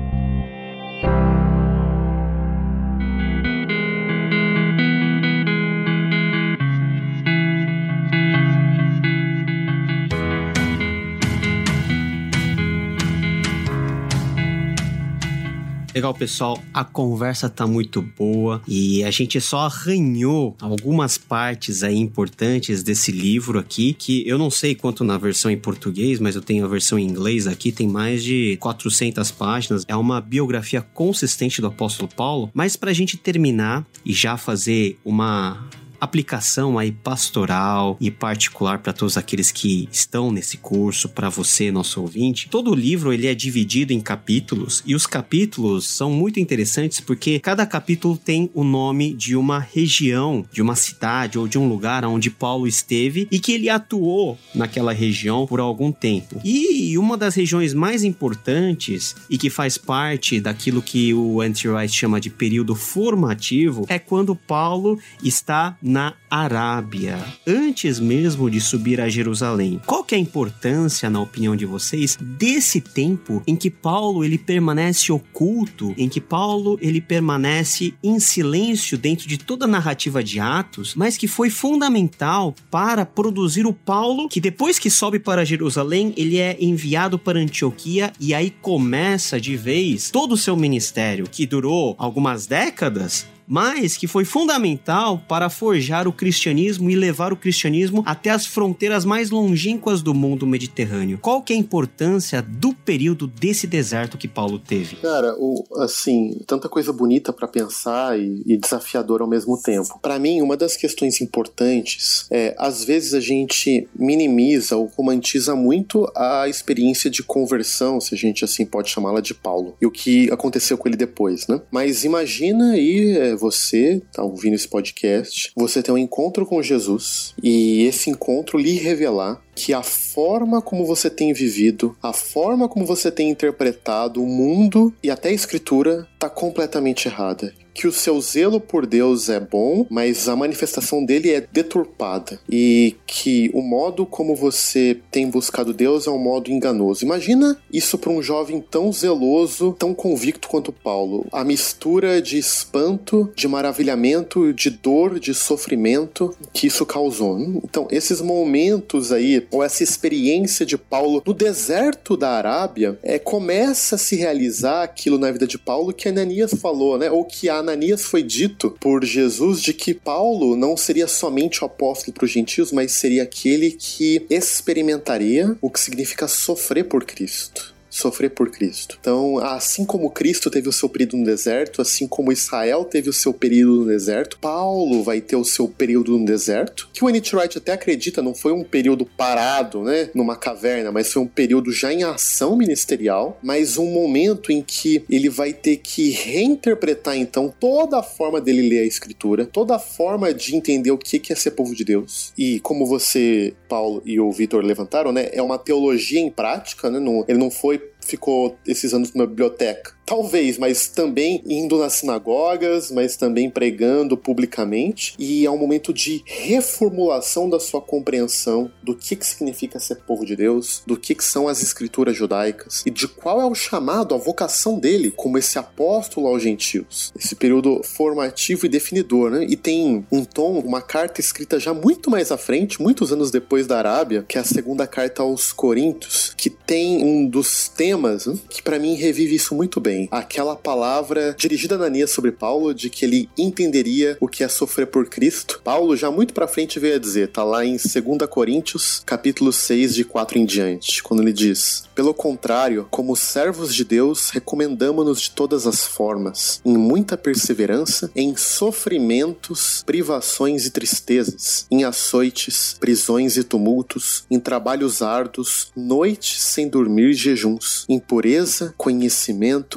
Legal, 16.01 16.15
pessoal. 16.15 16.59
A 16.73 16.83
conversa 16.83 17.47
tá 17.51 17.67
muito 17.67 18.01
boa 18.01 18.63
e 18.67 19.05
a 19.05 19.11
gente 19.11 19.39
só 19.39 19.67
arranhou 19.67 20.57
algumas 20.59 21.19
partes 21.19 21.83
aí 21.83 21.99
importantes 21.99 22.83
desse 22.83 23.13
livro 23.13 23.59
aqui, 23.59 23.93
que 23.93 24.27
eu 24.27 24.39
não 24.39 24.51
sei 24.51 24.75
quanto 24.75 25.05
na 25.05 25.19
versão 25.19 25.51
em 25.51 25.59
português, 25.59 26.19
mas 26.19 26.35
eu 26.35 26.41
tenho 26.41 26.65
a 26.65 26.69
versão 26.69 26.99
em 26.99 27.07
inglês 27.07 27.47
aqui, 27.47 27.71
tem 27.71 27.87
mais 27.87 28.25
de 28.25 28.57
400 28.61 29.31
páginas. 29.33 29.85
É 29.87 29.95
uma 29.95 30.23
biografia 30.23 30.81
consistente 30.81 31.61
do 31.61 31.67
apóstolo 31.67 32.09
Paulo, 32.09 32.51
mas 32.55 32.77
pra 32.77 32.95
gente 32.95 33.19
terminar 33.19 33.87
e 34.03 34.15
já 34.15 34.39
fazer 34.39 34.99
uma 35.05 35.69
aplicação 36.01 36.79
aí 36.79 36.91
pastoral 36.91 37.97
e 38.01 38.11
particular 38.11 38.79
para 38.79 38.93
todos 38.93 39.17
aqueles 39.17 39.51
que 39.51 39.89
estão 39.93 40.33
nesse 40.33 40.57
curso, 40.57 41.09
para 41.09 41.29
você, 41.29 41.71
nosso 41.71 42.01
ouvinte. 42.01 42.49
Todo 42.49 42.71
o 42.71 42.75
livro 42.75 43.13
ele 43.13 43.27
é 43.27 43.35
dividido 43.35 43.93
em 43.93 44.01
capítulos 44.01 44.83
e 44.87 44.95
os 44.95 45.07
capítulos 45.07 45.87
são 45.87 46.11
muito 46.11 46.41
interessantes 46.41 47.01
porque 47.01 47.41
cada 47.41 47.67
capítulo 47.67 48.17
tem 48.17 48.51
o 48.55 48.65
nome 48.65 49.13
de 49.13 49.37
uma 49.37 49.59
região, 49.59 50.45
de 50.53 50.63
uma 50.63 50.75
cidade 50.75 51.39
ou 51.39 51.47
de 51.47 51.59
um 51.59 51.69
lugar 51.69 52.05
onde 52.05 52.31
Paulo 52.31 52.67
esteve 52.67 53.29
e 53.31 53.39
que 53.39 53.53
ele 53.53 53.69
atuou 53.69 54.39
naquela 54.55 54.93
região 54.93 55.47
por 55.47 55.61
algum 55.61 55.93
tempo. 55.93 56.41
E 56.45 56.97
uma 56.97 57.17
das 57.17 57.35
regiões 57.35 57.75
mais 57.75 58.05
importantes 58.05 59.15
e 59.29 59.37
que 59.37 59.51
faz 59.51 59.77
parte 59.77 60.41
daquilo 60.41 60.83
que 60.83 61.13
o 61.15 61.41
Anti-Wright 61.41 61.95
chama 61.95 62.21
de 62.21 62.31
período 62.31 62.75
formativo 62.75 63.85
é 63.89 63.99
quando 63.99 64.35
Paulo 64.35 64.99
está 65.23 65.77
na 65.91 66.15
Arábia, 66.31 67.19
antes 67.45 67.99
mesmo 67.99 68.49
de 68.49 68.61
subir 68.61 69.01
a 69.01 69.09
Jerusalém. 69.09 69.81
Qual 69.85 70.05
que 70.05 70.15
é 70.15 70.19
a 70.19 70.21
importância, 70.21 71.11
na 71.11 71.21
opinião 71.21 71.57
de 71.57 71.67
vocês, 71.67 72.17
desse 72.21 72.81
tempo 72.81 73.43
em 73.45 73.57
que 73.57 73.69
Paulo 73.69 74.25
ele 74.25 74.39
permanece 74.39 75.11
oculto, 75.11 75.93
em 75.99 76.09
que 76.09 76.21
Paulo 76.21 76.79
ele 76.81 77.01
permanece 77.01 77.93
em 78.03 78.21
silêncio 78.21 78.97
dentro 78.97 79.27
de 79.27 79.37
toda 79.37 79.65
a 79.65 79.69
narrativa 79.69 80.23
de 80.23 80.39
Atos, 80.39 80.95
mas 80.95 81.17
que 81.17 81.27
foi 81.27 81.51
fundamental 81.51 82.55
para 82.71 83.05
produzir 83.05 83.67
o 83.67 83.73
Paulo 83.73 84.29
que 84.29 84.41
depois 84.41 84.79
que 84.79 84.89
sobe 84.89 85.19
para 85.19 85.45
Jerusalém, 85.45 86.15
ele 86.17 86.39
é 86.39 86.57
enviado 86.61 87.19
para 87.19 87.41
Antioquia 87.41 88.13
e 88.21 88.33
aí 88.33 88.51
começa 88.51 89.41
de 89.41 89.57
vez 89.57 90.11
todo 90.11 90.33
o 90.33 90.39
seu 90.39 90.57
ministério, 90.57 91.27
que 91.29 91.45
durou 91.45 91.97
algumas 91.99 92.47
décadas, 92.47 93.27
mas 93.51 93.97
que 93.97 94.07
foi 94.07 94.25
fundamental 94.25 95.19
para 95.27 95.51
forjar 95.51 96.07
o 96.07 96.13
cristianismo 96.13 96.89
e 96.89 96.95
levar 96.95 97.33
o 97.33 97.37
cristianismo 97.37 98.01
até 98.07 98.31
as 98.31 98.47
fronteiras 98.47 99.05
mais 99.05 99.31
longínquas 99.31 100.03
do 100.03 100.15
mundo 100.15 100.47
mediterrâneo. 100.47 101.19
Qual 101.21 101.43
que 101.43 101.53
é 101.53 101.57
a 101.57 101.59
importância 101.59 102.41
do 102.41 102.73
período 102.73 103.27
desse 103.27 103.67
deserto 103.67 104.17
que 104.17 104.29
Paulo 104.29 104.61
teve? 104.61 104.95
Cara, 104.97 105.35
o, 105.37 105.65
assim, 105.79 106.41
tanta 106.47 106.69
coisa 106.69 106.93
bonita 106.93 107.33
para 107.33 107.49
pensar 107.49 108.17
e, 108.17 108.41
e 108.47 108.57
desafiador 108.57 109.21
ao 109.21 109.27
mesmo 109.27 109.61
tempo. 109.61 109.99
Para 110.01 110.17
mim, 110.21 110.41
uma 110.41 110.57
das 110.57 110.77
questões 110.77 111.21
importantes 111.21 112.27
é, 112.31 112.55
às 112.57 112.85
vezes 112.85 113.15
a 113.15 113.21
gente 113.21 113.89
minimiza 113.99 114.77
ou 114.77 114.87
romantiza 114.97 115.57
muito 115.57 116.09
a 116.15 116.49
experiência 116.49 117.11
de 117.11 117.25
conversão, 117.25 118.01
se 118.01 118.15
a 118.15 118.19
gente 118.19 118.45
assim 118.45 118.65
pode 118.65 118.91
chamá-la 118.91 119.21
de 119.21 119.35
Paulo, 119.35 119.75
e 119.83 119.87
o 119.87 119.91
que 119.91 120.31
aconteceu 120.31 120.79
com 120.79 120.89
ele 120.89 120.97
depois, 120.97 121.49
né? 121.49 121.61
Mas 121.73 122.05
imagina 122.05 122.73
aí 122.73 123.17
é, 123.17 123.40
você 123.41 124.03
tá 124.13 124.23
ouvindo 124.23 124.55
esse 124.55 124.69
podcast, 124.69 125.51
você 125.57 125.83
tem 125.83 125.95
um 125.95 125.99
encontro 125.99 126.45
com 126.45 126.63
Jesus 126.63 127.35
e 127.43 127.83
esse 127.85 128.11
encontro 128.11 128.59
lhe 128.59 128.75
revelar 128.75 129.43
que 129.55 129.73
a 129.73 129.83
forma 129.83 130.63
como 130.63 130.87
você 130.87 131.11
tem 131.11 131.33
vivido, 131.33 131.97
a 132.03 132.13
forma 132.13 132.69
como 132.69 132.85
você 132.85 133.11
tem 133.11 133.31
interpretado 133.31 134.23
o 134.23 134.27
mundo 134.27 134.93
e 135.03 135.11
até 135.11 135.29
a 135.29 135.33
escritura 135.33 136.07
tá 136.19 136.29
completamente 136.29 137.07
errada 137.07 137.53
que 137.81 137.87
o 137.87 137.93
seu 137.93 138.21
zelo 138.21 138.61
por 138.61 138.87
Deus 138.87 139.31
é 139.31 139.41
bom, 139.41 139.87
mas 139.89 140.29
a 140.29 140.37
manifestação 140.37 141.03
dele 141.03 141.31
é 141.31 141.41
deturpada 141.41 142.39
e 142.47 142.95
que 143.07 143.51
o 143.55 143.63
modo 143.63 144.05
como 144.05 144.37
você 144.37 144.99
tem 145.11 145.31
buscado 145.31 145.73
Deus 145.73 146.07
é 146.07 146.11
um 146.11 146.19
modo 146.19 146.51
enganoso. 146.51 147.05
Imagina 147.05 147.57
isso 147.73 147.97
para 147.97 148.13
um 148.13 148.23
jovem 148.23 148.61
tão 148.61 148.93
zeloso, 148.93 149.75
tão 149.79 149.95
convicto 149.95 150.49
quanto 150.49 150.73
Paulo. 150.73 151.27
A 151.33 151.43
mistura 151.43 152.21
de 152.21 152.37
espanto, 152.37 153.33
de 153.35 153.49
maravilhamento, 153.49 154.53
de 154.53 154.69
dor, 154.69 155.19
de 155.19 155.33
sofrimento 155.33 156.37
que 156.53 156.67
isso 156.67 156.85
causou. 156.85 157.41
Então, 157.65 157.89
esses 157.91 158.21
momentos 158.21 159.13
aí, 159.13 159.40
ou 159.51 159.63
essa 159.63 159.83
experiência 159.83 160.65
de 160.67 160.77
Paulo 160.77 161.23
no 161.27 161.35
deserto 161.35 162.17
da 162.17 162.31
Arábia, 162.31 162.99
é, 163.03 163.19
começa 163.19 163.95
a 163.95 163.99
se 163.99 164.17
realizar 164.17 164.83
aquilo 164.83 165.19
na 165.19 165.31
vida 165.31 165.47
de 165.47 165.59
Paulo 165.59 165.93
que 165.93 166.09
Ananias 166.09 166.53
falou, 166.55 166.99
né? 166.99 167.11
Ou 167.11 167.25
que 167.25 167.49
Ananias 167.49 168.03
foi 168.03 168.23
dito 168.23 168.77
por 168.81 169.05
Jesus 169.05 169.63
de 169.63 169.73
que 169.73 169.95
Paulo 169.95 170.57
não 170.57 170.77
seria 170.77 171.07
somente 171.07 171.63
o 171.63 171.67
apóstolo 171.67 172.13
para 172.13 172.25
os 172.25 172.31
gentios, 172.31 172.73
mas 172.73 172.93
seria 172.93 173.23
aquele 173.23 173.73
que 173.73 174.27
experimentaria 174.29 175.57
o 175.61 175.71
que 175.71 175.81
significa 175.81 176.29
sofrer 176.29 176.85
por 176.85 177.05
Cristo. 177.05 177.70
Sofrer 177.91 178.31
por 178.31 178.51
Cristo. 178.51 178.97
Então, 179.01 179.39
assim 179.39 179.85
como 179.85 180.11
Cristo 180.11 180.51
teve 180.51 180.69
o 180.69 180.73
seu 180.73 180.89
período 180.89 181.17
no 181.17 181.25
deserto, 181.25 181.83
assim 181.83 182.07
como 182.07 182.33
Israel 182.33 182.85
teve 182.85 183.11
o 183.11 183.13
seu 183.13 183.35
período 183.35 183.81
no 183.81 183.87
deserto, 183.87 184.39
Paulo 184.41 185.03
vai 185.03 185.21
ter 185.21 185.37
o 185.37 185.45
seu 185.45 185.69
período 185.69 186.17
no 186.17 186.25
deserto, 186.25 186.89
que 186.93 187.05
o 187.05 187.09
N.T. 187.09 187.37
Wright 187.37 187.59
até 187.59 187.73
acredita 187.73 188.23
não 188.23 188.35
foi 188.35 188.53
um 188.53 188.63
período 188.63 189.05
parado, 189.05 189.83
né, 189.83 190.11
numa 190.15 190.37
caverna, 190.37 190.93
mas 190.93 191.13
foi 191.13 191.23
um 191.23 191.27
período 191.27 191.73
já 191.73 191.93
em 191.93 192.05
ação 192.05 192.57
ministerial, 192.57 193.39
mas 193.43 193.77
um 193.77 193.87
momento 193.87 194.53
em 194.53 194.63
que 194.63 195.05
ele 195.11 195.29
vai 195.29 195.53
ter 195.53 195.79
que 195.79 196.11
reinterpretar 196.11 197.17
então 197.17 197.53
toda 197.59 197.99
a 197.99 198.03
forma 198.03 198.41
dele 198.41 198.69
ler 198.69 198.81
a 198.81 198.87
escritura, 198.87 199.45
toda 199.47 199.77
a 199.77 199.79
forma 199.79 200.33
de 200.33 200.55
entender 200.55 200.91
o 200.93 200.99
que 200.99 201.33
é 201.33 201.35
ser 201.35 201.53
povo 201.53 201.75
de 201.75 201.85
Deus. 201.85 202.33
E 202.39 202.61
como 202.61 202.87
você, 202.87 203.55
Paulo 203.69 204.03
e 204.05 204.21
o 204.21 204.31
Vitor 204.31 204.65
levantaram, 204.65 205.13
né, 205.13 205.29
é 205.33 205.43
uma 205.43 205.59
teologia 205.59 206.21
em 206.21 206.31
prática, 206.31 206.91
né, 206.91 207.01
não, 207.01 207.25
ele 207.27 207.39
não 207.39 207.51
foi 207.51 207.80
ficou 208.11 208.59
esses 208.67 208.93
anos 208.93 209.13
numa 209.15 209.27
biblioteca. 209.27 209.95
Talvez, 210.11 210.59
mas 210.59 210.89
também 210.89 211.41
indo 211.47 211.79
nas 211.79 211.93
sinagogas, 211.93 212.91
mas 212.91 213.17
também 213.17 213.49
pregando 213.49 214.17
publicamente. 214.17 215.15
E 215.17 215.47
é 215.47 215.51
um 215.53 215.57
momento 215.57 215.95
de 215.95 216.21
reformulação 216.27 217.49
da 217.49 217.61
sua 217.61 217.81
compreensão 217.81 218.73
do 218.83 218.97
que, 218.97 219.15
que 219.15 219.25
significa 219.25 219.79
ser 219.79 220.01
povo 220.01 220.27
de 220.27 220.35
Deus, 220.35 220.83
do 220.85 220.97
que, 220.97 221.15
que 221.15 221.23
são 221.23 221.47
as 221.47 221.63
escrituras 221.63 222.17
judaicas 222.17 222.83
e 222.85 222.91
de 222.91 223.07
qual 223.07 223.41
é 223.41 223.47
o 223.47 223.55
chamado, 223.55 224.13
a 224.13 224.19
vocação 224.19 224.81
dele 224.81 225.13
como 225.13 225.39
esse 225.39 225.61
apóstolo 225.61 226.27
aos 226.27 226.43
gentios. 226.43 227.13
Esse 227.17 227.37
período 227.37 227.81
formativo 227.85 228.67
e 228.67 228.69
definidor, 228.69 229.31
né? 229.31 229.47
E 229.49 229.55
tem 229.55 230.05
um 230.11 230.25
tom, 230.25 230.59
uma 230.59 230.83
carta 230.83 231.21
escrita 231.21 231.61
já 231.61 231.73
muito 231.73 232.11
mais 232.11 232.33
à 232.33 232.37
frente, 232.37 232.83
muitos 232.83 233.13
anos 233.13 233.31
depois 233.31 233.65
da 233.69 233.79
Arábia, 233.79 234.25
que 234.27 234.37
é 234.37 234.41
a 234.41 234.45
segunda 234.45 234.89
carta 234.89 235.23
aos 235.23 235.53
Coríntios, 235.53 236.35
que 236.37 236.51
tem 236.51 237.01
um 237.05 237.29
dos 237.29 237.69
temas 237.69 238.27
né, 238.27 238.37
que 238.49 238.61
para 238.61 238.77
mim 238.77 238.97
revive 238.97 239.37
isso 239.37 239.55
muito 239.55 239.79
bem 239.81 240.00
aquela 240.11 240.57
palavra 240.57 241.35
dirigida 241.39 241.75
a 241.75 241.79
Ananias 241.79 242.11
sobre 242.11 242.33
Paulo 242.33 242.75
de 242.75 242.91
que 242.91 243.05
ele 243.05 243.29
entenderia 243.37 244.17
o 244.21 244.29
que 244.29 244.45
é 244.45 244.49
sofrer 244.49 244.87
por 244.87 245.09
Cristo. 245.09 245.61
Paulo 245.65 245.97
já 245.97 246.11
muito 246.11 246.35
para 246.35 246.49
frente 246.49 246.79
veio 246.79 246.97
a 246.97 246.99
dizer, 246.99 247.29
tá 247.29 247.43
lá 247.43 247.65
em 247.65 247.77
2 247.77 248.29
Coríntios, 248.29 249.03
capítulo 249.05 249.53
6, 249.53 249.95
de 249.95 250.05
4 250.05 250.39
em 250.39 250.45
diante, 250.45 251.03
quando 251.03 251.23
ele 251.23 251.33
diz: 251.33 251.85
"Pelo 251.95 252.15
contrário, 252.15 252.87
como 252.91 253.17
servos 253.17 253.75
de 253.75 253.85
Deus, 253.85 254.31
recomendamos-nos 254.31 255.23
de 255.23 255.31
todas 255.31 255.67
as 255.67 255.87
formas, 255.87 256.61
em 256.65 256.77
muita 256.77 257.17
perseverança, 257.17 258.11
em 258.15 258.37
sofrimentos, 258.37 259.83
privações 259.87 260.67
e 260.67 260.71
tristezas, 260.71 261.67
em 261.71 261.85
açoites, 261.85 262.77
prisões 262.79 263.37
e 263.37 263.45
tumultos, 263.45 264.25
em 264.31 264.39
trabalhos 264.39 265.03
árduos, 265.03 265.71
noites 265.77 266.43
sem 266.43 266.69
dormir, 266.69 267.13
jejuns, 267.15 267.85
em 267.89 267.99
pureza, 267.99 268.75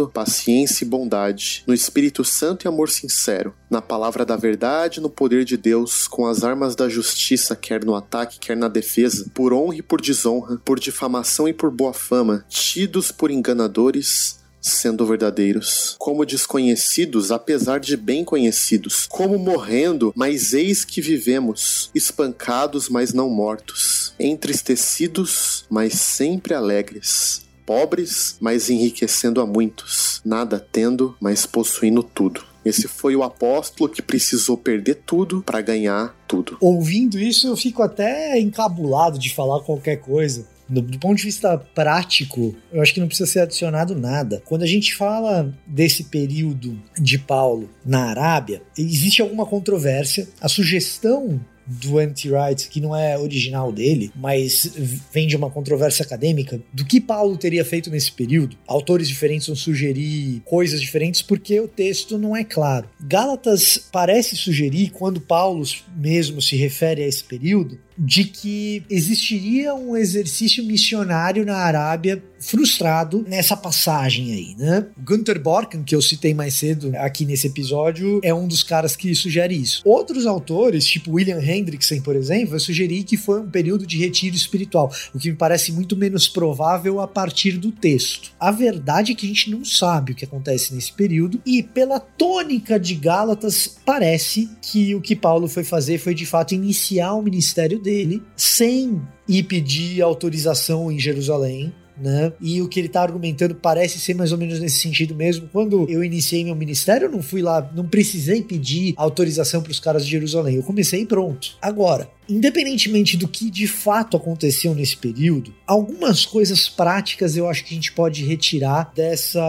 paciência 0.10 0.84
e 0.84 0.88
bondade, 0.88 1.64
no 1.68 1.74
Espírito 1.74 2.24
Santo 2.24 2.66
e 2.66 2.68
amor 2.68 2.90
sincero, 2.90 3.54
na 3.70 3.82
palavra 3.82 4.26
da 4.26 4.36
verdade, 4.36 5.02
no 5.02 5.10
poder 5.10 5.46
de 5.46 5.58
Deus, 5.58 6.08
com 6.08 6.26
as 6.26 6.44
armas 6.44 6.76
da 6.76 6.88
justiça, 6.90 7.56
quer 7.56 7.84
no 7.84 7.96
ataque, 7.96 8.40
quer 8.40 8.58
na 8.58 8.68
defesa, 8.68 9.26
por 9.34 9.54
honra 9.54 9.78
e 9.78 9.82
por 9.82 10.02
desonra, 10.02 10.60
por 10.64 10.80
difamação 10.80 11.48
e 11.48 11.54
por 11.54 11.72
boa 11.72 11.94
fama, 11.94 12.46
tidos 12.50 13.12
por 13.12 13.32
enganadores, 13.32 14.44
sendo 14.64 15.06
verdadeiros, 15.06 15.96
como 16.00 16.26
desconhecidos, 16.26 17.32
apesar 17.32 17.80
de 17.80 17.98
bem 17.98 18.24
conhecidos, 18.24 19.06
como 19.06 19.38
morrendo, 19.38 20.14
mas 20.16 20.54
eis 20.54 20.86
que 20.86 21.02
vivemos, 21.02 21.92
espancados, 21.94 22.88
mas 22.88 23.14
não 23.14 23.30
mortos, 23.30 24.14
entristecidos, 24.18 25.66
mas 25.70 25.94
sempre 25.94 26.54
alegres, 26.54 27.44
pobres, 27.66 28.38
mas 28.40 28.70
enriquecendo 28.70 29.42
a 29.42 29.46
muitos, 29.46 30.22
nada 30.24 30.60
tendo, 30.60 31.16
mas 31.20 31.46
possuindo 31.46 32.04
tudo. 32.04 32.44
Esse 32.66 32.88
foi 32.88 33.16
o 33.16 33.24
apóstolo 33.24 33.90
que 33.90 34.02
precisou 34.02 34.58
perder 34.58 35.02
tudo 35.06 35.44
para 35.44 35.62
ganhar 35.62 36.16
tudo. 36.28 36.58
Ouvindo 36.62 37.20
isso, 37.20 37.48
eu 37.48 37.58
fico 37.58 37.84
até 37.84 38.40
encabulado 38.40 39.20
de 39.20 39.34
falar 39.34 39.60
qualquer 39.62 39.98
coisa. 39.98 40.48
Do, 40.68 40.82
do, 40.82 40.98
ponto 40.98 41.18
de 41.18 41.26
vista 41.26 41.58
prático, 41.58 42.56
eu 42.72 42.82
acho 42.82 42.94
que 42.94 43.02
não 43.02 43.08
precisa 43.08 43.30
ser 43.30 43.40
adicionado 43.42 43.96
nada. 43.96 44.42
Quando 44.46 44.64
a 44.64 44.68
gente 44.68 44.96
fala 44.96 45.54
desse 45.68 46.06
período 46.06 46.80
de 46.98 47.20
Paulo 47.20 47.70
na 47.86 48.06
Arábia, 48.06 48.62
existe 48.78 49.22
alguma 49.22 49.46
controvérsia. 49.46 50.28
A 50.40 50.48
sugestão 50.48 51.40
do 51.66 51.98
anti-right, 51.98 52.68
que 52.70 52.82
não 52.82 52.96
é 52.96 53.18
original 53.18 53.72
dele, 53.72 54.12
mas 54.16 54.72
vem 55.12 55.28
de 55.28 55.36
uma 55.36 55.50
controvérsia 55.50 56.04
acadêmica, 56.04 56.62
do 56.72 56.86
que 56.86 57.00
Paulo 57.00 57.38
teria 57.38 57.64
feito 57.64 57.90
nesse 57.90 58.12
período. 58.12 58.58
Autores 58.68 59.08
diferentes 59.08 59.48
vão 59.48 59.56
sugerir 59.56 60.42
coisas 60.46 60.82
diferentes 60.82 61.22
porque 61.22 61.60
o 61.60 61.68
texto 61.68 62.18
não 62.18 62.36
é 62.36 62.44
claro. 62.44 62.90
Gálatas 63.02 63.78
parece 63.92 64.36
sugerir, 64.36 64.92
quando 64.92 65.22
Paulo 65.22 65.64
mesmo 65.96 66.42
se 66.42 66.56
refere 66.56 67.04
a 67.04 67.08
esse 67.08 67.24
período, 67.24 67.80
de 67.98 68.26
que 68.26 68.84
existiria 68.90 69.74
um 69.74 69.96
exercício 69.96 70.64
missionário 70.64 71.46
na 71.46 71.58
Arábia 71.58 72.22
frustrado 72.44 73.26
nessa 73.28 73.56
passagem 73.56 74.34
aí, 74.34 74.56
né? 74.58 74.86
Gunther 75.00 75.40
Borken, 75.40 75.84
que 75.84 75.96
eu 75.96 76.02
citei 76.02 76.34
mais 76.34 76.56
cedo 76.56 76.92
aqui 76.98 77.26
nesse 77.26 77.48
episódio, 77.48 78.20
é 78.24 78.34
um 78.34 78.48
dos 78.48 78.64
caras 78.64 78.96
que 78.96 79.16
sugere 79.16 79.56
isso. 79.56 79.82
Outros 79.86 80.26
autores, 80.26 80.86
tipo 80.86 81.14
William 81.14 81.40
Hendrickson, 81.40 82.02
por 82.02 82.16
exemplo, 82.16 82.52
vai 82.52 82.60
sugerir 82.60 83.04
que 83.04 83.18
foi 83.18 83.42
um 83.42 83.50
período 83.50 83.88
de 83.88 83.98
retiro 83.98 84.36
espiritual, 84.36 84.92
o 85.14 85.20
que 85.20 85.30
me 85.32 85.38
parece 85.38 85.72
muito 85.72 85.96
menos 85.96 86.28
provável 86.28 87.00
a 87.00 87.08
partir 87.08 87.58
do 87.58 87.72
texto. 87.72 88.32
A 88.40 88.52
verdade 88.52 89.14
é 89.14 89.16
que 89.16 89.26
a 89.26 89.30
gente 89.30 89.50
não 89.50 89.64
sabe 89.64 90.12
o 90.12 90.16
que 90.16 90.26
acontece 90.26 90.74
nesse 90.74 90.92
período 90.92 91.42
e 91.46 91.64
pela 91.64 92.00
tônica 92.00 92.80
de 92.80 92.96
Gálatas 92.96 93.78
parece 93.86 94.50
que 94.62 94.94
o 94.96 95.02
que 95.02 95.16
Paulo 95.16 95.48
foi 95.48 95.64
fazer 95.64 95.98
foi 95.98 96.14
de 96.14 96.26
fato 96.26 96.54
iniciar 96.54 97.14
o 97.14 97.22
ministério 97.22 97.80
dele 97.84 98.24
sem 98.36 99.02
ir 99.28 99.44
pedir 99.44 100.02
autorização 100.02 100.92
em 100.92 100.98
Jerusalém, 100.98 101.72
né? 102.04 102.34
E 102.42 102.62
o 102.62 102.68
que 102.68 102.80
ele 102.80 102.88
está 102.88 103.02
argumentando 103.02 103.56
parece 103.56 104.00
ser 104.00 104.14
mais 104.14 104.32
ou 104.32 104.38
menos 104.38 104.60
nesse 104.60 104.80
sentido 104.80 105.16
mesmo. 105.16 105.50
Quando 105.52 105.90
eu 105.90 106.04
iniciei 106.04 106.44
meu 106.44 106.56
ministério, 106.56 107.06
eu 107.06 107.12
não 107.12 107.24
fui 107.24 107.42
lá, 107.42 107.72
não 107.74 107.88
precisei 107.88 108.42
pedir 108.42 108.94
autorização 108.98 109.62
para 109.62 109.72
os 109.72 109.80
caras 109.80 110.06
de 110.06 110.12
Jerusalém. 110.12 110.58
Eu 110.58 110.64
comecei 110.64 111.06
pronto. 111.06 111.56
Agora, 111.62 112.10
independentemente 112.28 113.18
do 113.18 113.28
que 113.28 113.50
de 113.50 113.68
fato 113.68 114.18
aconteceu 114.18 114.76
nesse 114.76 114.98
período, 114.98 115.54
algumas 115.66 116.26
coisas 116.26 116.68
práticas 116.68 117.38
eu 117.38 117.48
acho 117.48 117.64
que 117.64 117.74
a 117.74 117.76
gente 117.76 117.92
pode 117.92 118.26
retirar 118.26 118.92
dessa 118.96 119.42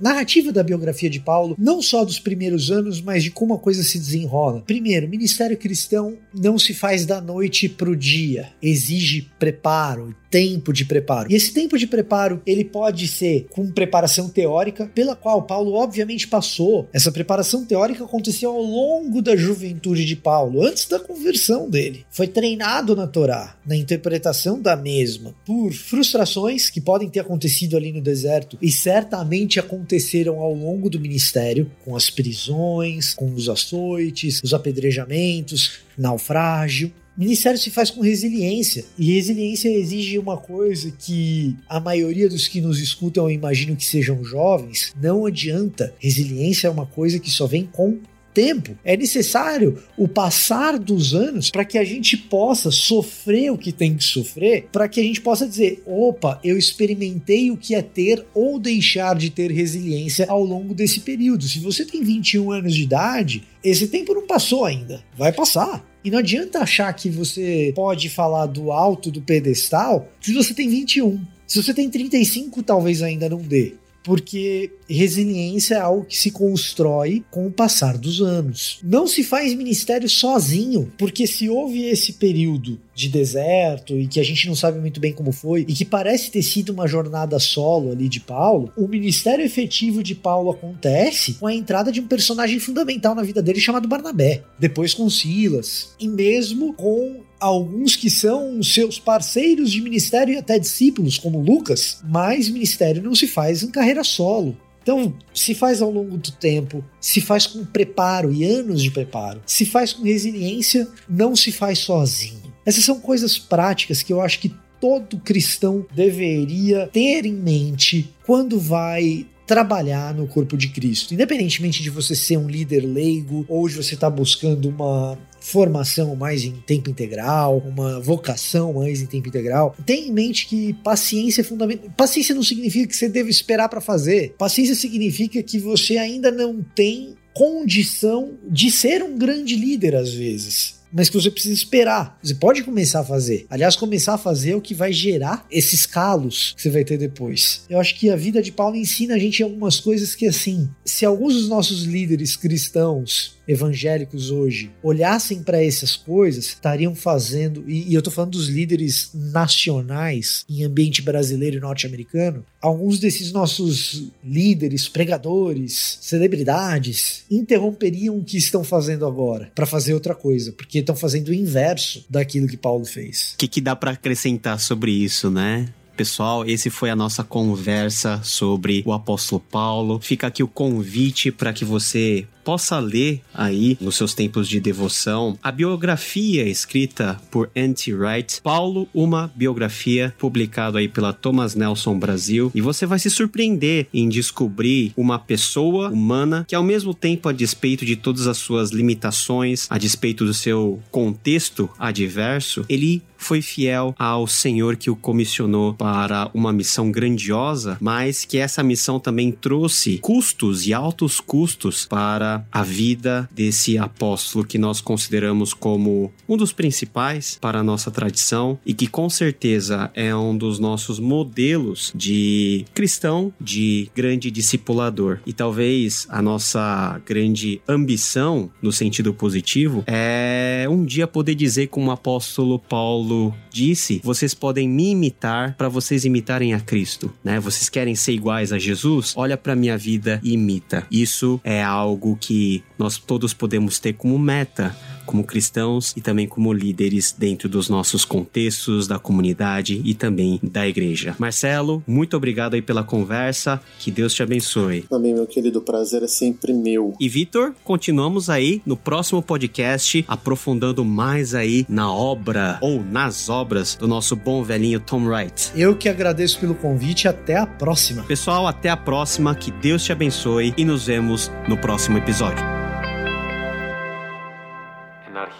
narrativa 0.00 0.52
da 0.52 0.62
biografia 0.62 1.10
de 1.10 1.20
Paulo, 1.20 1.54
não 1.58 1.82
só 1.82 2.04
dos 2.04 2.18
primeiros 2.18 2.70
anos, 2.70 3.00
mas 3.00 3.22
de 3.22 3.30
como 3.30 3.54
a 3.54 3.58
coisa 3.58 3.82
se 3.82 3.98
desenrola. 3.98 4.62
Primeiro, 4.66 5.08
ministério 5.08 5.56
cristão 5.56 6.16
não 6.34 6.58
se 6.58 6.72
faz 6.72 7.04
da 7.04 7.20
noite 7.20 7.68
para 7.68 7.90
o 7.90 7.96
dia, 7.96 8.48
exige 8.62 9.28
preparo, 9.38 10.14
tempo 10.30 10.72
de 10.72 10.84
preparo. 10.84 11.30
E 11.30 11.34
esse 11.34 11.52
tempo 11.52 11.76
de 11.76 11.86
preparo, 11.86 12.40
ele 12.46 12.64
pode 12.64 13.08
ser 13.08 13.46
com 13.50 13.70
preparação 13.70 14.28
teórica, 14.28 14.90
pela 14.94 15.16
qual 15.16 15.42
Paulo 15.42 15.74
obviamente 15.74 16.28
passou. 16.28 16.88
Essa 16.92 17.10
preparação 17.10 17.64
teórica 17.64 18.04
aconteceu 18.04 18.50
ao 18.50 18.62
longo 18.62 19.20
da 19.20 19.36
juventude 19.36 20.04
de 20.04 20.16
Paulo, 20.16 20.64
antes 20.64 20.86
da 20.86 21.00
conversão 21.00 21.68
dele 21.68 22.04
foi 22.10 22.26
treinado 22.26 22.94
na 22.94 23.06
Torá, 23.06 23.56
na 23.66 23.76
interpretação 23.76 24.60
da 24.60 24.76
mesma, 24.76 25.34
por 25.44 25.72
frustrações 25.72 26.68
que 26.68 26.80
podem 26.80 27.08
ter 27.08 27.20
acontecido 27.20 27.76
ali 27.76 27.92
no 27.92 28.00
deserto 28.00 28.58
e 28.60 28.70
certamente 28.70 29.58
aconteceram 29.58 30.40
ao 30.40 30.54
longo 30.54 30.90
do 30.90 31.00
ministério, 31.00 31.70
com 31.84 31.96
as 31.96 32.10
prisões, 32.10 33.14
com 33.14 33.32
os 33.32 33.48
açoites, 33.48 34.40
os 34.42 34.52
apedrejamentos, 34.52 35.80
naufrágio. 35.96 36.92
Ministério 37.20 37.58
se 37.58 37.70
faz 37.70 37.90
com 37.90 38.00
resiliência, 38.00 38.82
e 38.98 39.12
resiliência 39.12 39.68
exige 39.68 40.18
uma 40.18 40.38
coisa 40.38 40.90
que 40.90 41.54
a 41.68 41.78
maioria 41.78 42.30
dos 42.30 42.48
que 42.48 42.62
nos 42.62 42.80
escutam, 42.80 43.24
eu 43.24 43.30
imagino 43.30 43.76
que 43.76 43.84
sejam 43.84 44.24
jovens, 44.24 44.94
não 44.98 45.26
adianta. 45.26 45.92
Resiliência 45.98 46.68
é 46.68 46.70
uma 46.70 46.86
coisa 46.86 47.18
que 47.18 47.30
só 47.30 47.46
vem 47.46 47.68
com 47.70 47.98
tempo, 48.32 48.74
é 48.82 48.96
necessário 48.96 49.82
o 49.98 50.08
passar 50.08 50.78
dos 50.78 51.12
anos 51.12 51.50
para 51.50 51.64
que 51.64 51.76
a 51.76 51.84
gente 51.84 52.16
possa 52.16 52.70
sofrer 52.70 53.52
o 53.52 53.58
que 53.58 53.70
tem 53.70 53.94
que 53.94 54.04
sofrer, 54.04 54.68
para 54.72 54.88
que 54.88 54.98
a 54.98 55.02
gente 55.02 55.20
possa 55.20 55.46
dizer: 55.46 55.82
opa, 55.84 56.40
eu 56.42 56.56
experimentei 56.56 57.50
o 57.50 57.56
que 57.58 57.74
é 57.74 57.82
ter 57.82 58.24
ou 58.32 58.58
deixar 58.58 59.14
de 59.14 59.28
ter 59.28 59.50
resiliência 59.50 60.24
ao 60.26 60.42
longo 60.42 60.72
desse 60.72 61.00
período. 61.00 61.44
Se 61.44 61.58
você 61.58 61.84
tem 61.84 62.02
21 62.02 62.50
anos 62.50 62.74
de 62.74 62.82
idade, 62.82 63.42
esse 63.62 63.88
tempo 63.88 64.14
não 64.14 64.26
passou 64.26 64.64
ainda, 64.64 65.04
vai 65.18 65.32
passar. 65.32 65.89
E 66.02 66.10
não 66.10 66.18
adianta 66.18 66.60
achar 66.60 66.92
que 66.92 67.10
você 67.10 67.72
pode 67.74 68.08
falar 68.08 68.46
do 68.46 68.72
alto 68.72 69.10
do 69.10 69.20
pedestal 69.20 70.08
se 70.20 70.32
você 70.32 70.54
tem 70.54 70.68
21. 70.68 71.20
Se 71.46 71.62
você 71.62 71.74
tem 71.74 71.90
35, 71.90 72.62
talvez 72.62 73.02
ainda 73.02 73.28
não 73.28 73.38
dê 73.38 73.74
porque 74.10 74.72
resiliência 74.88 75.76
é 75.76 75.80
algo 75.80 76.04
que 76.04 76.18
se 76.18 76.32
constrói 76.32 77.22
com 77.30 77.46
o 77.46 77.52
passar 77.52 77.96
dos 77.96 78.20
anos. 78.20 78.80
Não 78.82 79.06
se 79.06 79.22
faz 79.22 79.54
ministério 79.54 80.08
sozinho, 80.08 80.92
porque 80.98 81.28
se 81.28 81.48
houve 81.48 81.84
esse 81.84 82.14
período 82.14 82.76
de 82.92 83.08
deserto 83.08 83.96
e 83.96 84.08
que 84.08 84.18
a 84.18 84.24
gente 84.24 84.48
não 84.48 84.56
sabe 84.56 84.80
muito 84.80 84.98
bem 84.98 85.12
como 85.12 85.30
foi 85.30 85.60
e 85.60 85.72
que 85.72 85.84
parece 85.84 86.28
ter 86.28 86.42
sido 86.42 86.70
uma 86.70 86.88
jornada 86.88 87.38
solo 87.38 87.92
ali 87.92 88.08
de 88.08 88.18
Paulo, 88.18 88.72
o 88.76 88.88
ministério 88.88 89.44
efetivo 89.44 90.02
de 90.02 90.16
Paulo 90.16 90.50
acontece 90.50 91.34
com 91.34 91.46
a 91.46 91.54
entrada 91.54 91.92
de 91.92 92.00
um 92.00 92.08
personagem 92.08 92.58
fundamental 92.58 93.14
na 93.14 93.22
vida 93.22 93.40
dele 93.40 93.60
chamado 93.60 93.86
Barnabé, 93.86 94.42
depois 94.58 94.92
com 94.92 95.08
Silas, 95.08 95.94
e 96.00 96.08
mesmo 96.08 96.74
com 96.74 97.20
alguns 97.40 97.96
que 97.96 98.10
são 98.10 98.62
seus 98.62 98.98
parceiros 98.98 99.72
de 99.72 99.80
ministério 99.80 100.34
e 100.34 100.36
até 100.36 100.58
discípulos, 100.58 101.18
como 101.18 101.40
Lucas, 101.40 101.98
mas 102.04 102.48
ministério 102.48 103.02
não 103.02 103.14
se 103.14 103.26
faz 103.26 103.62
em 103.62 103.70
carreira 103.70 104.04
solo. 104.04 104.56
Então, 104.82 105.14
se 105.34 105.54
faz 105.54 105.82
ao 105.82 105.90
longo 105.90 106.16
do 106.16 106.32
tempo, 106.32 106.84
se 107.00 107.20
faz 107.20 107.46
com 107.46 107.64
preparo 107.64 108.32
e 108.32 108.44
anos 108.44 108.82
de 108.82 108.90
preparo, 108.90 109.42
se 109.46 109.66
faz 109.66 109.92
com 109.92 110.02
resiliência, 110.02 110.88
não 111.08 111.34
se 111.34 111.52
faz 111.52 111.80
sozinho. 111.80 112.52
Essas 112.64 112.84
são 112.84 113.00
coisas 113.00 113.38
práticas 113.38 114.02
que 114.02 114.12
eu 114.12 114.20
acho 114.20 114.38
que 114.38 114.54
todo 114.80 115.18
cristão 115.18 115.86
deveria 115.94 116.88
ter 116.92 117.26
em 117.26 117.34
mente 117.34 118.12
quando 118.24 118.58
vai 118.58 119.26
trabalhar 119.50 120.14
no 120.14 120.28
corpo 120.28 120.56
de 120.56 120.68
Cristo. 120.68 121.12
Independentemente 121.12 121.82
de 121.82 121.90
você 121.90 122.14
ser 122.14 122.36
um 122.36 122.48
líder 122.48 122.82
leigo 122.82 123.44
ou 123.48 123.68
de 123.68 123.74
você 123.74 123.94
estar 123.94 124.08
tá 124.08 124.16
buscando 124.16 124.68
uma 124.68 125.18
formação 125.40 126.14
mais 126.14 126.44
em 126.44 126.52
tempo 126.52 126.88
integral, 126.88 127.58
uma 127.58 127.98
vocação 127.98 128.74
mais 128.74 129.02
em 129.02 129.06
tempo 129.06 129.26
integral, 129.26 129.74
tenha 129.84 130.06
em 130.06 130.12
mente 130.12 130.46
que 130.46 130.72
paciência 130.84 131.40
é 131.40 131.44
fundamental. 131.44 131.90
Paciência 131.96 132.32
não 132.32 132.44
significa 132.44 132.86
que 132.86 132.96
você 132.96 133.08
deve 133.08 133.28
esperar 133.28 133.68
para 133.68 133.80
fazer. 133.80 134.36
Paciência 134.38 134.76
significa 134.76 135.42
que 135.42 135.58
você 135.58 135.98
ainda 135.98 136.30
não 136.30 136.62
tem 136.62 137.16
condição 137.34 138.34
de 138.48 138.70
ser 138.70 139.02
um 139.02 139.18
grande 139.18 139.56
líder 139.56 139.96
às 139.96 140.14
vezes 140.14 140.79
mas 140.92 141.08
que 141.08 141.20
você 141.20 141.30
precisa 141.30 141.54
esperar. 141.54 142.18
Você 142.22 142.34
pode 142.34 142.62
começar 142.62 143.00
a 143.00 143.04
fazer. 143.04 143.46
Aliás, 143.50 143.76
começar 143.76 144.14
a 144.14 144.18
fazer 144.18 144.52
é 144.52 144.56
o 144.56 144.60
que 144.60 144.74
vai 144.74 144.92
gerar 144.92 145.46
esses 145.50 145.86
calos 145.86 146.54
que 146.56 146.62
você 146.62 146.70
vai 146.70 146.84
ter 146.84 146.98
depois. 146.98 147.62
Eu 147.68 147.78
acho 147.78 147.94
que 147.94 148.10
a 148.10 148.16
vida 148.16 148.42
de 148.42 148.52
Paulo 148.52 148.76
ensina 148.76 149.14
a 149.14 149.18
gente 149.18 149.42
algumas 149.42 149.80
coisas 149.80 150.14
que, 150.14 150.26
assim, 150.26 150.68
se 150.84 151.04
alguns 151.04 151.34
dos 151.34 151.48
nossos 151.48 151.84
líderes 151.84 152.36
cristãos 152.36 153.38
evangélicos 153.50 154.30
hoje 154.30 154.70
olhassem 154.82 155.42
para 155.42 155.62
essas 155.62 155.96
coisas, 155.96 156.46
estariam 156.46 156.94
fazendo, 156.94 157.64
e, 157.66 157.90
e 157.90 157.94
eu 157.94 157.98
estou 157.98 158.12
falando 158.12 158.32
dos 158.32 158.48
líderes 158.48 159.10
nacionais 159.12 160.44
em 160.48 160.64
ambiente 160.64 161.02
brasileiro 161.02 161.56
e 161.56 161.60
norte-americano, 161.60 162.44
alguns 162.60 163.00
desses 163.00 163.32
nossos 163.32 164.10
líderes, 164.22 164.88
pregadores, 164.88 165.98
celebridades, 166.00 167.24
interromperiam 167.30 168.18
o 168.18 168.24
que 168.24 168.36
estão 168.36 168.62
fazendo 168.62 169.04
agora 169.04 169.50
para 169.54 169.66
fazer 169.66 169.94
outra 169.94 170.14
coisa, 170.14 170.52
porque 170.52 170.78
estão 170.78 170.94
fazendo 170.94 171.28
o 171.28 171.34
inverso 171.34 172.04
daquilo 172.08 172.46
que 172.46 172.56
Paulo 172.56 172.84
fez. 172.84 173.32
O 173.34 173.38
que, 173.38 173.48
que 173.48 173.60
dá 173.60 173.74
para 173.74 173.92
acrescentar 173.92 174.60
sobre 174.60 174.92
isso, 174.92 175.30
né? 175.30 175.68
Pessoal, 176.00 176.46
esse 176.46 176.70
foi 176.70 176.88
a 176.88 176.96
nossa 176.96 177.22
conversa 177.22 178.22
sobre 178.24 178.82
o 178.86 178.92
apóstolo 178.94 179.38
Paulo. 179.38 180.00
Fica 180.00 180.28
aqui 180.28 180.42
o 180.42 180.48
convite 180.48 181.30
para 181.30 181.52
que 181.52 181.62
você 181.62 182.26
possa 182.42 182.78
ler 182.78 183.20
aí 183.34 183.76
nos 183.80 183.96
seus 183.96 184.14
tempos 184.14 184.48
de 184.48 184.58
devoção 184.58 185.38
a 185.42 185.52
biografia 185.52 186.48
escrita 186.48 187.20
por 187.30 187.50
N.T. 187.54 187.94
Wright, 187.94 188.40
Paulo, 188.42 188.88
uma 188.94 189.30
biografia 189.36 190.14
publicada 190.18 190.78
aí 190.78 190.88
pela 190.88 191.12
Thomas 191.12 191.54
Nelson 191.54 191.98
Brasil, 191.98 192.50
e 192.54 192.60
você 192.60 192.86
vai 192.86 192.98
se 192.98 193.10
surpreender 193.10 193.86
em 193.92 194.08
descobrir 194.08 194.92
uma 194.96 195.18
pessoa 195.18 195.90
humana 195.90 196.44
que 196.48 196.54
ao 196.54 196.62
mesmo 196.62 196.94
tempo 196.94 197.28
a 197.28 197.32
despeito 197.32 197.84
de 197.84 197.94
todas 197.94 198.26
as 198.26 198.38
suas 198.38 198.70
limitações, 198.70 199.66
a 199.68 199.76
despeito 199.76 200.24
do 200.24 200.32
seu 200.32 200.80
contexto 200.90 201.68
adverso, 201.78 202.64
ele 202.68 203.02
foi 203.20 203.42
fiel 203.42 203.94
ao 203.98 204.26
Senhor 204.26 204.76
que 204.76 204.90
o 204.90 204.96
comissionou 204.96 205.74
para 205.74 206.30
uma 206.32 206.52
missão 206.52 206.90
grandiosa, 206.90 207.76
mas 207.80 208.24
que 208.24 208.38
essa 208.38 208.62
missão 208.62 208.98
também 208.98 209.30
trouxe 209.30 209.98
custos 209.98 210.66
e 210.66 210.72
altos 210.72 211.20
custos 211.20 211.86
para 211.86 212.44
a 212.50 212.62
vida 212.62 213.28
desse 213.30 213.76
apóstolo 213.76 214.44
que 214.44 214.58
nós 214.58 214.80
consideramos 214.80 215.52
como 215.52 216.10
um 216.28 216.36
dos 216.36 216.52
principais 216.52 217.38
para 217.40 217.60
a 217.60 217.62
nossa 217.62 217.90
tradição 217.90 218.58
e 218.64 218.72
que 218.72 218.86
com 218.86 219.10
certeza 219.10 219.90
é 219.94 220.16
um 220.16 220.36
dos 220.36 220.58
nossos 220.58 220.98
modelos 220.98 221.92
de 221.94 222.64
cristão, 222.72 223.32
de 223.38 223.90
grande 223.94 224.30
discipulador. 224.30 225.18
E 225.26 225.32
talvez 225.32 226.06
a 226.08 226.22
nossa 226.22 227.00
grande 227.04 227.60
ambição 227.68 228.50
no 228.62 228.72
sentido 228.72 229.12
positivo 229.12 229.84
é 229.86 230.66
um 230.70 230.84
dia 230.84 231.06
poder 231.06 231.34
dizer 231.34 231.66
como 231.66 231.88
o 231.88 231.90
apóstolo 231.90 232.58
Paulo 232.58 233.09
Paulo 233.10 233.34
disse, 233.50 234.00
vocês 234.04 234.34
podem 234.34 234.68
me 234.68 234.90
imitar 234.90 235.54
para 235.56 235.68
vocês 235.68 236.04
imitarem 236.04 236.54
a 236.54 236.60
Cristo, 236.60 237.12
né? 237.24 237.40
Vocês 237.40 237.68
querem 237.68 237.96
ser 237.96 238.12
iguais 238.12 238.52
a 238.52 238.58
Jesus? 238.58 239.14
Olha 239.16 239.36
para 239.36 239.56
minha 239.56 239.76
vida 239.76 240.20
e 240.22 240.34
imita. 240.34 240.86
Isso 240.88 241.40
é 241.42 241.60
algo 241.60 242.16
que 242.20 242.62
nós 242.78 242.98
todos 242.98 243.34
podemos 243.34 243.80
ter 243.80 243.94
como 243.94 244.16
meta 244.16 244.76
como 245.10 245.24
cristãos 245.24 245.92
e 245.96 246.00
também 246.00 246.28
como 246.28 246.52
líderes 246.52 247.12
dentro 247.16 247.48
dos 247.48 247.68
nossos 247.68 248.04
contextos, 248.04 248.86
da 248.86 248.96
comunidade 248.96 249.82
e 249.84 249.92
também 249.92 250.38
da 250.40 250.68
igreja. 250.68 251.16
Marcelo, 251.18 251.82
muito 251.84 252.16
obrigado 252.16 252.54
aí 252.54 252.62
pela 252.62 252.84
conversa, 252.84 253.60
que 253.80 253.90
Deus 253.90 254.14
te 254.14 254.22
abençoe. 254.22 254.82
Também, 254.82 255.12
meu 255.12 255.26
querido, 255.26 255.60
prazer 255.60 256.04
é 256.04 256.06
sempre 256.06 256.52
meu. 256.52 256.94
E 257.00 257.08
Vitor, 257.08 257.52
continuamos 257.64 258.30
aí 258.30 258.62
no 258.64 258.76
próximo 258.76 259.20
podcast, 259.20 260.04
aprofundando 260.06 260.84
mais 260.84 261.34
aí 261.34 261.66
na 261.68 261.92
obra 261.92 262.58
ou 262.60 262.80
nas 262.80 263.28
obras 263.28 263.74
do 263.74 263.88
nosso 263.88 264.14
bom 264.14 264.44
velhinho 264.44 264.78
Tom 264.78 265.08
Wright. 265.08 265.50
Eu 265.56 265.74
que 265.74 265.88
agradeço 265.88 266.38
pelo 266.38 266.54
convite, 266.54 267.08
até 267.08 267.36
a 267.36 267.46
próxima. 267.46 268.04
Pessoal, 268.04 268.46
até 268.46 268.68
a 268.68 268.76
próxima, 268.76 269.34
que 269.34 269.50
Deus 269.50 269.82
te 269.82 269.90
abençoe 269.90 270.54
e 270.56 270.64
nos 270.64 270.86
vemos 270.86 271.32
no 271.48 271.56
próximo 271.56 271.98
episódio. 271.98 272.59